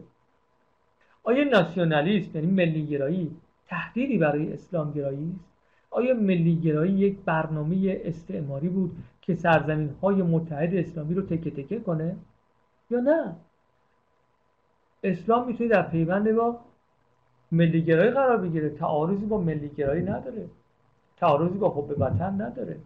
آیا 1.22 1.44
ناسیونالیسم 1.44 2.30
یعنی 2.34 2.46
ملیگرایی 2.46 3.36
تهدیدی 3.66 4.18
برای 4.18 4.52
اسلام 4.52 4.92
گرایی 4.92 5.32
است؟ 5.36 5.44
آیا 5.90 6.14
ملیگرایی 6.14 6.92
یک 6.92 7.18
برنامه 7.24 8.00
استعماری 8.04 8.68
بود 8.68 8.96
که 9.22 9.34
سرزمین 9.34 9.90
های 10.02 10.22
متحد 10.22 10.74
اسلامی 10.74 11.14
رو 11.14 11.22
تکه 11.22 11.50
تکه 11.50 11.80
کنه؟ 11.80 12.16
یا 12.90 13.00
نه؟ 13.00 13.36
اسلام 15.02 15.46
می‌تونه 15.46 15.70
در 15.70 15.82
پیوند 15.82 16.32
با 16.32 16.60
ملیگرایی 17.52 18.10
قرار 18.10 18.36
بگیره 18.36 18.70
تعارضی 18.70 19.26
با 19.26 19.38
ملیگرایی 19.38 20.02
نداره. 20.02 20.48
تعارضی 21.16 21.58
با 21.58 21.68
حب 21.68 22.00
وطن 22.00 22.42
نداره. 22.42 22.76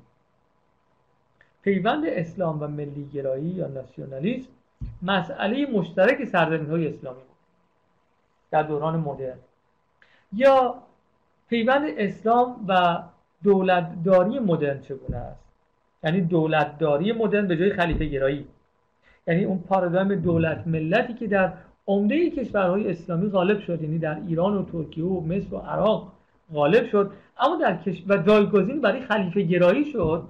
پیوند 1.63 2.05
اسلام 2.07 2.63
و 2.63 2.67
ملیگرایی 2.67 3.47
یا 3.47 3.69
ناسیونالیسم 3.69 4.49
مسئله 5.03 5.67
مشترک 5.67 6.25
سرزمین 6.25 6.71
های 6.71 6.89
اسلامی 6.89 7.21
بود. 7.21 7.37
در 8.51 8.63
دوران 8.63 8.97
مدرن. 8.97 9.39
یا 10.33 10.75
پیوند 11.49 11.89
اسلام 11.97 12.65
و 12.69 13.03
دولتداری 13.43 14.39
مدرن 14.39 14.81
چگونه 14.81 15.17
است؟ 15.17 15.45
یعنی 16.05 16.21
دولتداری 16.21 17.13
مدرن 17.13 17.49
به 17.49 17.57
جای 17.57 17.73
خلیفه 17.73 18.07
گرایی. 18.07 18.47
یعنی 19.27 19.45
اون 19.45 19.59
پارادایم 19.59 20.15
دولت 20.15 20.67
ملتی 20.67 21.15
که 21.15 21.27
در 21.27 21.53
عمده 21.87 22.31
کشورهای 22.31 22.91
اسلامی 22.91 23.31
غالب 23.31 23.61
شد 23.61 23.83
یعنی 23.83 23.99
در 23.99 24.21
ایران 24.27 24.57
و 24.57 24.65
ترکیه 24.65 25.05
و 25.05 25.21
مصر 25.21 25.55
و 25.55 25.59
عراق. 25.59 26.13
غالب 26.55 26.87
شد. 26.87 27.13
اما 27.39 27.57
در 27.57 27.77
کش... 27.77 28.05
و 28.09 28.17
جایگزین 28.17 28.81
برای 28.81 29.01
خلیفه 29.01 29.43
گرایی 29.43 29.85
شد. 29.93 30.25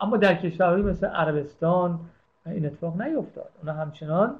اما 0.00 0.16
در 0.16 0.34
کشورهایی 0.34 0.82
مثل 0.82 1.06
عربستان 1.06 2.00
این 2.46 2.66
اتفاق 2.66 3.02
نیفتاد. 3.02 3.50
اونا 3.58 3.72
همچنان 3.72 4.36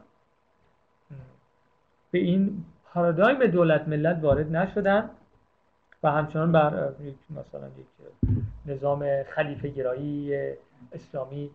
به 2.11 2.19
این 2.19 2.65
پارادایم 2.85 3.47
دولت 3.47 3.89
ملت 3.89 4.19
وارد 4.23 4.57
نشدن 4.57 5.11
و 6.03 6.11
همچنان 6.11 6.53
بر 6.53 6.93
مثلا 7.31 7.69
یک 7.79 7.87
نظام 8.67 9.23
خلیفه 9.23 9.69
گرایی 9.69 10.35
اسلامی 10.93 11.51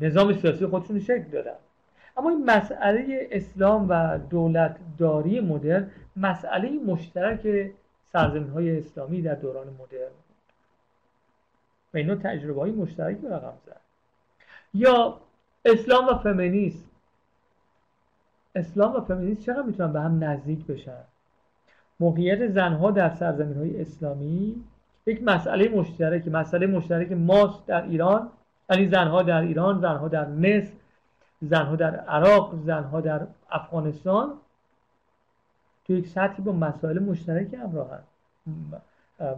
نظام 0.00 0.32
سیاسی 0.32 0.66
خودشون 0.66 1.00
شکل 1.00 1.28
دادن. 1.32 1.56
اما 2.16 2.30
این 2.30 2.44
مسئله 2.44 3.28
اسلام 3.30 3.86
و 3.88 4.18
دولت 4.18 4.76
داری 4.98 5.40
مدرن 5.40 5.90
مسئله 6.16 6.70
مشترک 6.70 7.70
سرزمین 8.12 8.48
های 8.48 8.78
اسلامی 8.78 9.22
در 9.22 9.34
دوران 9.34 9.66
مدرن 9.66 10.10
و 11.94 11.96
اینا 11.96 12.14
تجربه 12.14 12.60
های 12.60 12.70
مشترکی 12.70 13.26
رقم 13.26 13.52
زد. 13.66 13.80
یا 14.74 15.20
اسلام 15.64 16.08
و 16.08 16.14
فمینیسم. 16.14 16.86
اسلام 18.54 18.96
و 18.96 19.00
فمینیسم 19.00 19.42
چقدر 19.42 19.62
می‌تونن 19.62 19.92
به 19.92 20.00
هم 20.00 20.24
نزدیک 20.24 20.66
بشن؟ 20.66 21.04
موقعیت 22.00 22.46
زنها 22.46 22.90
در 22.90 23.10
سرزمین 23.10 23.56
های 23.56 23.80
اسلامی 23.80 24.64
یک 25.06 25.22
مسئله 25.22 25.68
مشترک 25.68 26.28
مسئله 26.28 26.66
مشترک 26.66 27.12
ماست 27.12 27.66
در 27.66 27.82
ایران 27.82 28.28
یعنی 28.70 28.86
زنها 28.86 29.22
در 29.22 29.40
ایران 29.40 29.80
زنها 29.80 30.08
در 30.08 30.26
مصر 30.26 30.72
زنها 31.40 31.76
در 31.76 31.96
عراق 31.96 32.54
زنها 32.64 33.00
در 33.00 33.26
افغانستان 33.50 34.32
تو 35.86 35.92
یک 35.92 36.08
سطحی 36.08 36.42
با 36.42 36.52
مسائل 36.52 36.98
مشترک 36.98 37.54
همراه 37.54 37.98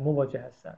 مواجه 0.05 0.41
هستن. 0.41 0.75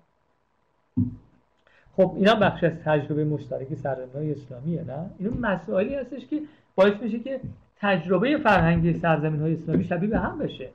خب 1.96 2.12
اینا 2.16 2.34
بخش 2.34 2.64
از 2.64 2.72
تجربه 2.84 3.24
مشترک 3.24 3.74
سرزمین 3.74 4.12
های 4.14 4.32
اسلامیه 4.32 4.84
نه؟ 4.84 5.10
این 5.18 5.40
مسائلی 5.40 5.94
هستش 5.94 6.26
که 6.26 6.42
باعث 6.74 6.94
میشه 7.02 7.18
که 7.18 7.40
تجربه 7.76 8.38
فرهنگی 8.38 9.00
سرزمین 9.00 9.40
های 9.40 9.54
اسلامی 9.54 9.84
شبیه 9.84 10.08
به 10.08 10.18
هم 10.18 10.38
بشه. 10.38 10.70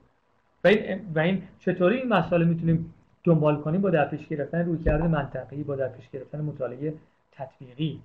و 0.64 0.68
این, 0.68 1.02
و 1.16 1.20
این 1.20 1.44
چطوری 1.60 1.98
این 1.98 2.10
مسائل 2.10 2.44
می‌تونیم 2.44 2.94
دنبال 3.24 3.62
کنیم؟ 3.62 3.82
با 3.82 3.90
در 3.90 4.08
پیش 4.08 4.28
گرفتن 4.28 4.66
رویکرد 4.66 5.02
منطقی 5.02 5.64
با 5.64 5.76
در 5.76 5.88
پیش 5.88 6.10
گرفتن 6.10 6.42
مطالعه 6.42 6.94
تطبیقی. 7.32 8.02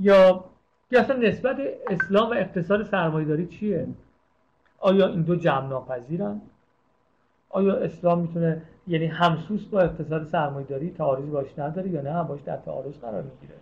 یا 0.00 0.44
یا 0.90 1.00
اصلا 1.00 1.16
نسبت 1.16 1.56
اسلام 1.90 2.30
و 2.30 2.34
اقتصاد 2.34 2.86
سرمایه‌داری 2.86 3.46
چیه؟ 3.46 3.86
آیا 4.78 5.06
این 5.06 5.22
دو 5.22 5.36
جمع 5.36 5.68
ناپذیرن 5.68 6.40
آیا 7.50 7.74
اسلام 7.74 8.18
می‌تونه 8.18 8.62
یعنی 8.86 9.06
همسوس 9.06 9.64
با 9.64 9.80
اقتصاد 9.80 10.24
سرمایه‌داری 10.24 10.90
تعارضی 10.90 11.30
باش 11.30 11.58
نداره 11.58 11.88
یا 11.88 12.00
نه؟ 12.00 12.22
باش 12.22 12.40
در 12.40 12.56
تعارض 12.56 12.98
قرار 12.98 13.22
می‌گیره. 13.22 13.54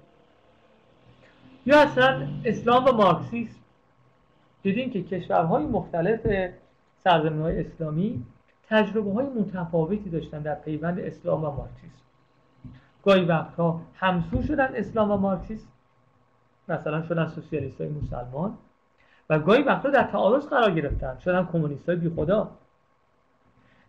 یا 1.66 1.80
اصلا 1.80 2.28
اسلام 2.44 2.84
و 2.84 2.92
مارکسیسم. 2.92 3.60
دیدیم 4.62 4.90
که 4.90 5.02
کشورهای 5.02 5.66
مختلف 5.66 6.20
سرزمین 7.04 7.40
های 7.40 7.60
اسلامی 7.60 8.26
تجربه 8.68 9.12
های 9.12 9.26
متفاوتی 9.26 10.10
داشتن 10.10 10.38
در 10.38 10.54
پیوند 10.54 11.00
اسلام 11.00 11.44
و 11.44 11.50
مارکسیسم. 11.50 12.02
گاهی 13.04 13.24
وقتها 13.24 13.80
همسو 13.94 14.42
شدن 14.42 14.70
اسلام 14.74 15.10
و 15.10 15.16
مارکسیسم 15.16 15.71
مثلا 16.68 17.02
شدن 17.02 17.28
سوسیالیست 17.28 17.80
های 17.80 17.90
مسلمان 17.90 18.58
و 19.30 19.38
گاهی 19.38 19.62
وقتا 19.62 19.90
در 19.90 20.02
تعارض 20.02 20.46
قرار 20.46 20.70
گرفتن. 20.70 21.18
شدن 21.24 21.48
کمونیست 21.52 21.88
های 21.88 21.98
بی 21.98 22.08
خدا. 22.08 22.50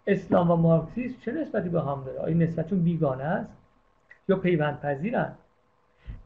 اسلام 0.08 0.52
و 0.52 0.56
مارکسیسم 0.56 1.16
چه 1.26 1.32
نسبتی 1.32 1.70
به 1.70 1.82
هم 1.82 2.04
داره؟ 2.06 2.20
آیا 2.20 2.38
نسبتشون 2.38 2.84
بیگانه 2.84 3.24
است 3.24 3.52
یا 4.30 4.36
پیوند 4.36 4.80
پذیرن 4.80 5.34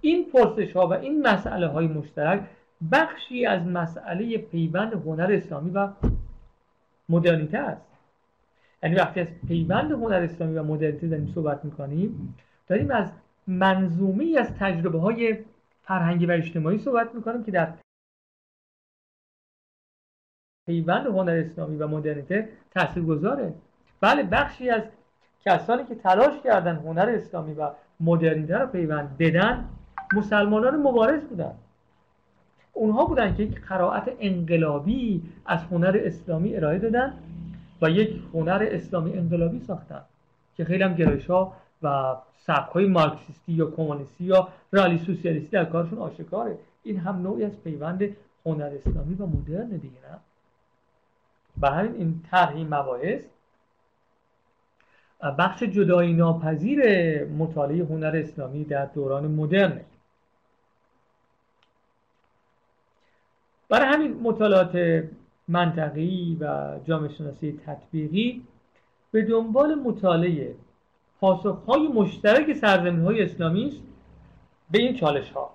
این 0.01 0.25
پرسش 0.31 0.75
ها 0.75 0.87
و 0.87 0.93
این 0.93 1.27
مسئله 1.27 1.67
های 1.67 1.87
مشترک 1.87 2.41
بخشی 2.91 3.45
از 3.45 3.65
مسئله 3.65 4.37
پیوند 4.37 4.93
هنر 4.93 5.31
اسلامی 5.31 5.69
و 5.69 5.89
مدرنیته 7.09 7.57
است. 7.57 7.87
یعنی 8.83 8.95
وقتی 8.95 9.19
از 9.19 9.27
پیوند 9.47 9.91
هنر 9.91 10.15
اسلامی 10.15 10.57
و 10.57 10.63
مدرنیته 10.63 11.07
داریم 11.07 11.31
صحبت 11.35 11.65
می‌کنیم 11.65 12.35
داریم 12.67 12.91
از 12.91 13.11
منظومه 13.47 14.35
از 14.39 14.53
تجربه 14.59 14.99
های 14.99 15.37
فرهنگی 15.87 16.25
و 16.25 16.31
اجتماعی 16.31 16.77
صحبت 16.77 17.15
می‌کنیم 17.15 17.43
که 17.43 17.51
در 17.51 17.73
پیوند 20.65 21.05
هنر 21.05 21.43
اسلامی 21.45 21.77
و 21.77 21.87
مدرنیته 21.87 22.49
تأثیر 22.71 23.03
گذاره 23.03 23.53
بله 24.01 24.23
بخشی 24.23 24.69
از 24.69 24.81
کسانی 25.45 25.85
که 25.85 25.95
تلاش 25.95 26.41
کردن 26.43 26.75
هنر 26.75 27.09
اسلامی 27.09 27.53
و 27.53 27.69
مدرنیته 27.99 28.57
رو 28.57 28.67
پیوند 28.67 29.17
بدن 29.17 29.65
مسلمانان 30.13 30.75
مبارز 30.75 31.23
بودن. 31.23 31.55
اونها 32.73 33.05
بودن 33.05 33.35
که 33.35 33.43
یک 33.43 33.61
قرائت 33.61 34.11
انقلابی 34.19 35.21
از 35.45 35.63
هنر 35.63 36.01
اسلامی 36.03 36.55
ارائه 36.55 36.79
دادن 36.79 37.13
و 37.81 37.89
یک 37.89 38.21
هنر 38.33 38.67
اسلامی 38.71 39.17
انقلابی 39.17 39.59
ساختن 39.59 40.01
که 40.55 40.65
خیلی 40.65 40.83
هم 40.83 40.93
گرایش 40.93 41.25
ها 41.25 41.53
و 41.83 42.15
سبک 42.45 42.71
های 42.71 42.87
مارکسیستی 42.87 43.53
یا 43.53 43.71
کمونیستی 43.71 44.23
یا 44.23 44.47
رالی 44.71 44.97
سوسیالیستی 44.97 45.49
در 45.49 45.65
کارشون 45.65 45.99
آشکاره. 45.99 46.57
این 46.83 46.99
هم 46.99 47.21
نوعی 47.21 47.43
از 47.43 47.63
پیوند 47.63 48.15
هنر 48.45 48.71
اسلامی 48.75 49.15
و 49.15 49.25
مدرن 49.25 49.67
دیگه 49.67 49.97
نه؟ 50.11 50.19
و 51.61 51.71
همین 51.71 51.95
این 51.95 52.23
طرح 52.31 52.57
مباحث. 52.57 53.21
بخش 55.39 55.63
جدایی 55.63 56.13
ناپذیر 56.13 56.79
مطالعه 57.25 57.85
هنر 57.85 58.15
اسلامی 58.15 58.63
در 58.63 58.85
دوران 58.85 59.27
مدرنه 59.27 59.85
برای 63.69 63.87
همین 63.87 64.13
مطالعات 64.23 65.03
منطقی 65.47 66.37
و 66.39 66.75
جامعه 66.85 67.13
شناسی 67.13 67.59
تطبیقی 67.65 68.43
به 69.11 69.21
دنبال 69.21 69.75
مطالعه 69.75 70.55
پاسخهای 71.19 71.87
مشترک 71.87 72.53
سرزمین 72.53 72.99
های 72.99 73.23
اسلامی 73.23 73.67
است 73.67 73.81
به 74.71 74.79
این 74.79 74.95
چالش 74.95 75.31
ها 75.31 75.49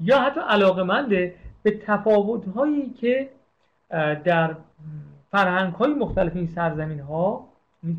یا 0.00 0.20
حتی 0.20 0.40
علاقمنده 0.40 1.34
به 1.62 1.70
تفاوت 1.70 2.48
هایی 2.48 2.90
که 2.90 3.28
در 4.24 4.56
فرهنگ 5.30 5.74
های 5.74 5.94
مختلف 5.94 6.36
این 6.36 6.46
سرزمین 6.46 7.00
ها 7.00 7.48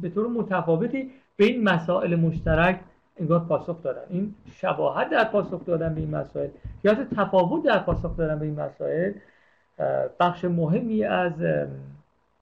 به 0.01 0.09
طور 0.09 0.27
متفاوتی 0.27 1.11
به 1.37 1.45
این 1.45 1.63
مسائل 1.63 2.15
مشترک 2.15 2.79
انگار 3.17 3.39
پاسخ 3.39 3.83
دادن. 3.83 4.01
این 4.09 4.35
شباهت 4.53 5.09
در 5.09 5.23
پاسخ 5.23 5.65
دادن 5.65 5.95
به 5.95 6.01
این 6.01 6.09
مسائل 6.09 6.49
یا 6.83 6.93
تفاوت 6.93 7.63
در 7.63 7.79
پاسخ 7.79 8.17
دادن 8.17 8.39
به 8.39 8.45
این 8.45 8.59
مسائل 8.59 9.13
بخش 10.19 10.45
مهمی 10.45 11.03
از 11.03 11.33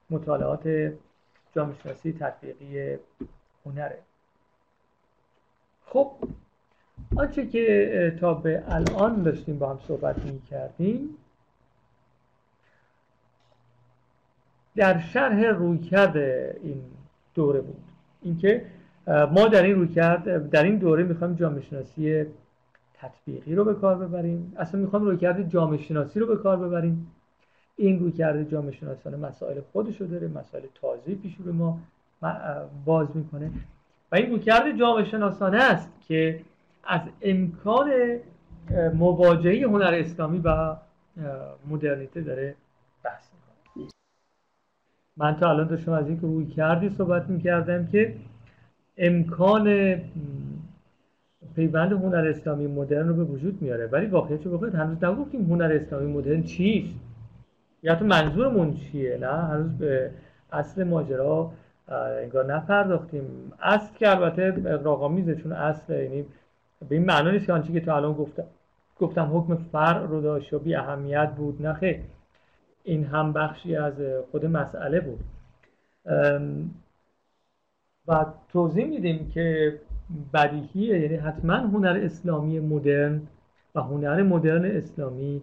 مطالعات 0.10 0.94
جامعه 1.56 1.76
شناسی 1.84 2.14
تطبیقی 2.14 2.98
هنره. 3.66 3.98
خب 5.92 6.12
آنچه 7.16 7.48
که 7.48 8.18
تا 8.20 8.34
به 8.34 8.64
الان 8.68 9.24
داشتیم 9.24 9.60
با 9.60 9.70
هم 9.70 9.80
صحبت 9.88 10.26
می 10.26 10.42
کردیم 10.42 11.10
در 14.76 15.00
شرح 15.00 15.46
رویکرد 15.46 16.18
این 16.18 16.82
دوره 17.36 17.62
بود. 17.62 17.84
اینکه 18.22 18.66
ما 19.08 19.48
در 19.48 19.64
این 19.64 19.76
رویکرد 19.76 20.50
در 20.50 20.64
این 20.64 20.78
دوره 20.78 21.04
می‌خوایم 21.04 21.36
جامعه 21.36 21.62
شناسی 21.62 22.26
تطبیقی 22.94 23.56
رو 23.56 23.64
به 23.64 23.74
کار 23.74 23.96
ببریم. 23.98 24.54
اصلا 24.58 24.82
می‌خوایم 24.82 25.06
رویکرد 25.06 25.50
جامعه 25.50 25.78
شناسی 25.78 26.20
رو 26.20 26.28
به 26.28 26.38
کار 26.38 26.58
ببریم. 26.58 27.12
این 27.76 28.00
رویکرد 28.00 28.50
جامعه 28.50 28.72
شناسانه 28.72 29.18
مسائل 29.18 29.62
خودش 29.72 30.02
رو 30.02 30.08
داره 30.08 30.28
مسائل 30.28 30.64
تازه 30.82 31.16
پیش 31.16 31.36
رو 31.46 31.54
ما 31.54 31.80
باز 32.86 33.08
می‌کنه. 33.14 33.52
و 34.12 34.16
این 34.16 34.32
رویکرد 34.32 34.80
جامعه 34.80 35.04
شناسانه 35.04 35.58
است 35.58 35.90
که 36.08 36.40
از 36.84 37.02
امکان 37.22 37.92
مواجهه 38.94 39.68
هنر 39.68 39.94
اسلامی 39.94 40.42
و 40.44 40.76
مدرنیته 41.70 42.22
داره 42.22 42.56
بحث 43.04 43.30
می‌کنه. 43.34 43.90
من 45.18 45.36
تا 45.36 45.50
الان 45.50 45.68
داشتم 45.68 45.92
از 45.92 46.08
این 46.08 46.20
روی 46.20 46.46
کردی 46.46 46.90
صحبت 46.90 47.30
می‌کردم 47.30 47.88
که 47.88 48.16
امکان 48.98 49.96
پیوند 51.56 51.92
هنر 51.92 52.28
اسلامی 52.28 52.68
مدرن 52.68 53.08
رو 53.08 53.16
به 53.16 53.24
وجود 53.24 53.62
میاره. 53.62 53.88
ولی 53.88 54.06
واقعیت 54.06 54.46
رو 54.46 54.52
بخواید 54.52 54.76
هنوز 54.76 55.04
نگفتیم 55.04 55.46
هنر 55.46 55.72
اسلامی 55.74 56.14
مدرن 56.14 56.44
چیست. 56.44 56.94
یا 57.84 57.96
تو 57.96 58.06
منظورمون 58.06 58.74
چیه؟ 58.74 59.18
نه؟ 59.18 59.28
هنوز 59.28 59.78
به 59.78 60.12
اصل 60.52 60.84
ماجرا 60.84 61.52
انگار 61.92 62.54
نپرداختیم. 62.54 63.54
اصل 63.62 63.94
که 63.98 64.10
البته 64.10 64.62
اقراقامیزه 64.66 65.36
چون 65.36 65.52
اصل 65.52 65.94
یعنی 65.94 66.26
به 66.90 66.96
این 66.96 67.06
معنا 67.06 67.32
نیست 67.32 67.46
که 67.46 67.54
آنچه 67.54 67.74
که 67.74 67.80
تا 67.80 67.96
الان 67.96 68.14
گفتم 68.14 68.44
گفتم 69.00 69.38
حکم 69.38 69.56
فرع 69.56 70.06
رو 70.06 70.22
داشت 70.22 70.54
و 70.54 70.60
بی 70.60 70.76
اهمیت 70.76 71.30
بود 71.38 71.68
نه 71.68 72.04
این 72.84 73.06
هم 73.06 73.34
بخشی 73.34 73.76
از 73.76 73.94
خود 74.32 74.46
مسئله 74.46 75.00
بود. 75.00 75.20
و 78.08 78.26
توضیح 78.50 78.86
میدیم 78.86 79.32
که 79.34 79.80
بدیهیه 80.34 81.00
یعنی 81.00 81.16
حتما 81.16 81.54
هنر 81.54 82.00
اسلامی 82.04 82.60
مدرن 82.60 83.22
و 83.76 83.82
هنر 83.82 84.24
مدرن 84.24 84.66
اسلامی 84.66 85.42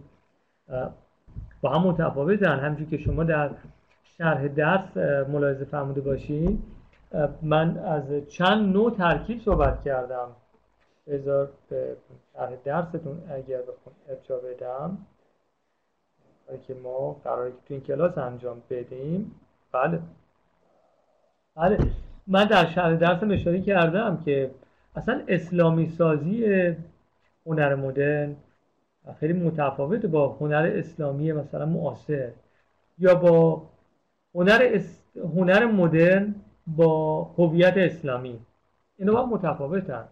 با 1.61 1.69
هم 1.69 1.87
متفاوتن. 1.87 2.59
همچون 2.59 2.89
که 2.89 2.97
شما 2.97 3.23
در 3.23 3.49
شرح 4.17 4.47
درس 4.47 4.97
ملاحظه 5.27 5.65
فرموده 5.65 6.01
باشین. 6.01 6.63
من 7.41 7.77
از 7.77 8.03
چند 8.29 8.73
نوع 8.73 8.91
ترکیب 8.91 9.41
صحبت 9.41 9.83
کردم. 9.83 10.27
بذار 11.07 11.49
به 11.69 11.97
شرح 12.33 12.55
درستون 12.65 13.21
اگر 13.29 13.61
بخون 13.61 13.93
ارجا 14.09 14.37
بدم. 14.37 14.97
که 16.67 16.73
ما 16.73 17.13
قراره 17.23 17.51
که 17.51 17.57
تو 17.67 17.73
این 17.73 17.83
کلاس 17.83 18.17
انجام 18.17 18.61
بدیم. 18.69 19.31
بله. 19.71 19.99
بله. 21.55 21.77
من 22.27 22.45
در 22.45 22.65
شرح 22.65 22.95
درسم 22.95 23.31
اشاره 23.31 23.61
کردم 23.61 24.21
که 24.25 24.51
اصلا 24.95 25.23
اسلامی 25.27 25.89
سازی 25.89 26.45
هنر 27.45 27.75
مدرن 27.75 28.35
خیلی 29.19 29.33
متفاوت 29.33 30.05
با 30.05 30.27
هنر 30.27 30.71
اسلامی 30.75 31.31
مثلا 31.31 31.65
معاصر 31.65 32.31
یا 32.99 33.15
با 33.15 33.61
هنر, 34.37 34.81
هنر 35.35 35.65
مدرن 35.65 36.35
با 36.67 37.23
هویت 37.23 37.73
اسلامی. 37.77 38.39
اینا 38.97 39.13
با 39.13 39.25
متفاوتن 39.25 40.03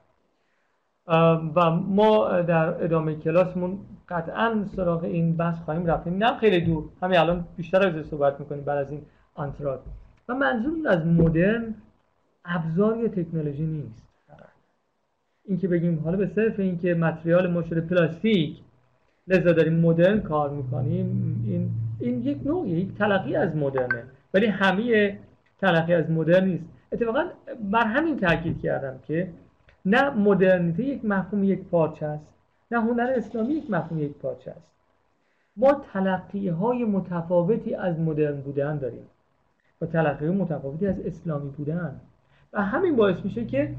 و 1.56 1.72
ما 1.72 2.42
در 2.42 2.84
ادامه 2.84 3.16
کلاسمون 3.16 3.80
قطعا 4.10 4.66
سراغ 4.76 5.04
این 5.04 5.38
بحث 5.38 5.60
خواهیم 5.60 5.86
رفتیم 5.86 6.24
نه 6.24 6.38
خیلی 6.38 6.62
دور. 6.62 6.84
همین 7.02 7.20
الان 7.20 7.46
بیشتر 7.58 7.88
از 7.88 8.06
صحبت 8.06 8.40
می‌کنیم 8.40 8.64
بعد 8.64 8.78
از 8.78 8.92
این 8.92 9.02
انتراد. 9.38 9.82
و 10.30 10.36
منظور 10.36 10.88
از 10.88 11.06
مدرن 11.06 11.76
ابزار 12.46 12.98
یا 12.98 13.08
تکنولوژی 13.08 13.66
نیست. 13.66 14.06
اینکه 15.46 15.68
بگیم 15.68 16.02
حالا 16.04 16.18
به 16.18 16.28
صرف 16.28 16.60
اینکه 16.60 16.94
متریال 16.94 17.52
ما 17.52 17.64
شده 17.64 17.82
پلاستیک 17.82 18.58
لذا 19.28 19.52
داریم 19.52 19.74
مدرن 19.74 20.22
کار 20.22 20.50
می‌کنیم 20.50 21.06
این 21.48 21.70
این 22.00 22.24
یک 22.24 22.38
نوعی 22.46 22.72
یک 22.72 22.98
تلقی 22.98 23.36
از 23.36 23.56
مدرنه. 23.56 24.04
ولی 24.36 24.46
همه 24.46 25.18
تلقی 25.62 25.94
از 25.94 26.12
مدرن 26.12 26.48
نیست. 26.48 26.66
اتفاقا 26.92 27.26
بر 27.72 27.86
همین 27.86 28.18
تاکید 28.18 28.62
کردم 28.62 29.00
که 29.08 29.30
نه 29.86 30.10
مدرنیته 30.10 30.84
یک 30.84 31.06
مفهوم 31.06 31.44
یک 31.44 31.64
پارچه 31.64 32.06
است 32.06 32.28
نه 32.72 32.82
هنر 32.82 33.14
اسلامی 33.16 33.54
یک 33.54 33.72
مفهوم 33.72 34.00
یک 34.00 34.12
پارچه 34.12 34.52
است. 34.52 34.72
ما 35.58 35.74
تلقی 35.94 36.50
های 36.50 36.86
متفاوتی 36.86 37.76
از 37.76 38.00
مدرن 38.00 38.42
بودن 38.42 38.78
داریم. 38.78 39.06
و 39.82 39.86
تلقی 39.86 40.30
متفاوتی 40.30 40.88
از 40.88 41.00
اسلامی 41.00 41.50
بودن. 41.50 42.00
و 42.54 42.62
همین 42.62 42.96
باعث 42.96 43.26
میشه 43.26 43.46
که 43.46 43.76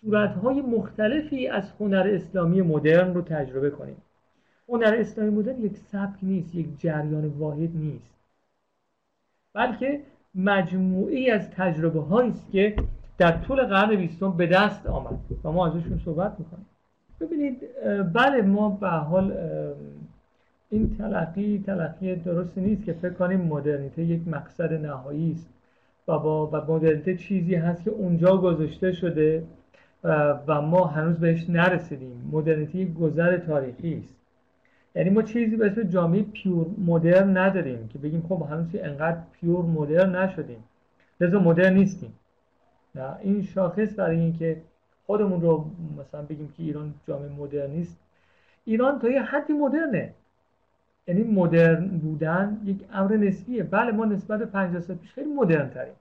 صورتهای 0.00 0.60
مختلفی 0.60 1.48
از 1.48 1.72
هنر 1.80 2.10
اسلامی 2.14 2.62
مدرن 2.62 3.14
رو 3.14 3.22
تجربه 3.22 3.70
کنیم. 3.70 3.96
هنر 4.68 4.96
اسلامی 4.98 5.30
مدرن 5.30 5.60
یک 5.60 5.76
سبک 5.76 6.18
نیست 6.22 6.54
یک 6.54 6.80
جریان 6.80 7.24
واحد 7.24 7.70
نیست. 7.76 8.21
بلکه 9.54 10.00
مجموعی 10.34 11.30
از 11.30 11.50
تجربه 11.50 12.14
است 12.14 12.50
که 12.50 12.76
در 13.18 13.32
طول 13.32 13.62
قرن 13.62 13.96
بیستم 13.96 14.32
به 14.32 14.46
دست 14.46 14.86
آمد. 14.86 15.18
و 15.44 15.52
ما 15.52 15.66
ازشون 15.66 16.00
صحبت 16.04 16.36
می‌کنیم. 16.38 16.66
ببینید 17.20 17.60
بله 18.12 18.42
ما 18.42 18.68
به 18.68 18.88
حال 18.88 19.32
این 20.70 20.96
تلقی 20.98 21.62
تلقی 21.66 22.16
درست 22.16 22.58
نیست 22.58 22.84
که 22.84 22.92
فکر 22.92 23.12
کنیم 23.12 23.40
مدرنیته 23.40 24.02
یک 24.02 24.28
مقصد 24.28 24.72
نهایی 24.72 25.32
است. 25.32 25.48
و 26.08 26.18
با 26.18 26.46
و 26.46 26.72
مدرنیته 26.72 27.16
چیزی 27.16 27.54
هست 27.54 27.84
که 27.84 27.90
اونجا 27.90 28.36
گذاشته 28.36 28.92
شده 28.92 29.44
و 30.46 30.60
ما 30.62 30.84
هنوز 30.84 31.16
بهش 31.16 31.50
نرسیدیم. 31.50 32.28
مدرنیته 32.32 32.84
گذر 32.84 33.36
تاریخی 33.36 33.98
است. 33.98 34.21
یعنی 34.94 35.10
ما 35.10 35.22
چیزی 35.22 35.56
به 35.56 35.66
اسم 35.66 35.82
جامعه 35.82 36.22
پیور 36.22 36.66
مدرن 36.78 37.36
نداریم 37.36 37.88
که 37.88 37.98
بگیم 37.98 38.26
خب 38.28 38.46
هنوز 38.50 38.66
انقدر 38.74 39.18
پیور 39.32 39.64
مدرن 39.64 40.16
نشدیم. 40.16 40.64
لذا 41.20 41.38
مدرن 41.40 41.74
نیستیم. 41.74 42.12
نه 42.94 43.16
این 43.22 43.42
شاخص 43.42 43.98
برای 43.98 44.20
اینکه 44.20 44.62
خودمون 45.06 45.40
رو 45.40 45.70
مثلا 45.98 46.22
بگیم 46.22 46.52
که 46.56 46.62
ایران 46.62 46.94
جامعه 47.08 47.28
مدرن 47.28 47.70
نیست. 47.70 47.98
ایران 48.64 48.98
تا 48.98 49.08
یه 49.08 49.22
حدی 49.22 49.52
مدرنه. 49.52 50.14
یعنی 51.06 51.22
مدرن 51.22 51.86
بودن 51.86 52.60
یک 52.64 52.84
امر 52.92 53.16
نسبیه. 53.16 53.62
بله 53.62 53.92
ما 53.92 54.04
نسبت 54.04 54.38
به 54.38 54.46
50 54.46 54.80
سال 54.80 54.96
پیش 54.96 55.12
خیلی 55.12 55.32
مدرن 55.32 55.70
تریم. 55.70 55.94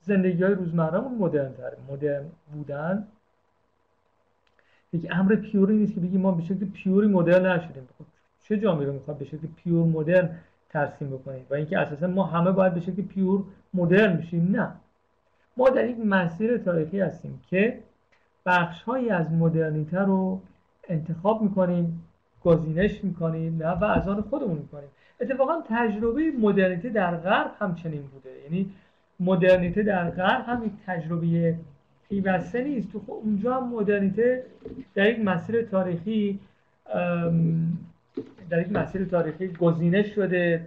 زندگی 0.00 0.42
های 0.42 0.54
روزمرهمون 0.54 1.18
مدرن 1.18 1.52
تره. 1.52 1.76
مدرن 1.90 2.24
بودن 2.52 3.06
یک 4.92 5.06
امر 5.10 5.34
پیوری 5.34 5.76
نیست 5.76 5.94
که 5.94 6.00
بگیم 6.00 6.20
ما 6.20 6.32
به 6.32 6.42
شکل 6.42 6.64
پیوری 6.64 7.08
مدرن 7.08 7.46
نشدیم. 7.46 7.88
چه 8.42 8.58
جامعه 8.58 8.86
رو 8.86 8.92
می‌خواد 8.92 9.18
به 9.18 9.24
شکل 9.24 9.46
پیور 9.56 9.86
مدرن 9.86 10.30
ترسیم 10.68 11.10
بکنیم 11.10 11.46
و 11.50 11.54
اینکه 11.54 11.78
اساسا 11.78 12.06
ما 12.06 12.24
همه 12.24 12.52
باید 12.52 12.74
به 12.74 12.80
شکل 12.80 13.02
پیور 13.02 13.42
مدرن 13.74 14.16
بشیم؟ 14.16 14.56
نه. 14.56 14.72
ما 15.56 15.70
در 15.70 15.88
یک 15.88 15.96
مسیر 16.04 16.58
تاریخی 16.58 17.00
هستیم 17.00 17.40
که 17.50 17.78
بخش 18.46 18.82
هایی 18.82 19.10
از 19.10 19.32
مدرنیته 19.32 19.98
رو 19.98 20.40
انتخاب 20.88 21.42
می‌کنیم 21.42 22.02
گزینش 22.44 23.04
می‌کنیم 23.04 23.56
نه 23.56 23.68
و 23.68 23.84
از 23.84 24.08
آن 24.08 24.20
خودمون 24.20 24.58
می‌کنیم. 24.58 24.88
اتفاقا 25.20 25.62
تجربه 25.68 26.32
مدرنیته 26.40 26.88
در 26.88 27.16
غرب 27.16 27.50
همچنین 27.58 28.02
بوده. 28.02 28.30
یعنی 28.44 28.70
مدرنیته 29.20 29.82
در 29.82 30.10
غرب 30.10 30.44
هم 30.46 30.66
یک 30.66 30.72
تجربه 30.86 31.58
پیوسته 32.10 32.64
نیست. 32.64 32.92
تو 32.92 33.00
خب 33.00 33.10
اونجا 33.10 33.54
هم 33.54 33.68
مدرنیته 33.68 34.44
در 34.94 35.10
یک 35.10 35.18
مسیر 35.18 35.62
تاریخی 35.62 36.40
در 38.50 38.60
یک 38.60 38.72
مسیر 38.72 39.04
تاریخی 39.04 39.48
گزینش 39.48 40.14
شده 40.14 40.66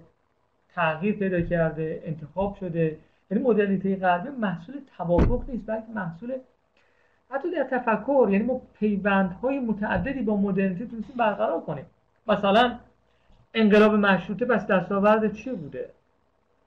تغییر 0.76 1.16
پیدا 1.16 1.42
کرده 1.42 2.02
انتخاب 2.06 2.56
شده. 2.56 2.98
یعنی 3.32 3.44
مدرنیته 3.44 3.96
غربی 3.96 4.30
محصول 4.30 4.76
توافق 4.98 5.50
نیست 5.50 5.68
بلکه 5.68 5.88
محصول 5.96 6.34
حتی 7.30 7.52
در 7.52 7.64
تفکر. 7.64 8.28
یعنی 8.32 8.44
ما 8.44 8.62
پیوندهای 8.80 9.60
متعددی 9.60 10.22
با 10.22 10.38
مدرنیته 10.38 10.86
تونستیم 10.86 11.16
برقرار 11.18 11.62
کنیم. 11.62 11.86
مثلا 12.28 12.80
انقلاب 13.54 13.94
مشروطه 13.94 14.46
پس 14.46 14.68
دستاورد 14.68 15.34
چی 15.34 15.52
بوده؟ 15.52 15.90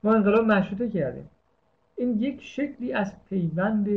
ما 0.02 0.14
انقلاب 0.14 0.44
مشروطه 0.44 0.90
کردیم. 0.90 1.30
این 1.96 2.18
یک 2.20 2.42
شکلی 2.42 2.92
از 2.92 3.12
پیوند 3.28 3.88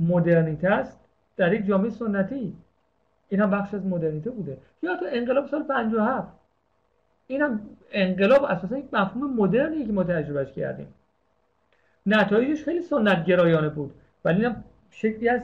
مدرنیته 0.00 0.68
است 0.68 0.98
در 1.36 1.52
یک 1.52 1.66
جامعه 1.66 1.90
سنتی. 1.90 2.56
این 3.28 3.40
هم 3.40 3.50
بخش 3.50 3.74
از 3.74 3.86
مدرنیته 3.86 4.30
بوده. 4.30 4.58
یا 4.82 4.96
تو 4.96 5.04
انقلاب 5.08 5.46
سال 5.46 5.62
57 5.62 6.28
این 7.26 7.42
هم 7.42 7.60
انقلاب 7.92 8.44
اساسا 8.44 8.78
یک 8.78 8.84
مفهوم 8.92 9.34
مدرنی 9.36 9.86
که 9.86 9.92
ما 9.92 10.04
تجربهش 10.04 10.52
کردیم. 10.52 10.86
نتایجش 12.06 12.64
خیلی 12.64 12.82
سنت 12.82 13.24
گرایانه 13.24 13.68
بود. 13.68 13.94
ولی 14.24 14.44
هم 14.44 14.64
شکلی 14.90 15.28
از 15.28 15.42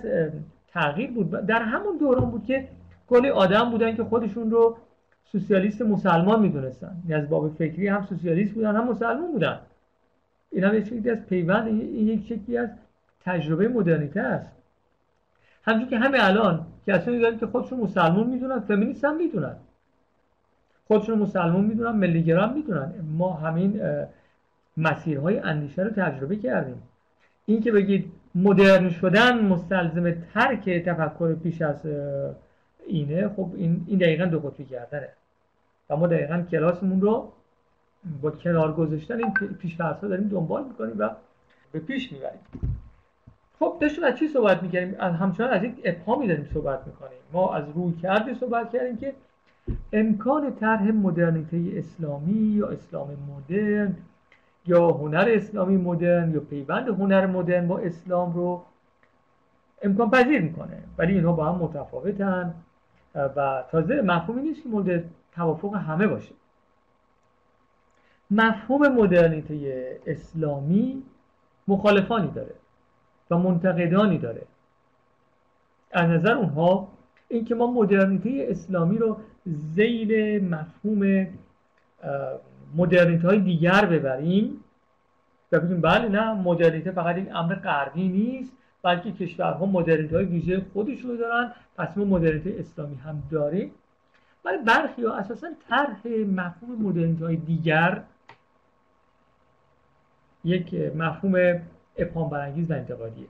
تغییر 0.68 1.11
بود. 1.11 1.30
در 1.30 1.62
همون 1.62 1.96
دوران 1.96 2.30
بود 2.30 2.44
که 2.44 2.68
کلی 3.09 3.30
آدم 3.30 3.70
بودن 3.70 3.96
که 3.96 4.05
خودشون 4.05 4.51
رو 4.51 4.76
سوسیالیست 5.24 5.82
مسلمان 5.82 6.40
می‌دونستن. 6.40 6.96
یعنی 7.09 7.22
از 7.22 7.28
باب 7.28 7.49
فکری 7.49 7.88
هم 7.88 8.07
سوسیالیست 8.07 8.55
بودن 8.55 8.76
هم 8.76 8.88
مسلمان 8.88 9.32
بودن. 9.32 9.61
این 10.51 10.64
هم 10.64 10.74
یک 10.74 10.84
شکلی 10.84 11.11
از 11.11 11.26
پیوند 11.26 11.66
این 11.66 12.09
یک 12.09 12.26
شکلی 12.26 12.59
از 12.59 12.68
تجربه 13.24 13.68
مدرنیته 13.68 14.20
است. 14.20 14.52
همچون 15.62 15.88
که 15.88 15.98
همه 15.98 16.18
الان 16.20 16.66
کسانی 16.86 17.20
دارن 17.20 17.38
که 17.38 17.46
خودشون 17.46 17.80
مسلمان 17.80 18.26
می‌دونن 18.26 18.60
فمینیست 18.60 19.04
هم 19.04 19.16
می‌دونن. 19.16 19.56
خودشون 20.86 21.18
مسلمان 21.18 21.64
می‌دونن 21.64 21.90
ملیگرام 21.90 22.52
می‌دونن. 22.52 22.92
ما 23.18 23.32
همین 23.32 23.80
مسیرهای 24.76 25.38
اندیشه 25.38 25.82
رو 25.82 25.90
تجربه 25.90 26.36
کردیم. 26.36 26.82
این 27.46 27.60
که 27.60 27.72
بگید 27.72 28.12
مدرن 28.34 28.90
شدن 28.90 29.44
مستلزم 29.44 30.10
ترک 30.10 30.70
تفکر 30.70 31.34
پیش 31.34 31.62
از 31.62 31.86
اینه 32.86 33.28
خب 33.28 33.50
این, 33.54 33.84
این 33.86 33.98
دقیقا 33.98 34.24
دو 34.24 34.40
قطبی 34.40 34.64
کردنه 34.64 35.08
و 35.90 35.96
ما 35.96 36.06
دقیقا 36.06 36.42
کلاسمون 36.50 37.00
رو 37.00 37.32
با 38.22 38.30
کنار 38.30 38.72
گذاشتن 38.72 39.18
این 39.18 39.32
پیش 39.58 39.74
داریم 39.74 40.28
دنبال 40.28 40.64
می‌کنیم 40.64 40.94
و 40.98 41.10
به 41.72 41.78
پیش 41.78 42.12
می‌بریم. 42.12 42.40
خب 43.59 43.76
داشتیم 43.80 44.04
از 44.04 44.14
چی 44.14 44.28
صحبت 44.28 44.62
می‌کنیم 44.62 44.96
از 44.98 45.14
همچنان 45.14 45.50
از 45.50 45.64
یک 45.64 45.80
ابهامی 45.84 46.26
داریم 46.26 46.48
صحبت 46.54 46.86
می‌کنیم. 46.86 47.18
ما 47.32 47.54
از 47.54 47.64
روی 47.74 47.92
کردی 47.92 48.34
صحبت 48.34 48.72
کردیم 48.72 48.96
که 48.96 49.14
امکان 49.92 50.54
طرح 50.54 50.90
مدرنیته 50.90 51.78
اسلامی 51.78 52.32
یا 52.32 52.68
اسلام 52.68 53.09
مدرن 53.36 53.96
یا 54.66 54.88
هنر 54.88 55.28
اسلامی 55.28 55.76
مدرن 55.76 56.30
یا 56.30 56.40
پیوند 56.40 56.88
هنر 56.88 57.26
مدرن 57.26 57.68
با 57.68 57.78
اسلام 57.78 58.32
رو 58.32 58.62
امکان 59.82 60.11
پذیر 60.11 60.40
می‌کنه. 60.40 60.82
ولی 60.98 61.14
اینها 61.14 61.32
با 61.32 61.44
هم 61.44 61.54
متفاوتن 61.54 62.54
و 63.14 63.64
تازه 63.70 64.02
مفهومی 64.02 64.42
نیست 64.42 64.62
که 64.62 64.68
مورد 64.68 65.04
توافق 65.32 65.74
همه 65.74 66.06
باشه. 66.06 66.34
مفهوم 68.30 68.88
مدرنیته 68.88 70.00
اسلامی 70.06 71.02
مخالفانی 71.68 72.30
داره. 72.30 72.54
و 73.31 73.39
منتقدانی 73.39 74.18
داره. 74.18 74.43
از 75.93 76.11
نظر 76.11 76.33
اونها 76.33 76.89
اینکه 77.29 77.55
ما 77.55 77.72
مدرنیته 77.72 78.47
اسلامی 78.49 78.99
رو 78.99 79.16
زیل 79.47 80.45
مفهوم 80.45 81.26
مدرنیته 82.76 83.29
های 83.29 83.41
دیگر 83.41 83.85
ببریم 83.85 84.64
و 85.53 85.61
بگیم 85.61 85.81
بله 85.81 86.09
نه 86.09 86.35
مدرنیته 86.35 86.91
فقط 86.91 87.16
این 87.16 87.37
امر 87.37 87.55
غربی 87.55 88.09
نیست 88.09 88.53
بلکه 88.83 89.12
کشورها 89.12 89.66
مدرنیته 89.66 90.16
های 90.16 90.24
ویژه 90.24 90.66
خودشون 90.72 91.16
دارن 91.16 91.53
پس 91.76 91.97
ما 91.97 92.05
مدرنیته 92.05 92.55
اسلامی 92.59 92.97
هم 92.97 93.22
داریم. 93.31 93.70
ولی 94.45 94.59
برخی 94.59 95.05
ها 95.05 95.14
اساسا 95.14 95.49
طرح 95.68 96.07
مفهوم 96.09 96.83
مدرنیته 96.83 97.24
های 97.24 97.37
دیگر 97.37 98.03
یک 100.45 100.74
مفهوم 100.74 101.61
ابهام 101.99 102.30
برانگیز 102.30 102.70
و 102.70 102.74
انتقادیه. 102.74 103.26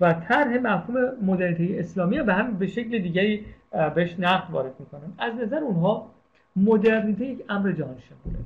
و 0.00 0.12
طرح 0.12 0.58
مفهوم 0.58 0.96
مدرنیته 1.22 1.78
اسلامی 1.78 2.22
به 2.22 2.34
هم 2.34 2.58
به 2.58 2.66
شکل 2.66 2.98
دیگری 2.98 3.46
بهش 3.94 4.16
نقد 4.18 4.50
وارد 4.50 4.72
می‌کنن. 4.80 5.12
از 5.18 5.34
نظر 5.34 5.58
اونها 5.58 6.10
مدرنیته 6.56 7.24
یک 7.24 7.44
امر 7.48 7.72
جهان 7.72 7.96
شموله 7.98 8.38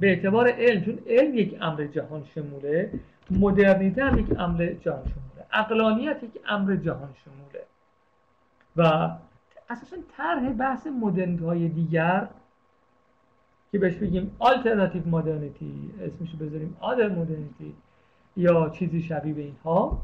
به 0.00 0.08
اعتبار 0.08 0.48
علم 0.48 0.84
چون 0.84 0.98
علم 1.06 1.34
یک 1.34 1.56
امر 1.60 1.84
جهان 1.84 2.24
شموله 2.34 2.90
مدرنیته 3.30 4.04
هم 4.04 4.18
یک 4.18 4.38
امر 4.38 4.66
جهان 4.66 5.02
شموله 5.02 5.46
اقلانیت 5.52 6.22
یک 6.22 6.40
امر 6.48 6.76
جهان 6.76 7.08
شموله 7.24 7.64
و 8.76 8.82
اساسا 9.70 9.96
طرح 10.16 10.52
بحث 10.52 10.86
مدرنیته 10.86 11.44
های 11.44 11.68
دیگر 11.68 12.28
که 13.72 13.78
بهش 13.78 13.94
بگیم 13.94 14.36
آلترناتیو 14.38 15.08
مدرنیتی 15.08 15.90
اسمشو 16.00 16.36
بذاریم 16.36 16.76
آدر 16.80 17.08
مدرنیتی 17.08 17.74
یا 18.36 18.68
چیزی 18.68 19.02
شبیه 19.02 19.34
به 19.34 19.42
اینها 19.42 20.02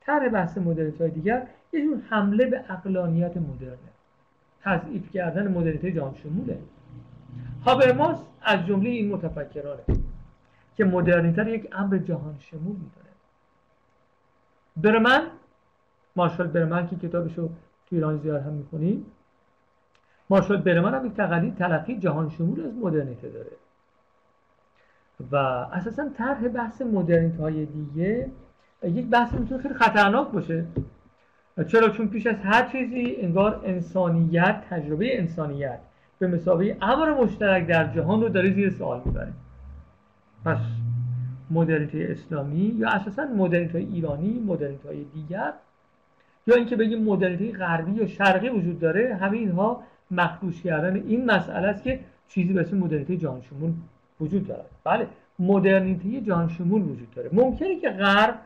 طرح 0.00 0.28
بحث 0.28 0.58
مدرنیته 0.58 1.04
های 1.04 1.10
دیگر 1.10 1.46
یه 1.72 1.84
جور 1.84 1.98
حمله 2.10 2.46
به 2.46 2.64
اقلانیت 2.68 3.36
مدرنه. 3.36 3.78
تضعیف 4.60 5.10
کردن 5.10 5.52
مدرنیته 5.52 5.92
جهان 5.92 6.14
شموله 6.14 6.58
هابرماس 7.66 8.18
از 8.42 8.66
جمله 8.66 8.90
این 8.90 9.14
متفکرانه 9.14 9.82
که 10.76 10.84
مدرنیته 10.84 11.50
یک 11.50 11.68
امر 11.72 11.98
جهان 11.98 12.36
شمول 12.38 12.76
می‌دونه. 12.76 13.12
برمن 14.76 15.26
مارشال 16.16 16.46
برمن 16.46 16.88
که 16.88 16.96
کتابش 16.96 17.38
رو 17.38 17.48
تو 17.86 17.96
ایران 17.96 18.18
زیاد 18.18 18.42
هم 18.42 18.52
می‌کنیم 18.52 19.06
مارشال 20.30 20.56
برمن 20.56 20.94
هم 20.94 21.06
یک 21.06 21.14
تقلید 21.14 21.54
تلقی 21.54 21.98
جهان 21.98 22.30
شمول 22.30 22.66
از 22.66 22.74
مدرنیته 22.74 23.28
داره. 23.28 23.50
و 25.30 25.36
اساسا 25.36 26.08
طرح 26.08 26.48
بحث 26.48 26.82
مدرنیته 26.82 27.42
های 27.42 27.66
دیگه 27.66 28.30
یک 28.84 29.06
بحث 29.06 29.34
می‌تونه 29.34 29.62
خیلی 29.62 29.74
خطرناک 29.74 30.28
باشه. 30.28 30.64
چرا؟ 31.66 31.88
چون 31.88 32.08
پیش 32.08 32.26
از 32.26 32.36
هر 32.42 32.68
چیزی 32.68 33.16
انگار 33.18 33.62
انسانیت 33.64 34.62
تجربه 34.70 35.18
انسانیت 35.18 35.78
به 36.18 36.26
مسابقه 36.26 36.76
امر 36.82 37.14
مشترک 37.14 37.66
در 37.66 37.92
جهان 37.92 38.20
رو 38.22 38.28
داره 38.28 38.52
زیر 38.52 38.70
سوال 38.70 39.02
می‌بره. 39.04 39.32
پس 40.44 40.58
مدرنیته 41.50 42.08
اسلامی 42.10 42.74
یا 42.78 42.88
اساسا 42.88 43.24
مدرنیته 43.24 43.78
ایرانی 43.78 44.44
مدرنیته 44.46 44.88
دیگر 45.14 45.52
یا 46.46 46.54
اینکه 46.54 46.76
بگیم 46.76 47.02
مدرنیته 47.02 47.58
غربی 47.58 47.92
یا 47.92 48.06
شرقی 48.06 48.48
وجود 48.48 48.78
داره 48.78 49.14
همه 49.14 49.36
اینها 49.36 49.82
مخدوش 50.10 50.62
کردن 50.62 50.96
این 50.96 51.24
مسئله 51.24 51.68
است 51.68 51.82
که 51.82 52.00
چیزی 52.28 52.52
به 52.52 52.60
اسم 52.60 52.76
مدرنیته 52.76 53.16
جهان 53.16 53.40
وجود 54.22 54.46
دارد. 54.46 54.70
بله 54.84 55.06
مدرنیته 55.38 56.20
جهان 56.20 56.48
شمول 56.48 56.82
وجود 56.82 57.10
داره. 57.10 57.30
ممکنه 57.32 57.80
که 57.80 57.90
غرب 57.90 58.38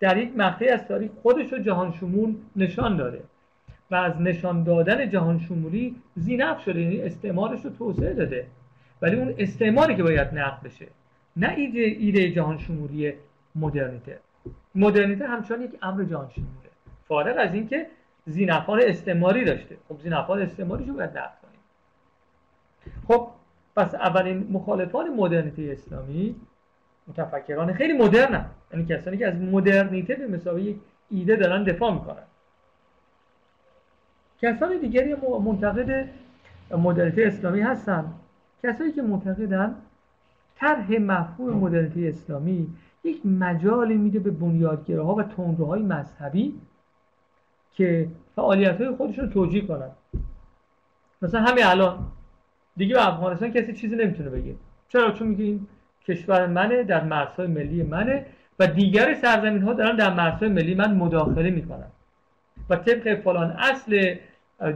در 0.00 0.16
یک 0.16 0.36
مقطعی 0.36 0.68
از 0.68 0.84
تاریخ 0.84 1.10
خودش 1.22 1.52
رو 1.52 1.58
جهان 1.58 1.92
شمول 1.92 2.34
نشان 2.56 2.96
داده 2.96 3.22
و 3.90 3.94
از 3.94 4.20
نشان 4.20 4.64
دادن 4.64 5.10
جهان 5.10 5.38
شمولی 5.38 5.96
زینف 6.16 6.60
شده 6.60 6.80
یعنی 6.80 7.00
استعمارش 7.00 7.64
رو 7.64 7.70
توسعه 7.70 8.14
داده. 8.14 8.46
ولی 9.02 9.16
اون 9.16 9.34
استعماری 9.38 9.96
که 9.96 10.02
باید 10.02 10.38
نقد 10.38 10.62
بشه 10.62 10.86
نه 11.36 11.54
ایده, 11.56 11.80
ایده 11.80 12.30
جهان 12.30 12.58
شمولی 12.58 13.12
مدرنیته. 13.54 14.18
مدرنیته 14.74 15.26
همچنان 15.26 15.62
یک 15.62 15.70
امر 15.82 16.04
جهان 16.04 16.30
شموله. 16.34 16.70
فارغ 17.08 17.36
از 17.38 17.54
اینکه 17.54 17.86
زینفان 18.26 18.80
استعماری 18.82 19.44
داشته. 19.44 19.76
خب 19.88 20.00
زینفان 20.00 20.42
استعماری 20.42 20.84
رو 20.84 20.94
باید 20.94 21.10
نقد 21.10 21.34
کنیم. 21.42 21.60
خب 23.08 23.28
پس 23.76 23.94
اولین 23.94 24.48
مخالفان 24.50 25.14
مدرنیته 25.14 25.68
اسلامی 25.72 26.36
متفکران 27.06 27.72
خیلی 27.72 27.92
مدرن 27.92 28.44
یعنی 28.72 28.86
کسانی 28.86 29.16
که 29.16 29.26
از 29.26 29.34
مدرنیته 29.34 30.14
به 30.14 30.26
مسابقه 30.26 30.62
یک 30.62 30.76
ایده 31.10 31.36
دارن 31.36 31.64
دفاع 31.64 31.94
می‌کنن. 31.94 32.22
کسان 34.42 34.78
دیگری 34.78 35.14
منتقد 35.44 36.08
مدرنیته 36.70 37.22
اسلامی 37.26 37.60
هستن. 37.60 38.12
کسانی 38.62 38.92
که 38.92 39.02
معتقدن 39.02 39.74
طرح 40.56 40.92
مفهوم 40.92 41.54
مدرنیته 41.56 42.08
اسلامی 42.08 42.74
یک 43.04 43.26
مجالی 43.26 43.96
میده 43.96 44.18
به 44.18 44.30
بنیادگراها 44.30 45.14
و 45.14 45.22
تندروهای 45.22 45.82
مذهبی 45.82 46.60
که 47.74 48.08
فعالیت 48.36 48.80
های 48.80 48.96
خودشون 48.96 49.30
توجیه 49.30 49.66
کنن. 49.66 49.90
مثلا 51.22 51.40
همین 51.40 51.64
الان 51.64 51.98
دیگه 52.76 52.94
به 52.94 53.08
افغانستان 53.08 53.50
کسی 53.50 53.72
چیزی 53.72 53.96
نمی‌تونه 53.96 54.30
بگه. 54.30 54.54
چرا؟ 54.88 55.10
چون 55.10 55.28
میگه 55.28 55.44
این 55.44 55.66
کشور 56.08 56.46
منه 56.46 56.82
در 56.82 57.04
مرزهای 57.04 57.46
ملی 57.46 57.82
منه 57.82 58.26
و 58.58 58.66
دیگر 58.66 59.14
سرزمین 59.14 59.62
ها 59.62 59.72
دارن 59.72 59.96
در 59.96 60.14
مرزهای 60.14 60.48
ملی 60.48 60.74
من 60.74 60.94
مداخله 60.96 61.50
می‌کنن. 61.50 61.86
و 62.70 62.76
طبق 62.76 63.20
فلان 63.20 63.50
اصل 63.50 64.14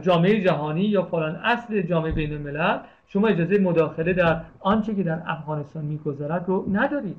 جامعه 0.01 0.41
جهانی 0.41 0.81
یا 0.81 1.03
فلان 1.03 1.35
اصل 1.35 1.81
جامعه 1.81 2.11
بین 2.11 2.33
الملل 2.33 2.77
شما 3.07 3.27
اجازه 3.27 3.57
مداخله 3.57 4.13
در 4.13 4.41
آنچه 4.59 4.95
که 4.95 5.03
در 5.03 5.21
افغانستان 5.25 5.85
میگذرد 5.85 6.45
رو 6.47 6.65
ندارید. 6.71 7.17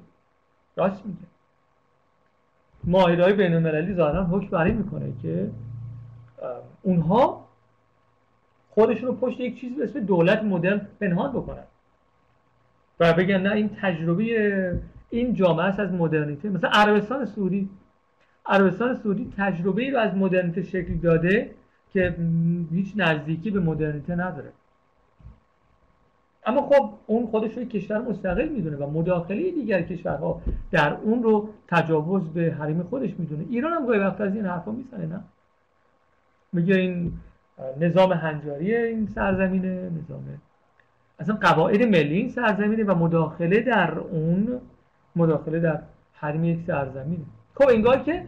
راست 0.77 1.07
میگه. 1.07 1.19
معاهده 2.85 3.23
های 3.23 3.33
بین 3.33 3.55
المللی 3.55 3.95
ظاهرا 3.95 4.25
حکم 4.25 4.49
بر 4.51 4.71
می‌کنه 4.71 5.13
که 5.23 5.51
اونها 6.83 7.49
خودشون 8.71 9.09
رو 9.09 9.15
پشت 9.15 9.41
یک 9.41 9.61
چیزی 9.61 9.75
به 9.75 9.85
اسم 9.85 10.01
دولت 10.01 10.43
مدرن 10.43 10.87
پنهان 11.01 11.33
بکنن. 11.33 11.65
و 13.01 13.13
بگن 13.13 13.41
نه 13.41 13.53
این 13.53 13.71
تجربه 13.81 14.81
این 15.11 15.35
جامعه 15.35 15.67
است 15.67 15.81
از 15.81 15.93
مدرنیته. 15.93 16.49
مثلا 16.49 16.71
عربستان 16.71 17.25
سعودی. 17.25 17.69
عربستان 18.47 18.95
سعودی 18.95 19.33
تجربه 19.37 19.83
ای 19.83 19.91
رو 19.91 19.99
از 19.99 20.15
مدرنیته 20.15 20.63
شکل 20.63 20.95
داده 20.95 21.51
که 21.93 22.17
هیچ 22.73 22.93
نزدیکی 22.97 23.51
به 23.51 23.61
مدرنیته 23.61 24.15
نداره. 24.15 24.53
اما 26.47 26.63
خب 26.63 26.91
اون 27.07 27.27
خودش 27.27 27.57
رو 27.57 27.65
کشور 27.65 27.99
مستقل 27.99 28.49
می‌دونه 28.49 28.77
و 28.77 28.91
مداخله 28.91 29.51
دیگر 29.51 29.83
کشورها 29.83 30.43
در 30.71 30.95
اون 30.95 31.23
رو 31.23 31.49
تجاوز 31.69 32.29
به 32.29 32.57
حریم 32.59 32.83
خودش 32.83 33.11
می‌دونه. 33.19 33.45
ایران 33.51 33.73
هم 33.73 33.87
گاهی 33.87 33.99
وقت 33.99 34.21
از 34.21 34.35
این 34.35 34.47
حرفا 34.47 34.73
می‌زنه 34.73 35.07
نه؟ 35.07 35.21
میگه 36.53 36.75
این 36.75 37.13
نظام 37.81 38.13
هنجاری 38.13 38.77
این 38.77 39.07
سرزمینه 39.07 39.91
نظام 39.91 40.25
اصلا 41.19 41.35
قواعد 41.35 41.83
ملی 41.83 42.17
این 42.17 42.29
سرزمینه 42.29 42.85
و 42.85 42.95
مداخله 42.95 43.61
در 43.61 43.99
اون 43.99 44.61
مداخله 45.17 45.61
در 45.61 45.83
حریم 46.13 46.45
یک 46.45 46.61
سرزمینه. 46.61 47.25
خب 47.55 47.69
انگار 47.69 47.99
که 47.99 48.25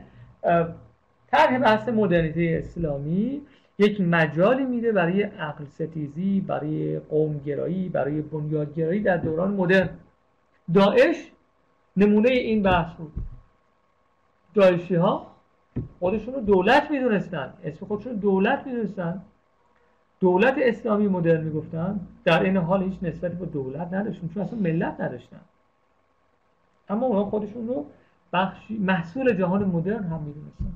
طرح 1.31 1.59
بحث 1.59 1.89
مدرنیته 1.89 2.63
اسلامی 2.65 3.43
یک 3.79 4.01
مجالی 4.01 4.65
میده 4.65 4.93
برای 4.93 5.23
عقل 5.23 5.65
ستیزی 5.65 6.41
برای 6.41 6.99
قومگرایی 6.99 7.89
برای 7.89 8.23
بنیادگرایی 8.23 9.01
در 9.01 9.17
دوران 9.17 9.55
مدرن. 9.55 9.89
داعش 10.75 11.31
نمونه 11.97 12.29
این 12.29 12.63
بحث 12.63 12.95
بود. 12.95 13.13
داعشی 14.55 14.95
ها 14.95 15.32
خودشون 15.99 16.35
رو 16.35 16.41
دولت 16.41 16.91
می‌دونستن. 16.91 17.53
اسم 17.65 17.87
خودشون 17.87 18.13
دولت 18.13 18.67
می‌دونستن. 18.67 19.23
دولت 20.21 20.55
اسلامی 20.59 21.09
مدرن 21.09 21.45
می‌گفتن. 21.45 22.01
در 22.25 22.43
این 22.43 22.57
حال 22.57 22.83
هیچ 22.83 22.99
نسبتی 23.03 23.37
با 23.37 23.47
دولت 23.47 23.93
نداشتن 23.93 24.29
چون 24.35 24.43
اصلا 24.43 24.59
ملت 24.59 25.01
نداشتن. 25.01 25.41
اما 26.89 27.07
اونا 27.07 27.25
خودشون 27.25 27.69
رو 27.69 27.87
بخشی 28.33 28.79
محصول 28.79 29.35
جهان 29.35 29.65
مدرن 29.65 30.05
هم 30.05 30.23
می‌دونستن. 30.23 30.73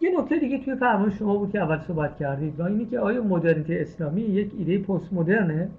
یه 0.00 0.20
نکته 0.20 0.38
دیگه 0.38 0.58
توی 0.58 0.76
فرمان 0.76 1.10
شما 1.10 1.36
بود 1.36 1.52
که 1.52 1.60
اول 1.60 1.78
صحبت 1.78 2.18
کردید 2.18 2.60
و 2.60 2.62
اینه 2.64 2.86
که 2.86 3.00
آیا 3.00 3.22
مدرنیته 3.22 3.78
اسلامی 3.80 4.20
یک 4.20 4.52
ایده 4.58 4.78
پست 4.78 5.12
مدرنه؟ 5.12 5.70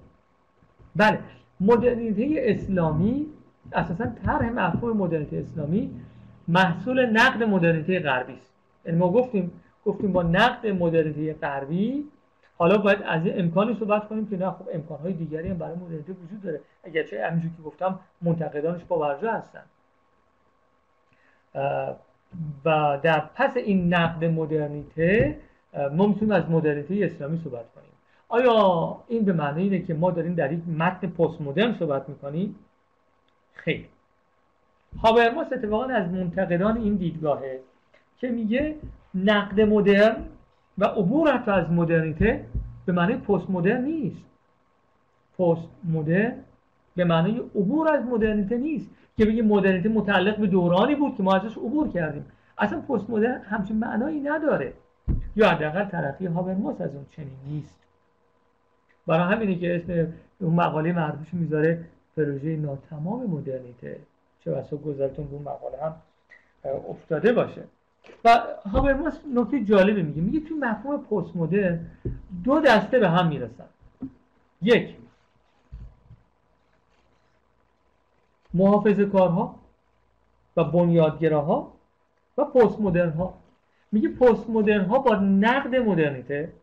بله. 0.96 1.20
مدرنیته 1.60 2.36
اسلامی 2.38 3.26
اساسا 3.74 4.06
طرح 4.26 4.50
مفهوم 4.50 4.98
مدرنیته 4.98 5.38
اسلامی 5.38 5.92
محصول 6.48 7.06
نقد 7.06 7.44
مدرنیته 7.44 8.00
غربی 8.00 8.34
است. 8.34 8.54
یعنی 8.86 8.98
ما 8.98 9.12
گفتیم 9.12 9.52
گفتیم 9.86 10.12
با 10.12 10.24
نقد 10.24 10.68
مدرنیته 10.68 11.34
غربی 11.34 12.06
حالا 12.58 12.78
باید 12.78 13.00
از 13.06 13.26
این 13.26 13.40
امکانی 13.40 13.76
صحبت 13.80 14.08
کنیم 14.08 14.28
که 14.28 14.38
نه 14.38 14.52
خب 14.52 14.70
امکانهای 14.74 15.14
دیگری 15.14 15.50
هم 15.50 15.58
برای 15.58 15.76
مدرنیته 15.76 16.14
وجود 16.14 16.42
داره. 16.44 16.60
اگرچه 16.84 17.28
همینجور 17.28 17.52
که 17.58 17.64
گفتم 17.64 18.00
منتقدانش 18.22 18.82
باورجا 18.88 19.32
هستن. 19.32 19.64
و 22.66 23.00
در 23.04 23.24
پس 23.36 23.58
این 23.58 23.94
نقد 23.94 24.26
مدرنیته 24.26 25.38
ما 25.94 26.08
می‌تونیم 26.08 26.32
از 26.32 26.50
مدرنیته 26.50 27.06
اسلامی 27.06 27.42
صحبت 27.44 27.66
کنیم. 27.76 27.92
آیا 28.30 28.98
این 29.08 29.26
به 29.26 29.34
معنی 29.34 29.64
اینه 29.64 29.80
که 29.80 29.94
ما 29.94 30.12
داریم 30.12 30.36
در 30.36 30.52
یک 30.52 30.68
متن 30.78 31.08
پست 31.08 31.42
مدرن 31.42 31.76
صحبت 31.80 32.10
می‌کنیم؟ 32.10 32.56
خیلی. 33.64 33.86
هابرماس 35.03 35.53
اتفاقا 35.53 35.86
از 35.86 36.12
منتقدان 36.12 36.78
این 36.78 36.95
دیدگاهه 36.95 37.59
که 38.18 38.30
میگه 38.30 38.76
نقد 39.16 39.62
مدرن 39.62 40.16
و 40.78 40.86
عبور 40.86 41.38
حتی 41.38 41.51
از 41.51 41.72
مدرنیته 41.72 42.45
به 42.86 42.93
معنی 42.93 43.16
پست 43.16 43.49
مدرن 43.49 43.84
نیست. 43.84 44.26
پست 45.39 45.68
مدرن 45.84 46.34
به 46.95 47.05
معنی 47.05 47.38
عبور 47.55 47.93
از 47.93 48.05
مدرنیته 48.05 48.57
نیست 48.57 48.89
که 49.18 49.26
بگه 49.26 49.43
مدرنیته 49.43 49.89
متعلق 49.89 50.38
به 50.38 50.47
دورانی 50.47 50.95
بود 50.95 51.16
که 51.16 51.24
ما 51.24 51.36
ازش 51.36 51.57
عبور 51.57 51.89
کردیم. 51.89 52.26
اصلا 52.57 52.82
پست 52.82 53.09
مدرن 53.09 53.41
همچین 53.41 53.78
معنایی 53.78 54.20
نداره. 54.20 54.74
یا 55.36 55.49
حداقل 55.49 55.86
ترقی 55.86 56.26
هابرماس 56.26 56.82
از 56.82 56.95
اون 56.95 57.05
چنین 57.12 57.38
نیست. 57.47 57.80
برای 59.07 59.34
همینه 59.34 59.55
که 59.55 59.76
اسم 59.76 60.14
اون 60.39 60.53
مقاله 60.53 60.93
معروفش 60.93 61.34
می‌ذاره 61.34 61.86
پروژه 62.18 62.55
ناتمام 62.55 63.26
مدرنیته. 63.26 63.99
چه 64.39 64.51
بسا 64.51 64.78
گذارتون 64.78 65.28
اون 65.32 65.41
مقاله 65.41 65.78
هم 65.84 65.95
افتاده 66.89 67.34
باشه. 67.34 67.64
و 68.26 68.39
هابرماس 68.72 69.20
نکته 69.36 69.64
جالبی 69.64 70.01
میگه. 70.01 70.22
میگه 70.22 70.39
توی 70.39 70.57
مفهوم 70.57 71.03
پست 71.03 71.36
مدرن 71.36 71.88
دو 72.43 72.59
دسته 72.59 72.99
به 72.99 73.09
هم 73.09 73.28
می‌رسن. 73.28 73.66
یک 74.62 74.95
محافظه 78.53 79.05
کارها 79.05 79.55
و 80.57 80.64
بنیادگراها 80.64 81.74
و 82.38 82.45
پست 82.45 82.82
مدرن 82.82 83.09
ها 83.09 83.34
میگه 83.91 84.09
پست 84.09 84.49
مدرن 84.49 84.86
ها 84.86 84.99
با 84.99 85.16
نقد 85.16 85.76
مدرنیته 85.76 86.53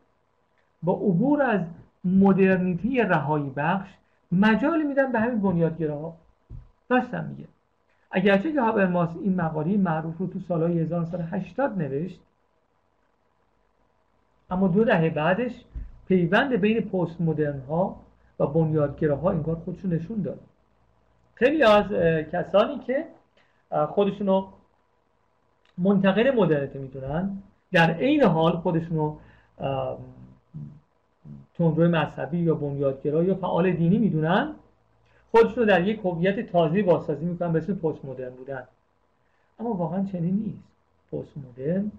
با 0.83 0.93
عبور 0.93 1.43
از 1.43 1.61
مدرنیتی 2.05 3.01
رهایی 3.01 3.51
بخش 3.57 3.91
مجال 4.33 4.83
میدن 4.83 5.13
به 5.13 5.21
همین 5.21 5.41
بنیادگراها. 5.41 6.17
راستم 6.89 7.25
میگه. 7.25 7.49
اگرچه 8.11 8.53
که 8.53 8.61
هابرماس 8.61 9.11
این 9.23 9.35
مقاله 9.35 9.77
معروف 9.77 10.19
رو 10.19 10.27
تو 10.27 10.39
سالهای 10.41 10.79
1980 10.79 11.79
نوشت 11.79 12.21
اما 14.51 14.69
دو 14.69 14.85
دهه 14.85 15.11
بعدش 15.11 15.65
پیوند 16.09 16.53
بین 16.53 16.81
پست 16.81 17.21
مدرن 17.21 17.61
ها 17.61 18.01
و 18.39 18.47
بنیادگراها 18.47 19.31
انگار 19.31 19.57
خودشو 19.57 19.89
نشون 19.89 20.23
داد. 20.23 20.41
خیلی 21.35 21.63
از 21.63 21.85
کسانی 22.33 22.79
که 22.79 23.05
خودشونو 23.89 24.49
منتقل 25.79 26.31
مدرنیته 26.31 26.79
می‌دونن 26.79 27.43
در 27.73 27.91
عین 27.91 28.23
حال 28.23 28.57
خودشونو 28.57 29.17
تندروی 31.59 31.89
مذهبی 31.89 32.39
یا 32.39 32.55
بنیادگرا 32.55 33.25
یا 33.25 33.35
فعال 33.35 33.73
دینی 33.73 33.99
می‌دونن؟ 33.99 34.55
خودشون 35.31 35.57
رو 35.57 35.65
در 35.65 35.89
یک 35.89 36.01
هویت 36.05 36.53
تازه 36.53 36.83
بازسازی 36.83 37.27
می‌کنن 37.27 37.53
به 37.53 37.59
اسم 37.59 37.75
پست 37.75 38.05
مدرن 38.05 38.31
بودن. 38.31 38.63
اما 39.61 39.73
واقعا 39.73 40.05
چنین 40.05 40.35
نیست. 40.35 40.69
پست 41.13 41.33
مدرن 41.37 41.93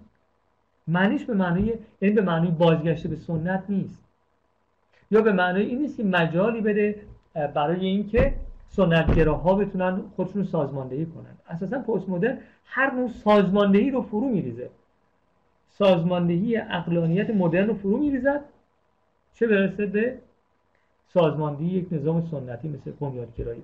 معنیش 0.88 1.24
به 1.24 1.34
معنی 1.34 1.72
یعنی 2.00 2.14
به 2.14 2.22
معنی 2.22 2.50
بازگشته 2.50 3.08
به 3.08 3.16
سنت 3.16 3.64
نیست. 3.68 4.04
یا 5.10 5.22
به 5.22 5.32
معنی 5.32 5.60
این 5.60 5.78
نیست 5.78 5.96
که 5.96 6.04
مجالی 6.04 6.60
بده 6.60 7.02
برای 7.54 7.86
اینکه 7.86 8.34
سنتگراها 8.68 9.54
بتونن 9.54 10.02
خودشون 10.16 10.44
سازماندهی 10.44 11.06
کنن. 11.06 11.36
اساسا 11.48 11.78
پست 11.78 12.08
مدرن 12.08 12.38
هر 12.64 12.94
نوع 12.94 13.08
سازماندهی 13.08 13.90
رو 13.90 14.02
فرو 14.02 14.28
میریزه. 14.28 14.70
سازماندهی 15.68 16.56
اقلانیت 16.56 17.30
مدرن 17.30 17.66
رو 17.66 17.74
فرو 17.74 17.96
میریزد. 17.96 18.44
چه 19.34 19.46
برسه 19.46 19.86
به 19.86 20.18
سازماندهی 21.08 21.66
یک 21.66 21.92
نظام 21.92 22.26
سنتی 22.30 22.68
مثل 22.68 22.90
بنیادگرایی 22.90 23.62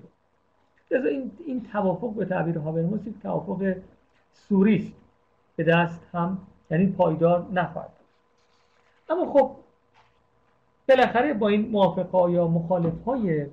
لذا 0.91 1.07
این, 1.07 1.31
این 1.45 1.63
توافق 1.63 2.13
به 2.13 2.25
تعبیر 2.25 2.57
هابرماس 2.57 3.07
یک 3.07 3.19
توافق 3.21 3.75
سوری 4.31 4.75
است. 4.75 4.93
به 5.57 5.63
دست 5.63 6.01
هم 6.13 6.37
یعنی 6.71 6.87
پایدار 6.87 7.47
نخواهد 7.53 7.89
اما 9.09 9.33
خب 9.33 9.55
بالاخره 10.89 11.33
با 11.33 11.47
این 11.47 11.69
موافقه 11.69 12.31
یا 12.31 12.47
مخالف 12.47 13.03
های 13.03 13.45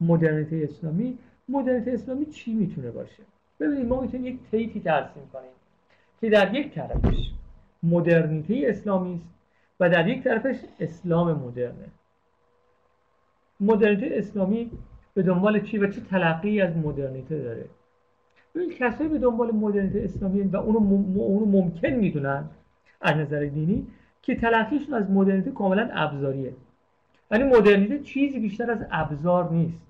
مدرنیته 0.00 0.68
اسلامی 0.70 1.18
مدرنیته 1.48 1.90
اسلامی 1.90 2.26
چی 2.26 2.54
می‌تونه 2.54 2.90
باشه؟ 2.90 3.22
ببینید 3.60 3.86
ما 3.86 4.00
می‌تونیم 4.00 4.26
یک 4.26 4.38
تیتی 4.50 4.80
ترسیم 4.80 5.22
کنیم 5.32 5.50
که 6.20 6.30
در 6.30 6.54
یک 6.54 6.74
طرفش 6.74 7.30
مدرنیته 7.82 8.62
اسلامی 8.68 9.14
است 9.14 9.24
و 9.80 9.90
در 9.90 10.08
یک 10.08 10.22
طرفش 10.22 10.56
اسلام 10.80 11.32
مدرنه. 11.32 11.88
مدرنیته 13.60 14.16
اسلامی 14.16 14.70
به 15.14 15.22
دنبال 15.22 15.60
چی 15.60 15.78
و 15.78 15.86
چه 15.86 16.00
تلقی 16.00 16.60
از 16.60 16.76
مدرنیته 16.76 17.42
داره؟ 17.42 17.64
این 18.54 18.70
کسایی 18.70 19.10
به 19.10 19.18
دنبال 19.18 19.50
مدرنیته 19.50 20.00
اسلامی 20.00 20.42
و 20.42 20.56
اونو, 20.56 20.78
اونو 21.20 21.46
ممکن 21.46 21.88
می‌دونن 21.88 22.44
از 23.00 23.16
نظر 23.16 23.44
دینی 23.44 23.86
که 24.22 24.34
تلقیشون 24.34 24.94
از 24.94 25.10
مدرنیته 25.10 25.50
کاملا 25.50 25.88
ابزاریه. 25.92 26.52
ولی 27.30 27.44
مدرنیته 27.44 27.98
چیزی 27.98 28.38
بیشتر 28.38 28.70
از 28.70 28.78
ابزار 28.90 29.52
نیست. 29.52 29.80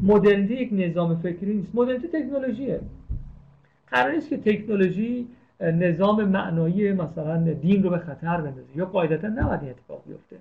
مدرنیته 0.00 0.54
یک 0.54 0.68
نظام 0.72 1.16
فکری 1.16 1.54
نیست. 1.54 1.74
مدرنیته 1.74 2.08
تکنولوژیه. 2.08 2.80
قرار 3.86 4.12
نیست 4.12 4.28
که 4.28 4.36
تکنولوژی 4.36 5.28
نظام 5.60 6.24
معنایی 6.24 6.92
مثلا 6.92 7.52
دین 7.52 7.82
رو 7.82 7.90
به 7.90 7.98
خطر 7.98 8.40
بندازه 8.40 8.76
یا 8.76 8.86
قاعدتا 8.86 9.28
نباید 9.28 9.60
این 9.60 9.70
اتفاق 9.70 10.02
بیفته. 10.06 10.36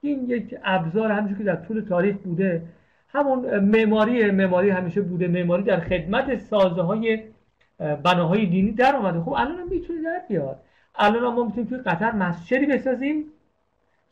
این 0.00 0.24
یک 0.28 0.58
ابزار 0.64 1.12
همونجور 1.12 1.38
که 1.38 1.44
در 1.44 1.56
طول 1.56 1.80
تاریخ 1.80 2.16
بوده 2.16 2.62
همون 3.08 3.58
معماری 3.58 4.30
معماری 4.30 4.70
همیشه 4.70 5.00
بوده 5.00 5.28
معماری 5.28 5.62
در 5.62 5.80
خدمت 5.80 6.36
سازه 6.36 6.82
های 6.82 7.22
بناهای 7.78 8.46
دینی 8.46 8.72
در 8.72 8.96
آمده 8.96 9.20
خب 9.20 9.32
الان 9.32 9.58
هم 9.58 9.68
می‌تونه 9.68 10.02
در 10.02 10.22
بیاد. 10.28 10.60
الان 10.94 11.34
ما 11.34 11.44
می‌تونیم 11.44 11.68
توی 11.68 11.78
قطر 11.78 12.12
مسجدی 12.12 12.66
بسازیم 12.66 13.24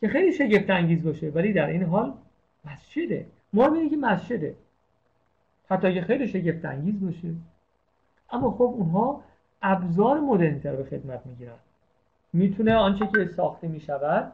که 0.00 0.08
خیلی 0.08 0.32
شگفت 0.32 0.70
انگیز 0.70 1.04
باشه 1.04 1.28
ولی 1.28 1.52
در 1.52 1.66
این 1.66 1.82
حال 1.82 2.12
مسجده. 2.64 3.26
ما 3.52 3.68
میگیم 3.68 3.90
که 3.90 3.96
مسجده. 3.96 4.54
حتی 5.70 5.94
که 5.94 6.00
خیلی 6.00 6.28
شگفت 6.28 6.64
انگیز 6.64 7.00
باشه. 7.00 7.28
اما 8.32 8.50
خب 8.50 8.62
اونها 8.62 9.22
ابزار 9.62 10.20
مدرنیته 10.20 10.70
رو 10.70 10.76
به 10.76 10.84
خدمت 10.84 11.26
می‌گیرن. 11.26 11.52
می‌تونه 12.32 12.74
آنچه 12.74 13.08
که 13.14 13.26
ساخته 13.36 13.68
می‌شود 13.68 14.32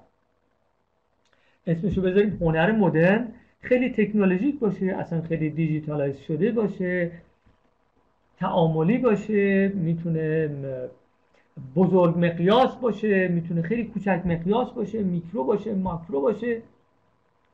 اسمشو 1.66 2.02
بذاریم 2.02 2.38
هنر 2.40 2.72
مدرن 2.72 3.28
خیلی 3.60 3.90
تکنولوژیک 3.90 4.58
باشه 4.58 4.86
اصلا 4.86 5.22
خیلی 5.22 5.50
دیجیتالایز 5.50 6.16
شده 6.18 6.52
باشه 6.52 7.10
تعاملی 8.38 8.98
باشه 8.98 9.68
می‌تونه 9.68 10.50
بزرگ 11.76 12.18
مقیاس 12.18 12.76
باشه 12.76 13.28
می‌تونه 13.28 13.62
خیلی 13.62 13.84
کوچک 13.84 14.22
مقیاس 14.24 14.70
باشه 14.70 15.02
میکرو 15.02 15.44
باشه 15.44 15.74
ماکرو 15.74 16.20
باشه. 16.20 16.62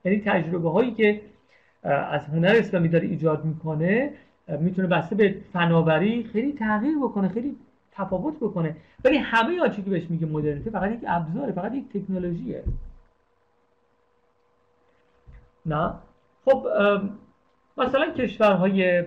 یعنی 0.05 0.21
تجربه 0.21 0.71
هایی 0.71 0.91
که 0.91 1.21
از 1.83 2.27
هنر 2.27 2.55
اسلامی 2.59 2.89
داره 2.89 3.09
ایجاد 3.09 3.45
می‌کنه 3.45 4.13
می‌تونه 4.49 4.89
بسته 4.89 5.15
به 5.17 5.37
فناوری 5.53 6.25
خیلی 6.25 6.53
تغییر 6.53 6.99
بکنه 6.99 7.29
خیلی 7.29 7.57
تفاوت 7.93 8.37
بکنه. 8.37 8.77
ولی 9.05 9.17
همه 9.17 9.61
آنچه 9.61 9.83
که 9.83 9.91
بهش 9.91 10.11
میگه 10.11 10.27
مدرنیته 10.27 10.71
فقط 10.71 10.93
یک 10.93 11.01
ابزاره 11.07 11.53
فقط 11.53 11.75
یک 11.75 11.89
تکنولوژیه. 11.89 12.65
نه؟ 15.67 15.95
خب 16.45 16.67
مثلا 17.79 18.11
کشورهای 18.11 19.05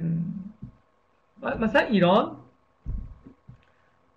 مثلا 1.60 1.82
ایران 1.82 2.32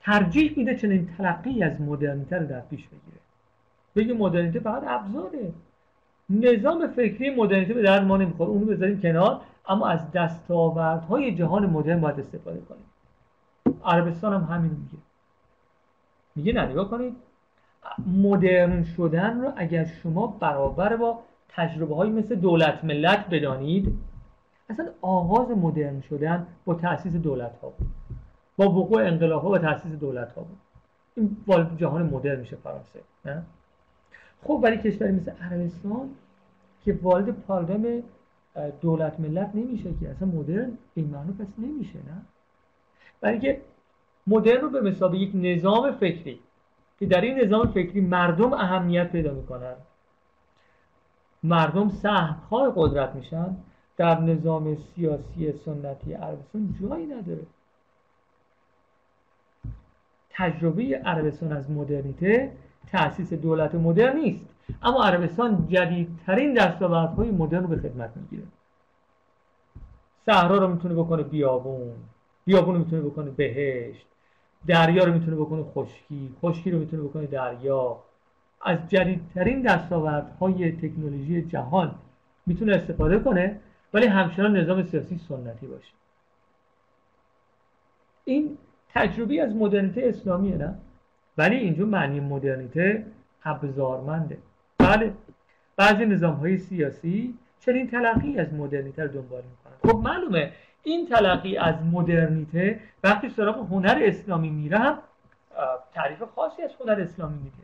ترجیح 0.00 0.54
میده 0.56 0.76
چنین 0.76 1.08
تلقی 1.18 1.62
از 1.62 1.80
مدرنیته 1.80 2.36
رو 2.36 2.46
در 2.46 2.60
پیش 2.60 2.86
بگیره. 2.86 3.20
بگه 3.96 4.14
مدرنیته 4.14 4.60
فقط 4.60 4.82
ابزاره. 4.86 5.52
نظام 6.30 6.86
فکری 6.86 7.30
مدرنیته 7.30 7.74
به 7.74 7.82
درد 7.82 8.04
ما 8.04 8.16
نمی‌خوره. 8.16 8.50
اونو 8.50 8.66
بذاریم 8.66 9.00
کنار. 9.00 9.40
اما 9.68 9.88
از 9.88 10.12
دستاوردهای 10.12 11.34
جهان 11.34 11.66
مدرن 11.66 12.00
باید 12.00 12.20
استفاده 12.20 12.60
کنیم. 12.60 12.84
عربستان 13.84 14.32
هم 14.32 14.56
همین 14.56 14.70
میگه. 14.70 14.98
میگه 16.36 16.52
نه 16.52 16.66
نگاه 16.66 16.90
کنید. 16.90 17.16
مدرن 18.06 18.84
شدن 18.84 19.40
رو 19.40 19.52
اگر 19.56 19.84
شما 19.84 20.26
برابر 20.26 20.96
با 20.96 21.18
تجربه 21.48 21.94
های 21.94 22.10
مثل 22.10 22.34
دولت 22.34 22.84
ملت 22.84 23.26
بدانید 23.30 23.98
اصلا 24.70 24.88
آغاز 25.02 25.50
مدرن 25.50 26.00
شدن 26.00 26.46
با 26.64 26.74
تاسیس 26.74 27.12
دولت 27.12 27.58
ها 27.62 27.68
بود. 27.68 27.88
با 28.56 28.70
وقوع 28.70 29.06
انقلاب 29.06 29.42
ها 29.42 29.50
و 29.50 29.58
تاسیس 29.58 29.92
دولت 29.92 30.32
ها 30.32 30.42
بود. 30.42 30.58
این 31.16 31.36
جهان 31.76 32.02
مدرن 32.02 32.40
میشه 32.40 32.56
فرانسه 32.56 33.00
خب 34.42 34.60
ولی 34.62 34.76
کشوری 34.76 35.12
مثل 35.12 35.30
عربستان 35.30 36.10
که 36.84 36.98
وارد 37.02 37.30
پارادایم 37.30 38.02
دولت 38.80 39.20
ملت 39.20 39.50
نمیشه 39.54 39.94
که 40.00 40.08
اصلا 40.08 40.28
مدرن 40.28 40.78
این 40.94 41.06
معنی 41.06 41.32
پس 41.32 41.46
نمیشه 41.58 41.98
نه؟ 41.98 42.22
برای 43.20 43.38
که 43.38 43.60
مدرن 44.26 44.60
رو 44.60 44.70
به 44.70 44.80
مثال 44.80 45.14
یک 45.14 45.30
نظام 45.34 45.92
فکری 45.92 46.40
که 46.98 47.06
در 47.06 47.20
این 47.20 47.40
نظام 47.40 47.66
فکری 47.66 48.00
مردم 48.00 48.52
اهمیت 48.52 49.12
پیدا 49.12 49.34
می‌کنن 49.34 49.74
مردم 51.42 51.88
سهمخواه 51.88 52.72
قدرت 52.76 53.14
میشن 53.14 53.56
در 53.96 54.20
نظام 54.20 54.76
سیاسی 54.76 55.52
سنتی 55.52 56.12
عربستان 56.12 56.74
جایی 56.80 57.06
نداره. 57.06 57.46
تجربه 60.30 60.82
عربستان 61.04 61.52
از 61.52 61.70
مدرنیته 61.70 62.52
تأسیس 62.86 63.32
دولت 63.32 63.74
مدرن 63.74 64.16
نیست. 64.16 64.46
اما 64.82 65.04
عربستان 65.04 65.66
جدیدترین 65.68 66.54
دستاوردهای 66.54 67.30
مدرن 67.30 67.62
رو 67.62 67.68
به 67.68 67.76
خدمت 67.76 68.10
می‌گیره. 68.16 68.42
صحرا 70.26 70.58
رو 70.58 70.68
می‌تونه 70.68 70.94
بکنه 70.94 71.22
بیابون 71.22 71.92
بیابون 72.44 72.74
رو 72.74 72.80
می‌تونه 72.80 73.02
بکنه 73.02 73.30
بهشت 73.30 74.06
دریا 74.66 75.04
رو 75.04 75.12
می‌تونه 75.12 75.36
بکنه 75.36 75.62
خشکی 75.62 76.34
خشکی 76.42 76.70
رو 76.70 76.78
می‌تونه 76.78 77.02
بکنه 77.02 77.26
دریا. 77.26 77.98
از 78.62 78.78
جدیدترین 78.88 79.62
دستاوردهای 79.62 80.72
تکنولوژی 80.72 81.42
جهان 81.42 81.94
می‌تونه 82.46 82.74
استفاده 82.74 83.18
کنه 83.18 83.60
ولی 83.94 84.06
همچنان 84.06 84.56
نظام 84.56 84.82
سیاسی 84.82 85.20
سنتی 85.28 85.66
باشه. 85.66 85.92
این 88.24 88.58
تجربی 88.88 89.40
از 89.40 89.56
مدرنیته 89.56 90.02
اسلامیه 90.04 90.56
نه؟ 90.56 90.74
ولی 91.38 91.56
اینجا 91.56 91.86
معنی 91.86 92.20
مدرنیته 92.20 93.06
ابزارمنده. 93.44 94.38
بله. 94.88 95.12
بعضی 95.76 96.06
نظام 96.06 96.34
های 96.34 96.58
سیاسی 96.58 97.34
چنین 97.60 97.90
تلقی 97.90 98.38
از 98.38 98.52
مدرنیته 98.54 99.02
رو 99.02 99.08
دنبال 99.08 99.42
می‌کنن. 99.50 99.92
خب 99.92 99.98
معلومه 99.98 100.52
این 100.82 101.08
تلقی 101.08 101.56
از 101.56 101.74
مدرنیته 101.92 102.80
وقتی 103.04 103.28
سراغ 103.28 103.58
هنر 103.72 104.00
اسلامی 104.02 104.50
میره 104.50 104.94
تعریف 105.94 106.22
خاصی 106.22 106.62
از 106.62 106.70
هنر 106.80 107.00
اسلامی 107.00 107.38
میده. 107.38 107.56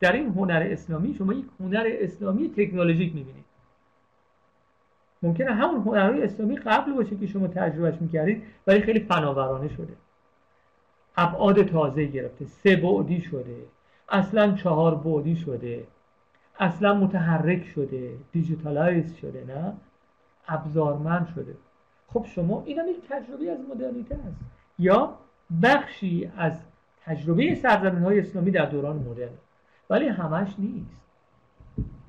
در 0.00 0.12
این 0.12 0.26
هنر 0.26 0.66
اسلامی 0.70 1.14
شما 1.14 1.32
یک 1.32 1.46
هنر 1.60 1.86
اسلامی 1.86 2.50
تکنولوژیک 2.56 3.14
می‌بینید. 3.14 3.44
ممکنه 5.22 5.54
همون 5.54 5.80
هنرهای 5.80 6.22
اسلامی 6.22 6.56
قبل 6.56 6.92
باشه 6.92 7.16
که 7.16 7.26
شما 7.26 7.48
تجربهش 7.48 7.94
می‌کردید 8.00 8.42
ولی 8.66 8.80
خیلی 8.80 9.00
فناورانه 9.00 9.68
شده. 9.68 9.92
ابعاد 11.16 11.62
تازه 11.62 12.04
گرفته 12.04 12.44
سه 12.44 12.76
بعدی 12.76 13.20
شده 13.20 13.56
اصلا 14.08 14.52
چهار 14.52 14.94
بعدی 14.94 15.36
شده. 15.36 15.84
اصلا 16.58 16.94
متحرک 16.94 17.64
شده 17.64 18.16
دیجیتالایز 18.32 19.14
شده 19.14 19.44
نه؟ 19.44 19.72
ابزارمند 20.48 21.26
شده. 21.26 21.54
خب 22.08 22.24
شما 22.24 22.62
این 22.66 22.78
هم 22.78 22.88
یک 22.88 23.08
تجربه 23.08 23.50
از 23.50 23.58
مدرنیته 23.70 24.14
است 24.14 24.40
یا 24.78 25.14
بخشی 25.62 26.30
از 26.36 26.52
تجربه 27.04 27.54
سرزمین 27.54 28.02
های 28.02 28.20
اسلامی 28.20 28.50
در 28.50 28.66
دوران 28.66 28.96
مدرن. 28.96 29.28
ولی 29.90 30.08
همش 30.08 30.54
نیست. 30.58 30.96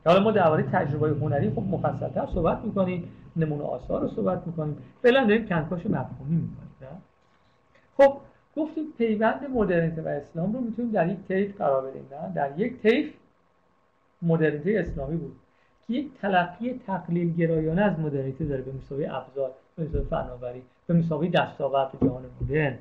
حالا 0.06 0.24
ما 0.24 0.32
درباره 0.32 0.64
تجربه 0.64 1.10
هنری 1.10 1.50
خب 1.50 1.64
مفصلتر 1.64 2.26
صحبت 2.26 2.66
می‌کنیم 2.66 3.12
نمونه 3.36 3.64
آثار 3.64 4.02
رو 4.02 4.08
صحبت 4.08 4.48
می‌کنیم. 4.48 4.78
فعلا 5.04 5.24
داریم 5.24 5.46
کنکاش 5.46 5.86
مفهومی 5.86 6.36
می‌کنیم 6.36 6.68
خب 7.98 8.18
گفتیم 8.56 8.86
پیوند 8.98 9.50
مدرنیته 9.50 10.02
و 10.02 10.08
اسلام 10.08 10.54
رو 10.54 10.62
می‌تونیم 10.62 10.92
در 10.92 11.08
یک 11.08 11.18
طیف 11.28 11.58
قرار 11.58 11.90
بدیم 11.90 12.06
نه؟ 12.12 12.34
در 12.34 12.60
یک 12.60 12.82
طیف 12.82 13.14
مدرنیته 14.22 14.80
اسلامی 14.80 15.18
بود 15.18 15.36
که 15.88 15.94
یک 15.94 16.10
تلقی 16.22 16.82
تقلیل 16.88 17.36
گرایانه 17.36 17.82
از 17.82 18.00
مدرنیته 18.00 18.46
داره 18.46 18.62
به 18.62 18.72
مسابقه 18.72 19.16
ابزار 19.16 19.52
به 19.76 19.84
مسابقه 19.84 20.10
فناوری 20.10 20.62
به 20.88 20.94
مسابقه 20.94 21.28
دستاورد 21.28 21.92
جهان 22.02 22.26
مدرن. 22.42 22.78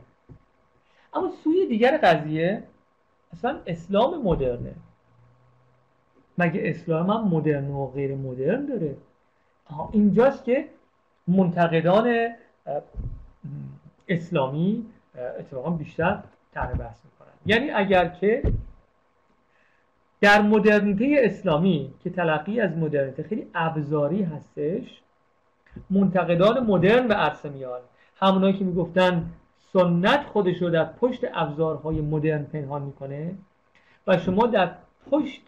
اما 1.15 1.31
سوی 1.45 1.67
دیگر 1.67 1.99
قضیه 2.03 2.63
اصلا 3.33 3.59
اسلام 3.67 4.23
مدرنه. 4.23 4.75
مگه 6.39 6.61
اسلام 6.65 7.11
هم 7.11 7.29
مدرن 7.29 7.71
و 7.71 7.87
غیر 7.87 8.15
مدرن 8.15 8.67
داره؟ 8.67 8.97
اینجاست 9.93 10.45
که 10.45 10.69
منتقدان 11.29 12.29
اسلامی 14.09 14.87
اتفاقا 15.39 15.71
بیشتر 15.71 16.23
طرح 16.55 16.73
بحث 16.73 16.99
می‌کنن. 17.05 17.29
یعنی 17.47 17.71
اگر 17.71 18.09
که 18.09 18.43
در 20.21 20.43
مدرنیته 20.43 21.17
اسلامی 21.19 21.95
که 22.05 22.11
تلقی 22.11 22.61
از 22.61 22.77
مدرنیته 22.77 23.23
خیلی 23.23 23.47
ابزاری 23.55 24.23
هستش 24.23 25.01
منتقدان 25.91 26.67
مدرن 26.67 27.09
به 27.09 27.15
عرصه 27.15 27.49
میان. 27.49 27.81
همونایی 28.17 28.53
که 28.53 28.65
می‌گفتن 28.65 29.31
سنت 29.73 30.27
خودش 30.27 30.63
رو 30.63 30.71
در 30.71 30.85
پشت 30.85 31.25
ابزارهای 31.35 32.01
مدرن 32.01 32.43
پنهان 32.45 32.83
می‌کنه 32.83 33.35
و 34.07 34.19
شما 34.19 34.47
در 34.47 34.75
پشت 35.11 35.47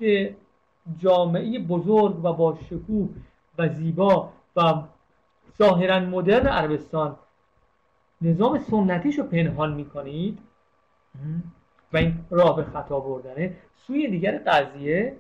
جامعه 0.99 1.59
بزرگ 1.59 2.25
و 2.25 2.33
با 2.33 2.59
شکوه 2.71 3.09
و 3.59 3.69
زیبا 3.69 4.33
و 4.57 4.75
ظاهرا 5.59 6.01
مدرن 6.01 6.47
عربستان 6.47 7.17
نظام 8.23 8.59
سنتیش 8.59 9.19
رو 9.19 9.25
پنهان 9.25 9.75
می‌کنید 9.75 10.39
و 11.93 11.97
این 11.97 12.15
راه 12.31 12.57
به 12.57 12.63
خطا 12.63 13.01
بردنه. 13.01 13.57
سوی 13.87 14.09
دیگر 14.09 14.39
قضیه 14.39 15.17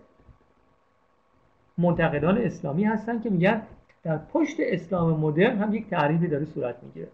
منتقدان 1.78 2.38
اسلامی 2.38 2.84
هستن 2.84 3.20
که 3.20 3.30
میگن 3.30 3.62
در 4.02 4.18
پشت 4.18 4.56
اسلام 4.60 5.20
مدرن 5.20 5.58
هم 5.58 5.74
یک 5.74 5.90
تعریفی 5.90 6.26
داره 6.26 6.44
صورت 6.44 6.76
می‌گیره. 6.82 7.08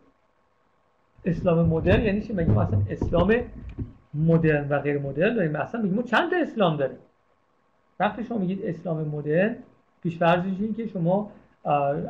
اسلام 1.25 1.67
مدرن 1.69 2.05
یعنی 2.05 2.21
چی؟ 2.21 2.33
میگیم 2.33 2.59
اصلا 2.59 2.83
اسلام 2.91 3.35
مدرن 4.15 4.69
و 4.69 4.79
غیر 4.79 4.99
مدرن 4.99 5.35
داریم. 5.35 5.57
اصلا 5.57 5.83
میگیم 5.83 6.03
چند 6.03 6.31
تا 6.31 6.37
اسلام 6.37 6.77
داریم؟ 6.77 6.99
وقتی 8.01 8.25
شما 8.25 8.39
میگید 8.39 8.67
اسلام 8.67 9.09
مدرن 9.09 9.57
پیش 10.03 10.19
فرضش 10.19 10.77
که 10.77 10.87
شما 10.87 11.31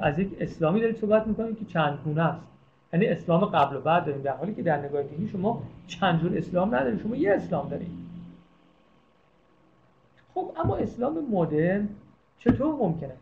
از 0.02 0.18
یک 0.18 0.36
اسلامی 0.40 0.80
دارید 0.80 0.96
صحبت 0.96 1.26
می‌کنید 1.26 1.58
که 1.58 1.64
چند 1.64 1.98
گونه 2.04 2.22
است. 2.22 2.53
یعنی 2.94 3.06
اسلام 3.06 3.44
قبل 3.44 3.76
و 3.76 3.80
بعد 3.80 4.04
داریم 4.04 4.22
در 4.22 4.36
حالی 4.36 4.54
که 4.54 4.62
در 4.62 4.78
نگاه 4.78 5.02
دینی 5.02 5.28
شما 5.28 5.62
چند 5.86 6.20
جور 6.20 6.38
اسلام 6.38 6.74
ندارید 6.74 7.02
شما 7.02 7.16
یه 7.16 7.32
اسلام 7.32 7.68
دارید 7.68 7.88
خب 10.34 10.52
اما 10.64 10.76
اسلام 10.76 11.26
مدرن 11.30 11.88
چطور 12.38 12.74
ممکنه؟ 12.74 13.14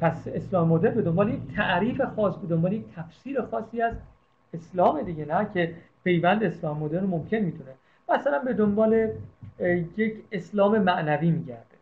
پس 0.00 0.28
اسلام 0.28 0.68
مدرن 0.68 0.94
به 0.94 1.02
دنبال 1.02 1.28
یک 1.28 1.40
تعریف 1.56 2.00
خاص 2.00 2.36
به 2.36 2.46
دنبال 2.46 2.72
یک 2.72 2.84
تفسیر 2.96 3.42
خاصی 3.42 3.82
از 3.82 3.94
اسلام 4.54 5.02
دیگه 5.02 5.24
نه 5.24 5.48
که 5.54 5.74
پیوند 6.04 6.44
اسلام 6.44 6.78
مدرن 6.78 7.04
ممکن 7.04 7.36
می‌تونه. 7.36 7.70
مثلا 8.08 8.38
به 8.38 8.52
دنبال 8.52 9.10
یک 9.96 10.24
اسلام 10.32 10.78
معنوی 10.78 11.30
میگرده. 11.30 11.76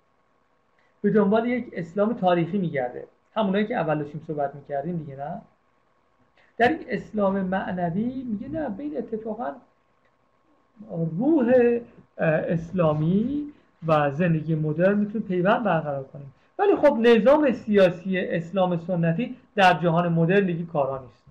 به 1.02 1.10
دنبال 1.10 1.48
یک 1.48 1.70
اسلام 1.72 2.12
تاریخی 2.12 2.58
میگرده. 2.58 3.06
همونایی 3.36 3.66
که 3.66 3.76
اول 3.76 3.98
داشتیم 3.98 4.20
صحبت 4.26 4.54
می‌کردیم 4.54 4.96
دیگه 4.96 5.16
نه؟ 5.16 5.40
در 6.58 6.68
این 6.68 6.84
اسلام 6.88 7.40
معنوی 7.40 8.22
میگه 8.22 8.48
نه 8.48 8.68
بین 8.68 8.98
اتفاقا 8.98 9.52
روح 11.18 11.52
اسلامی 12.18 13.52
و 13.86 14.10
زندگی 14.10 14.54
مدرن 14.54 14.98
می‌تونه 14.98 15.24
پیوند 15.24 15.64
برقرار 15.64 16.04
کنیم. 16.04 16.34
ولی 16.58 16.76
خب 16.76 16.96
نظام 17.00 17.52
سیاسی 17.52 18.18
اسلام 18.18 18.76
سنتی 18.76 19.36
در 19.54 19.74
جهان 19.74 20.08
مدرن 20.08 20.46
دیگه 20.46 20.64
کارا 20.64 21.02
نیست. 21.02 21.24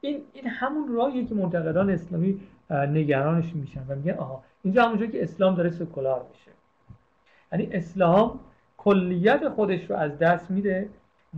این 0.00 0.20
این 0.32 0.46
همون 0.46 0.94
راهیه 0.94 1.26
که 1.26 1.34
منتقدان 1.34 1.90
اسلامی 1.90 2.40
نگرانش 2.70 3.54
میشن 3.54 3.80
و 3.88 3.94
میگن 3.94 4.14
آها 4.14 4.42
اینجا 4.62 4.84
همونجا 4.84 5.06
که 5.06 5.22
اسلام 5.22 5.54
داره 5.54 5.70
سکولار 5.70 6.26
میشه. 6.32 6.50
یعنی 7.52 7.76
اسلام 7.76 8.40
کلیت 8.76 9.48
خودش 9.48 9.90
رو 9.90 9.96
از 9.96 10.18
دست 10.18 10.50
میده 10.50 10.88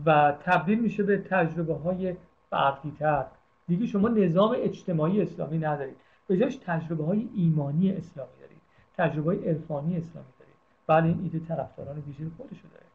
و 0.07 0.35
تبدیل 0.45 0.81
میشه 0.81 1.03
به 1.03 1.19
تجربه 1.19 1.75
های 1.75 2.15
تر 2.51 3.27
دیگه 3.69 3.87
شما 3.87 4.09
نظام 4.09 4.57
اجتماعی 4.59 5.23
اسلامی 5.23 5.59
ندارید. 5.59 5.97
به 6.27 6.37
جاش 6.37 6.57
تجربه 6.57 7.05
های 7.05 7.29
ایمانی 7.35 7.93
اسلامی 7.93 8.31
دارید. 8.41 8.61
تجربه 8.97 9.35
های 9.35 9.49
عرفانی 9.49 9.97
اسلامی 9.97 10.29
دارید. 10.39 10.55
بله 10.87 11.07
این 11.07 11.21
ایده 11.23 11.47
طرفداران 11.47 12.03
ویژه 12.07 12.25
خودشو 12.37 12.69
داره. 12.69 12.87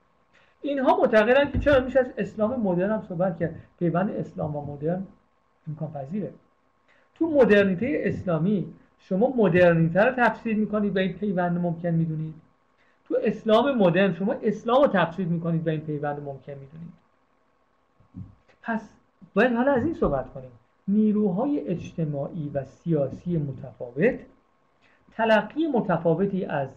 اینها 0.62 0.98
معتقدن 0.98 1.52
که 1.52 1.60
چرا 1.60 1.86
میشه 1.86 2.00
از 2.00 2.14
اسلام 2.18 2.60
مدرن 2.62 2.92
هم 2.92 3.02
صحبت 3.02 3.40
کرد. 3.40 3.56
پیوند 3.80 4.10
اسلام 4.10 4.56
و 4.56 4.74
مدرن 4.74 5.08
امکان 5.68 5.92
پذیره 5.92 6.34
تو 7.16 7.30
مدرنیته 7.30 8.02
اسلامی 8.06 8.74
شما 9.00 9.34
مدرنیته 9.38 10.02
رو 10.02 10.12
تفسیر 10.12 10.58
می‌کنید 10.58 10.96
و 10.96 11.00
این 11.00 11.14
پیوند 11.14 11.58
ممکن 11.58 11.90
می‌دونید. 11.90 12.34
تو 13.08 13.18
اسلام 13.24 13.78
مدرن 13.78 14.14
شما 14.14 14.34
اسلام 14.34 14.82
رو 14.82 14.88
تفسیر 14.88 15.28
می‌کنید 15.28 15.68
و 15.68 15.70
این 15.70 15.82
پیوند 15.82 16.20
ممکن 16.20 16.54
می‌دونید. 16.54 16.94
پس 18.62 19.01
باید 19.34 19.54
حالا 19.54 19.72
از 19.72 19.84
این 19.84 19.94
صحبت 19.94 20.34
کنیم. 20.34 20.52
نیروهای 20.88 21.60
اجتماعی 21.60 22.52
و 22.54 22.66
سیاسی 22.66 23.38
متفاوت 23.38 24.20
تلقی 25.12 25.68
متفاوتی 25.68 26.46
از 26.46 26.70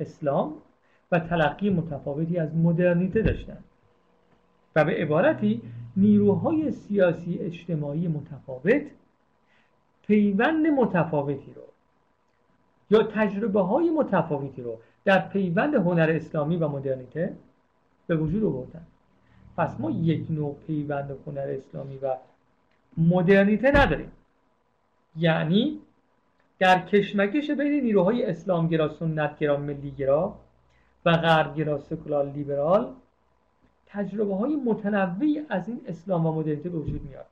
اسلام 0.00 0.54
و 1.12 1.18
تلقی 1.18 1.70
متفاوتی 1.70 2.38
از 2.38 2.56
مدرنیته 2.56 3.22
داشتن. 3.22 3.58
و 4.76 4.84
به 4.84 4.92
عبارتی 4.92 5.62
نیروهای 5.96 6.72
سیاسی 6.72 7.38
اجتماعی 7.38 8.08
متفاوت 8.08 8.82
پیوند 10.06 10.66
متفاوتی 10.66 11.52
رو 11.54 11.62
یا 12.90 13.02
تجربه 13.02 13.60
های 13.60 13.90
متفاوتی 13.90 14.62
رو 14.62 14.78
در 15.04 15.28
پیوند 15.28 15.74
هنر 15.74 16.10
اسلامی 16.10 16.56
و 16.56 16.68
مدرنیته 16.68 17.36
به 18.06 18.16
وجود 18.16 18.44
آوردن. 18.44 18.86
پس 19.56 19.80
ما 19.80 19.90
یک 19.90 20.26
نوع 20.30 20.56
پیوند 20.66 21.18
هنر 21.26 21.56
اسلامی 21.58 21.98
و 21.98 22.16
مدرنیته 22.96 23.70
نداریم. 23.70 24.12
یعنی 25.16 25.80
در 26.58 26.80
کشمکش 26.80 27.50
بین 27.50 27.84
نیروهای 27.84 28.24
اسلامگرا 28.24 28.88
سنتگرا 28.88 29.56
ملیگرا 29.56 30.38
و 31.04 31.16
غربگرا 31.16 31.78
سکولار 31.78 32.30
لیبرال 32.30 32.92
تجربه 33.86 34.34
های 34.34 34.56
متنوعی 34.56 35.42
از 35.48 35.68
این 35.68 35.80
اسلام 35.86 36.26
و 36.26 36.32
مدرنیته 36.32 36.68
به 36.68 36.78
وجود 36.78 37.02
میاد 37.02 37.26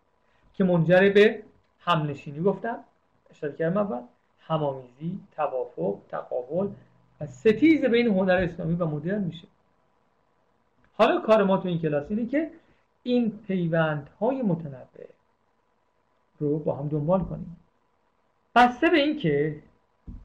که 0.55 0.65
منجر 0.65 1.11
به 1.15 1.43
همنشینی 1.81 2.41
گفتم 2.41 2.79
اشاره 3.31 3.53
کردم 3.53 3.77
اول 3.77 4.01
همامیزی 4.41 5.21
توافق 5.37 5.99
تقابل 6.09 6.69
و 7.21 7.27
ستیز 7.27 7.85
بین 7.85 8.07
هنر 8.07 8.33
اسلامی 8.33 8.75
و 8.75 8.87
مدرن 8.87 9.25
میشه. 9.25 9.49
حالا 10.97 11.21
کار 11.21 11.43
ما 11.45 11.57
تو 11.57 11.69
این 11.69 11.79
کلاس 11.79 12.05
اینه 12.09 12.27
که 12.27 12.51
این 13.03 13.33
پیوندهای 13.47 14.43
متنوع 14.43 14.85
رو 16.39 16.59
با 16.59 16.77
هم 16.77 16.89
دنبال 16.89 17.21
کنیم. 17.21 17.57
بسته 18.55 18.91
به 18.91 18.97
اینکه 18.97 19.57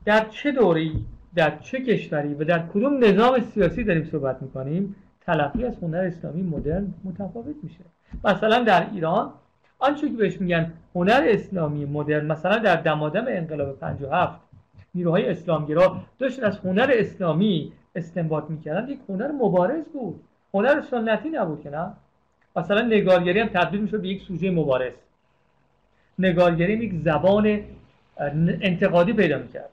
در 0.06 0.30
چه 0.30 0.52
دوره‌ای 0.52 0.92
در 1.36 1.58
چه 1.58 1.82
کشوری 1.82 2.34
و 2.34 2.44
در 2.44 2.68
کدوم 2.68 3.04
نظام 3.04 3.40
سیاسی 3.40 3.84
داریم 3.84 4.04
صحبت 4.04 4.42
می‌کنیم 4.42 4.96
تلقی 5.22 5.66
از 5.66 5.78
هنر 5.82 5.98
اسلامی 5.98 6.42
مدرن 6.42 6.94
متفاوت 7.04 7.56
میشه. 7.64 7.80
مثلا 8.24 8.64
در 8.64 8.90
ایران 8.92 9.34
آنچه 9.80 10.10
که 10.10 10.16
بهش 10.16 10.42
میگن 10.42 10.74
هنر 10.96 11.26
اسلامی 11.28 11.86
مدرن 11.86 12.26
مثلا 12.26 12.58
در 12.58 12.76
دمادم 12.76 13.26
انقلاب 13.28 13.80
57 13.80 14.40
نیروهای 14.96 15.30
اسلامگرا 15.30 16.02
داشتن 16.20 16.44
از 16.44 16.60
هنر 16.60 16.92
اسلامی 16.94 17.74
استنباط 17.96 18.50
می‌کردن 18.50 18.90
یک 18.90 19.00
هنر 19.10 19.32
مبارز 19.32 19.86
بود. 19.86 20.22
هنر 20.54 20.82
سنتی 20.82 21.30
نبود 21.30 21.62
که 21.62 21.70
نه؟ 21.70 21.94
مثلا 22.56 22.82
نگارگری 22.82 23.40
هم 23.40 23.48
تبدیل 23.48 23.82
می‌شد 23.82 24.02
به 24.02 24.08
یک 24.08 24.22
سوژه 24.22 24.52
مبارز. 24.52 24.94
نگارگری 26.20 26.74
یک 26.74 26.94
زبان 26.94 27.62
انتقادی 28.62 29.14
پیدا 29.14 29.38
می‌کرد. 29.38 29.70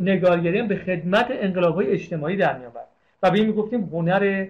نگارگری 0.00 0.58
هم 0.58 0.68
به 0.68 0.76
خدمت 0.76 1.26
انقلاب 1.30 1.74
های 1.74 1.86
اجتماعی 1.86 2.36
در 2.36 2.58
میآورد. 2.58 2.86
و 3.22 3.30
به 3.30 3.38
این 3.38 3.46
می‌گفتیم 3.46 3.80
هنر 3.80 4.46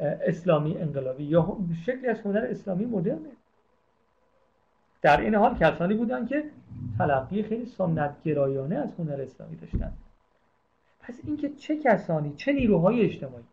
اسلامی 0.00 0.78
انقلابی. 0.78 1.24
یا 1.24 1.56
شکلی 1.86 2.06
از 2.06 2.20
هنر 2.20 2.46
اسلامی 2.50 2.84
مدرنه. 2.84 3.30
در 5.02 5.20
این 5.20 5.34
حال 5.34 5.58
کسانی 5.58 5.94
بودن 5.94 6.26
که 6.26 6.44
تلقی 6.98 7.42
خیلی 7.42 7.66
سنت 7.66 8.22
گرایانه 8.24 8.76
از 8.76 8.88
هنر 8.98 9.20
اسلامی 9.20 9.56
داشتن. 9.56 9.92
پس 11.00 11.20
اینکه 11.24 11.48
چه 11.48 11.76
کسانی 11.76 12.34
چه 12.36 12.52
نیروهای 12.52 13.00
اجتماعی 13.00 13.44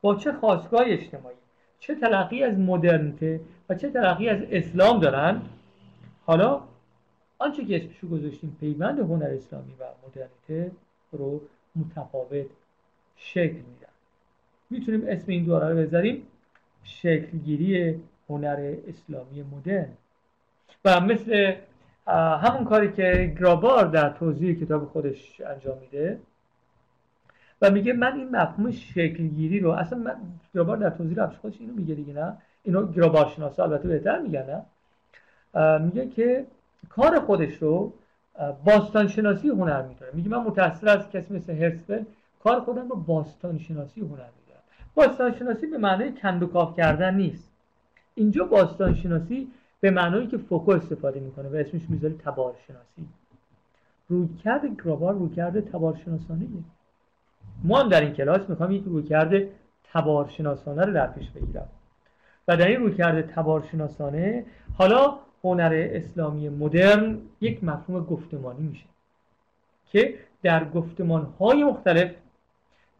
با 0.00 0.14
چه 0.14 0.32
خواستگاه 0.32 0.82
اجتماعی؟ 0.86 1.36
چه 1.80 1.94
تلقی 1.94 2.42
از 2.42 2.58
مدرنیته 2.58 3.40
و 3.68 3.74
چه 3.74 3.90
تلقی 3.90 4.28
از 4.28 4.42
اسلام 4.50 5.00
دارن؟ 5.00 5.42
حالا 6.26 6.62
آنچه 7.38 7.64
که 7.64 7.76
اسمشو 7.76 8.08
گذاشتیم 8.08 8.56
پیوند 8.60 8.98
هنر 8.98 9.26
اسلامی 9.26 9.72
و 9.80 9.84
مدرنیته 10.08 10.70
رو 11.12 11.40
متفاوت 11.76 12.46
شکل 13.16 13.54
میدن. 13.54 13.88
می‌تونیم 14.70 15.04
اسم 15.08 15.24
این 15.26 15.44
دوره 15.44 15.68
رو 15.68 15.76
بذاریم 15.76 16.22
شکلگیری 16.82 18.00
هنر 18.28 18.74
اسلامی 18.88 19.42
مدرن. 19.42 19.88
و 20.84 21.00
مثل 21.00 21.54
همون 22.42 22.64
کاری 22.64 22.92
که 22.92 23.34
گرابار 23.40 23.84
در 23.84 24.10
توضیح 24.10 24.60
کتاب 24.60 24.84
خودش 24.84 25.40
انجام 25.40 25.78
میده 25.78 26.18
و 27.62 27.70
میگه 27.70 27.92
من 27.92 28.12
این 28.12 28.36
مفهوم 28.36 28.70
شکلگیری 28.70 29.60
رو 29.60 29.70
اصلا 29.70 29.98
من 29.98 30.16
گرابار 30.54 30.76
در 30.76 30.90
توضیح 30.90 31.26
خودش 31.26 31.60
اینو 31.60 31.72
میگه 31.72 31.94
دیگه 31.94 32.12
نه؟ 32.12 32.36
اینو 32.62 32.86
گرابار 32.92 33.32
شناسا 33.36 33.62
البته 33.62 33.88
بهتر 33.88 34.18
میگن 34.18 34.44
نه؟ 35.54 35.78
میگه 35.78 36.08
که 36.08 36.46
کار 36.88 37.20
خودش 37.20 37.54
رو 37.54 37.92
باستان 38.64 39.08
شناسی 39.08 39.48
هنر 39.48 39.82
می‌دونه. 39.82 40.10
میگه 40.14 40.28
من 40.28 40.38
متأثر 40.38 40.88
از 40.88 41.10
کسی 41.10 41.34
مثل 41.34 41.52
هرسفل 41.52 42.02
کار 42.42 42.60
خودم 42.60 42.88
رو 42.88 42.96
باستان 42.96 43.58
شناسی 43.58 44.00
هنر 44.00 44.10
می‌دونم. 44.10 44.62
باستان 44.94 45.34
شناسی 45.34 45.66
به 45.66 45.78
معنای 45.78 46.12
کندوکاف 46.12 46.76
کردن 46.76 47.14
نیست. 47.14 47.50
اینجا 48.14 48.44
باستان 48.44 48.94
شناسی 48.94 49.48
به 49.80 49.90
معنایی 49.90 50.26
که 50.26 50.38
فوکو 50.38 50.70
استفاده 50.70 51.20
می‌کنه 51.20 51.48
و 51.48 51.54
اسمش 51.54 51.82
می‌ذاره 51.88 52.14
تبار 52.14 52.54
شناسی 52.66 53.08
رویکرد 54.08 54.82
گرابار 54.84 55.14
رویکرد 55.14 55.60
تبار 55.60 55.96
شناسانه 56.04 56.46
ما 57.64 57.80
هم 57.80 57.88
در 57.88 58.00
این 58.00 58.12
کلاس 58.12 58.50
می‌خوام 58.50 58.70
یک 58.70 58.82
رویکرد 58.86 59.32
تبار 59.84 60.28
شناسانه 60.28 60.84
رو 60.84 60.92
در 60.92 61.06
پیش 61.06 61.30
بگیرم. 61.30 61.68
و 62.48 62.56
در 62.56 62.66
این 62.66 62.80
رویکرد 62.80 63.26
تبار 63.26 63.68
شناسانه 63.72 64.44
حالا 64.74 65.18
هنر 65.44 65.88
اسلامی 65.92 66.48
مدرن 66.48 67.18
یک 67.40 67.64
مفهوم 67.64 68.04
گفتمانی 68.04 68.62
میشه 68.62 68.84
که 69.86 70.14
در 70.42 70.64
گفتمان 70.64 71.34
های 71.40 71.64
مختلف 71.64 72.10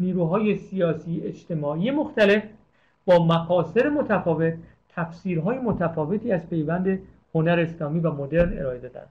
نیروهای 0.01 0.57
سیاسی 0.57 1.21
اجتماعی 1.25 1.91
مختلف 1.91 2.43
با 3.07 3.27
مقاصد 3.27 3.87
متفاوت 3.87 4.55
تفسیرهای 4.89 5.59
متفاوتی 5.59 6.33
از 6.33 6.49
پیوند 6.49 6.99
هنر 7.35 7.61
اسلامی 7.61 8.01
و 8.01 8.13
مدرن 8.13 8.59
ارائه 8.59 8.79
دادن. 8.79 9.07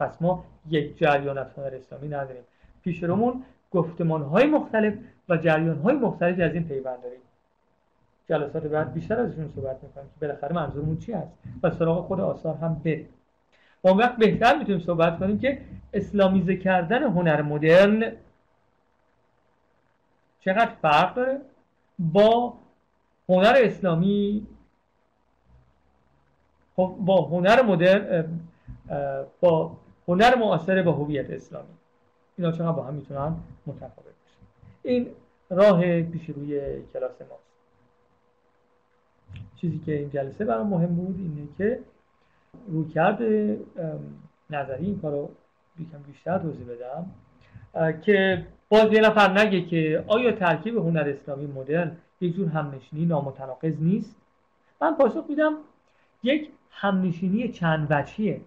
پس 0.00 0.22
ما 0.22 0.44
یک 0.70 0.98
جریان 0.98 1.38
از 1.38 1.46
هنر 1.56 1.74
اسلامی 1.74 2.08
نداریم. 2.08 2.42
پیش 2.84 3.02
رومون 3.02 3.42
گفتمان 3.72 4.22
های 4.22 4.46
مختلف 4.46 4.94
و 5.28 5.36
جریان 5.36 5.78
های 5.78 5.94
مختلفی 5.94 6.42
از 6.42 6.54
این 6.54 6.64
پیوند 6.64 7.02
داریم. 7.02 7.18
جلسات 8.28 8.66
بعد 8.66 8.92
بیشتر 8.92 9.20
ازشون 9.20 9.52
صحبت 9.56 9.82
می‌کنیم 9.82 10.06
که 10.06 10.26
بالاخره 10.26 10.52
منظورمون 10.52 10.98
چی 10.98 11.12
هست 11.12 11.32
و 11.62 11.70
سراغ 11.70 12.06
خود 12.06 12.20
آثار 12.20 12.54
هم 12.54 12.74
بریم. 12.84 13.08
و 13.84 13.88
وقت 13.88 14.16
بهتر 14.16 14.58
می‌تونیم 14.58 14.80
صحبت 14.80 15.18
کنیم 15.18 15.38
که 15.38 15.60
اسلامیزه 15.92 16.56
کردن 16.56 17.02
هنر 17.02 17.42
مدرن 17.42 18.12
چقدر 20.40 20.70
فرق 20.82 21.14
داره 21.14 21.40
با 21.98 22.54
هنر 23.28 23.54
اسلامی؟ 23.56 24.46
خب 26.76 26.96
با 26.98 27.22
هنر 27.22 27.62
مدرن 27.62 28.24
با 29.40 29.76
هنر 30.08 30.34
معاصر 30.34 30.82
با 30.82 30.92
هویت 30.92 31.30
اسلامی. 31.30 31.68
اینا 32.36 32.52
چقدر 32.52 32.72
با 32.72 32.82
هم 32.82 32.94
می‌تونن 32.94 33.34
متفاوت 33.66 33.92
باشن 33.94 34.38
این 34.82 35.06
راه 35.50 36.02
پیش 36.02 36.28
روی 36.28 36.82
کلاس 36.92 37.20
ماست. 37.20 37.42
چیزی 39.56 39.78
که 39.78 39.98
این 39.98 40.10
جلسه 40.10 40.44
برام 40.44 40.66
مهم 40.66 40.94
بود 40.94 41.16
اینه 41.18 41.48
که 41.58 41.78
رویکرد 42.68 43.22
نظری 44.50 44.86
این 44.86 44.98
کارو 44.98 45.30
بیکم 45.76 45.98
بیشتر 45.98 46.38
توضیح 46.38 46.66
بدم 46.66 47.10
که 48.00 48.46
باز 48.68 48.92
یه 48.92 49.00
نفر 49.00 49.38
نگه 49.38 49.62
که 49.62 50.04
آیا 50.06 50.32
ترکیب 50.32 50.76
هنر 50.76 51.08
اسلامی 51.08 51.46
مدرن 51.46 51.96
یک 52.20 52.34
جور 52.34 52.48
همنشینی 52.48 53.06
نامتناقض 53.06 53.82
نیست؟ 53.82 54.16
من 54.80 54.94
پاسخ 54.94 55.24
میدم 55.28 55.54
یک 56.22 56.50
همنشینی 56.70 57.48
چند 57.48 57.86
وجهیه. 57.90 58.40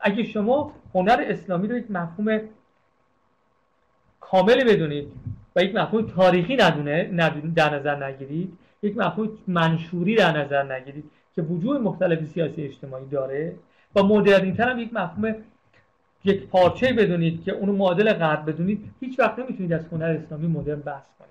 اگه 0.00 0.24
شما 0.24 0.72
هنر 0.94 1.24
اسلامی 1.28 1.68
رو 1.68 1.76
یک 1.76 1.90
مفهوم 1.90 2.40
کامل 4.30 4.64
بدونید 4.64 5.12
و 5.56 5.62
یک 5.64 5.74
مفهوم 5.74 6.06
تاریخی 6.06 6.56
ندونه 6.56 7.52
در 7.54 7.74
نظر 7.74 8.04
نگیرید 8.04 8.58
یک 8.82 8.96
مفهوم 8.96 9.28
منشوری 9.46 10.14
در 10.14 10.44
نظر 10.44 10.72
نگیرید 10.72 11.04
که 11.34 11.42
وجوه 11.42 11.78
مختلف 11.78 12.24
سیاسی 12.24 12.62
اجتماعی 12.62 13.06
داره 13.06 13.54
و 13.96 14.02
مدرنیتر 14.02 14.68
هم 14.68 14.78
یک 14.78 14.94
مفهوم 14.94 15.34
یک 16.24 16.46
پارچه 16.46 16.92
بدونید 16.92 17.44
که 17.44 17.52
اونو 17.52 17.72
معادل 17.72 18.12
غرب 18.12 18.50
بدونید 18.50 18.84
هیچ 19.00 19.18
وقت 19.18 19.38
نمی‌تونید 19.38 19.72
از 19.72 19.86
هنر 19.92 20.18
اسلامی 20.24 20.46
مدرن 20.46 20.80
بحث 20.80 21.04
کنید. 21.18 21.30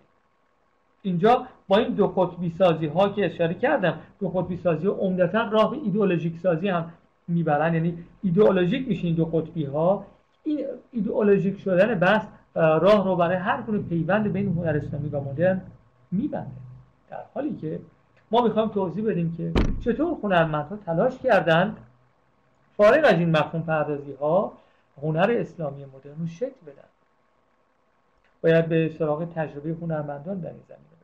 اینجا 1.02 1.48
با 1.68 1.78
این 1.78 1.94
دو 1.94 2.08
قطبی 2.08 2.54
سازی 2.58 2.86
ها 2.86 3.10
که 3.10 3.26
اشاره 3.26 3.54
کردم 3.54 4.00
دو 4.20 4.30
قطبی 4.30 4.58
سازی 4.58 4.88
ها 4.88 4.94
عمدتا 4.94 5.50
راه 5.52 5.72
ایدئولوژیک 5.84 6.38
سازی 6.38 6.68
هم 6.68 6.94
می‌برن. 7.28 7.74
یعنی 7.74 7.98
ایدئولوژیک 8.24 8.88
میشه 8.88 9.08
این 9.08 9.16
دو 9.16 9.26
قطبی 9.26 9.66
ها 9.66 10.06
این 10.44 10.66
ایدئولوژیک 10.92 11.60
شدن 11.60 11.96
بحث 11.96 12.26
راه 12.56 13.06
رو 13.06 13.16
برای 13.16 13.38
هر 13.38 13.62
گونه 13.62 13.80
پیوند 13.82 14.34
بین 14.34 14.58
هنر 14.58 14.82
اسلامی 14.86 15.10
و 15.10 15.20
مدرن 15.20 15.62
میبنده. 16.12 16.52
در 17.10 17.24
حالی 17.34 17.56
که 17.56 17.80
ما 18.32 18.42
می‌خوایم 18.42 18.70
توضیح 18.70 19.06
بدیم 19.06 19.34
که 19.38 19.54
چطور 19.82 20.18
هنرمندها 20.24 20.78
تلاش 20.86 21.18
کردند 21.18 21.78
فارغ 22.78 23.06
از 23.06 23.14
این 23.20 23.30
مفهوم 23.30 23.64
پردازی 23.64 24.14
ها 24.14 24.54
هنر 25.02 25.36
اسلامی 25.40 25.86
مدرن 25.86 26.20
رو 26.20 26.28
شکل 26.28 26.62
بدن. 26.68 26.90
باید 28.42 28.66
به 28.66 28.90
سراغ 29.00 29.34
تجربه 29.34 29.76
هنرمندان 29.82 30.40
در 30.40 30.50
این 30.50 30.64
زمینه 30.68 30.99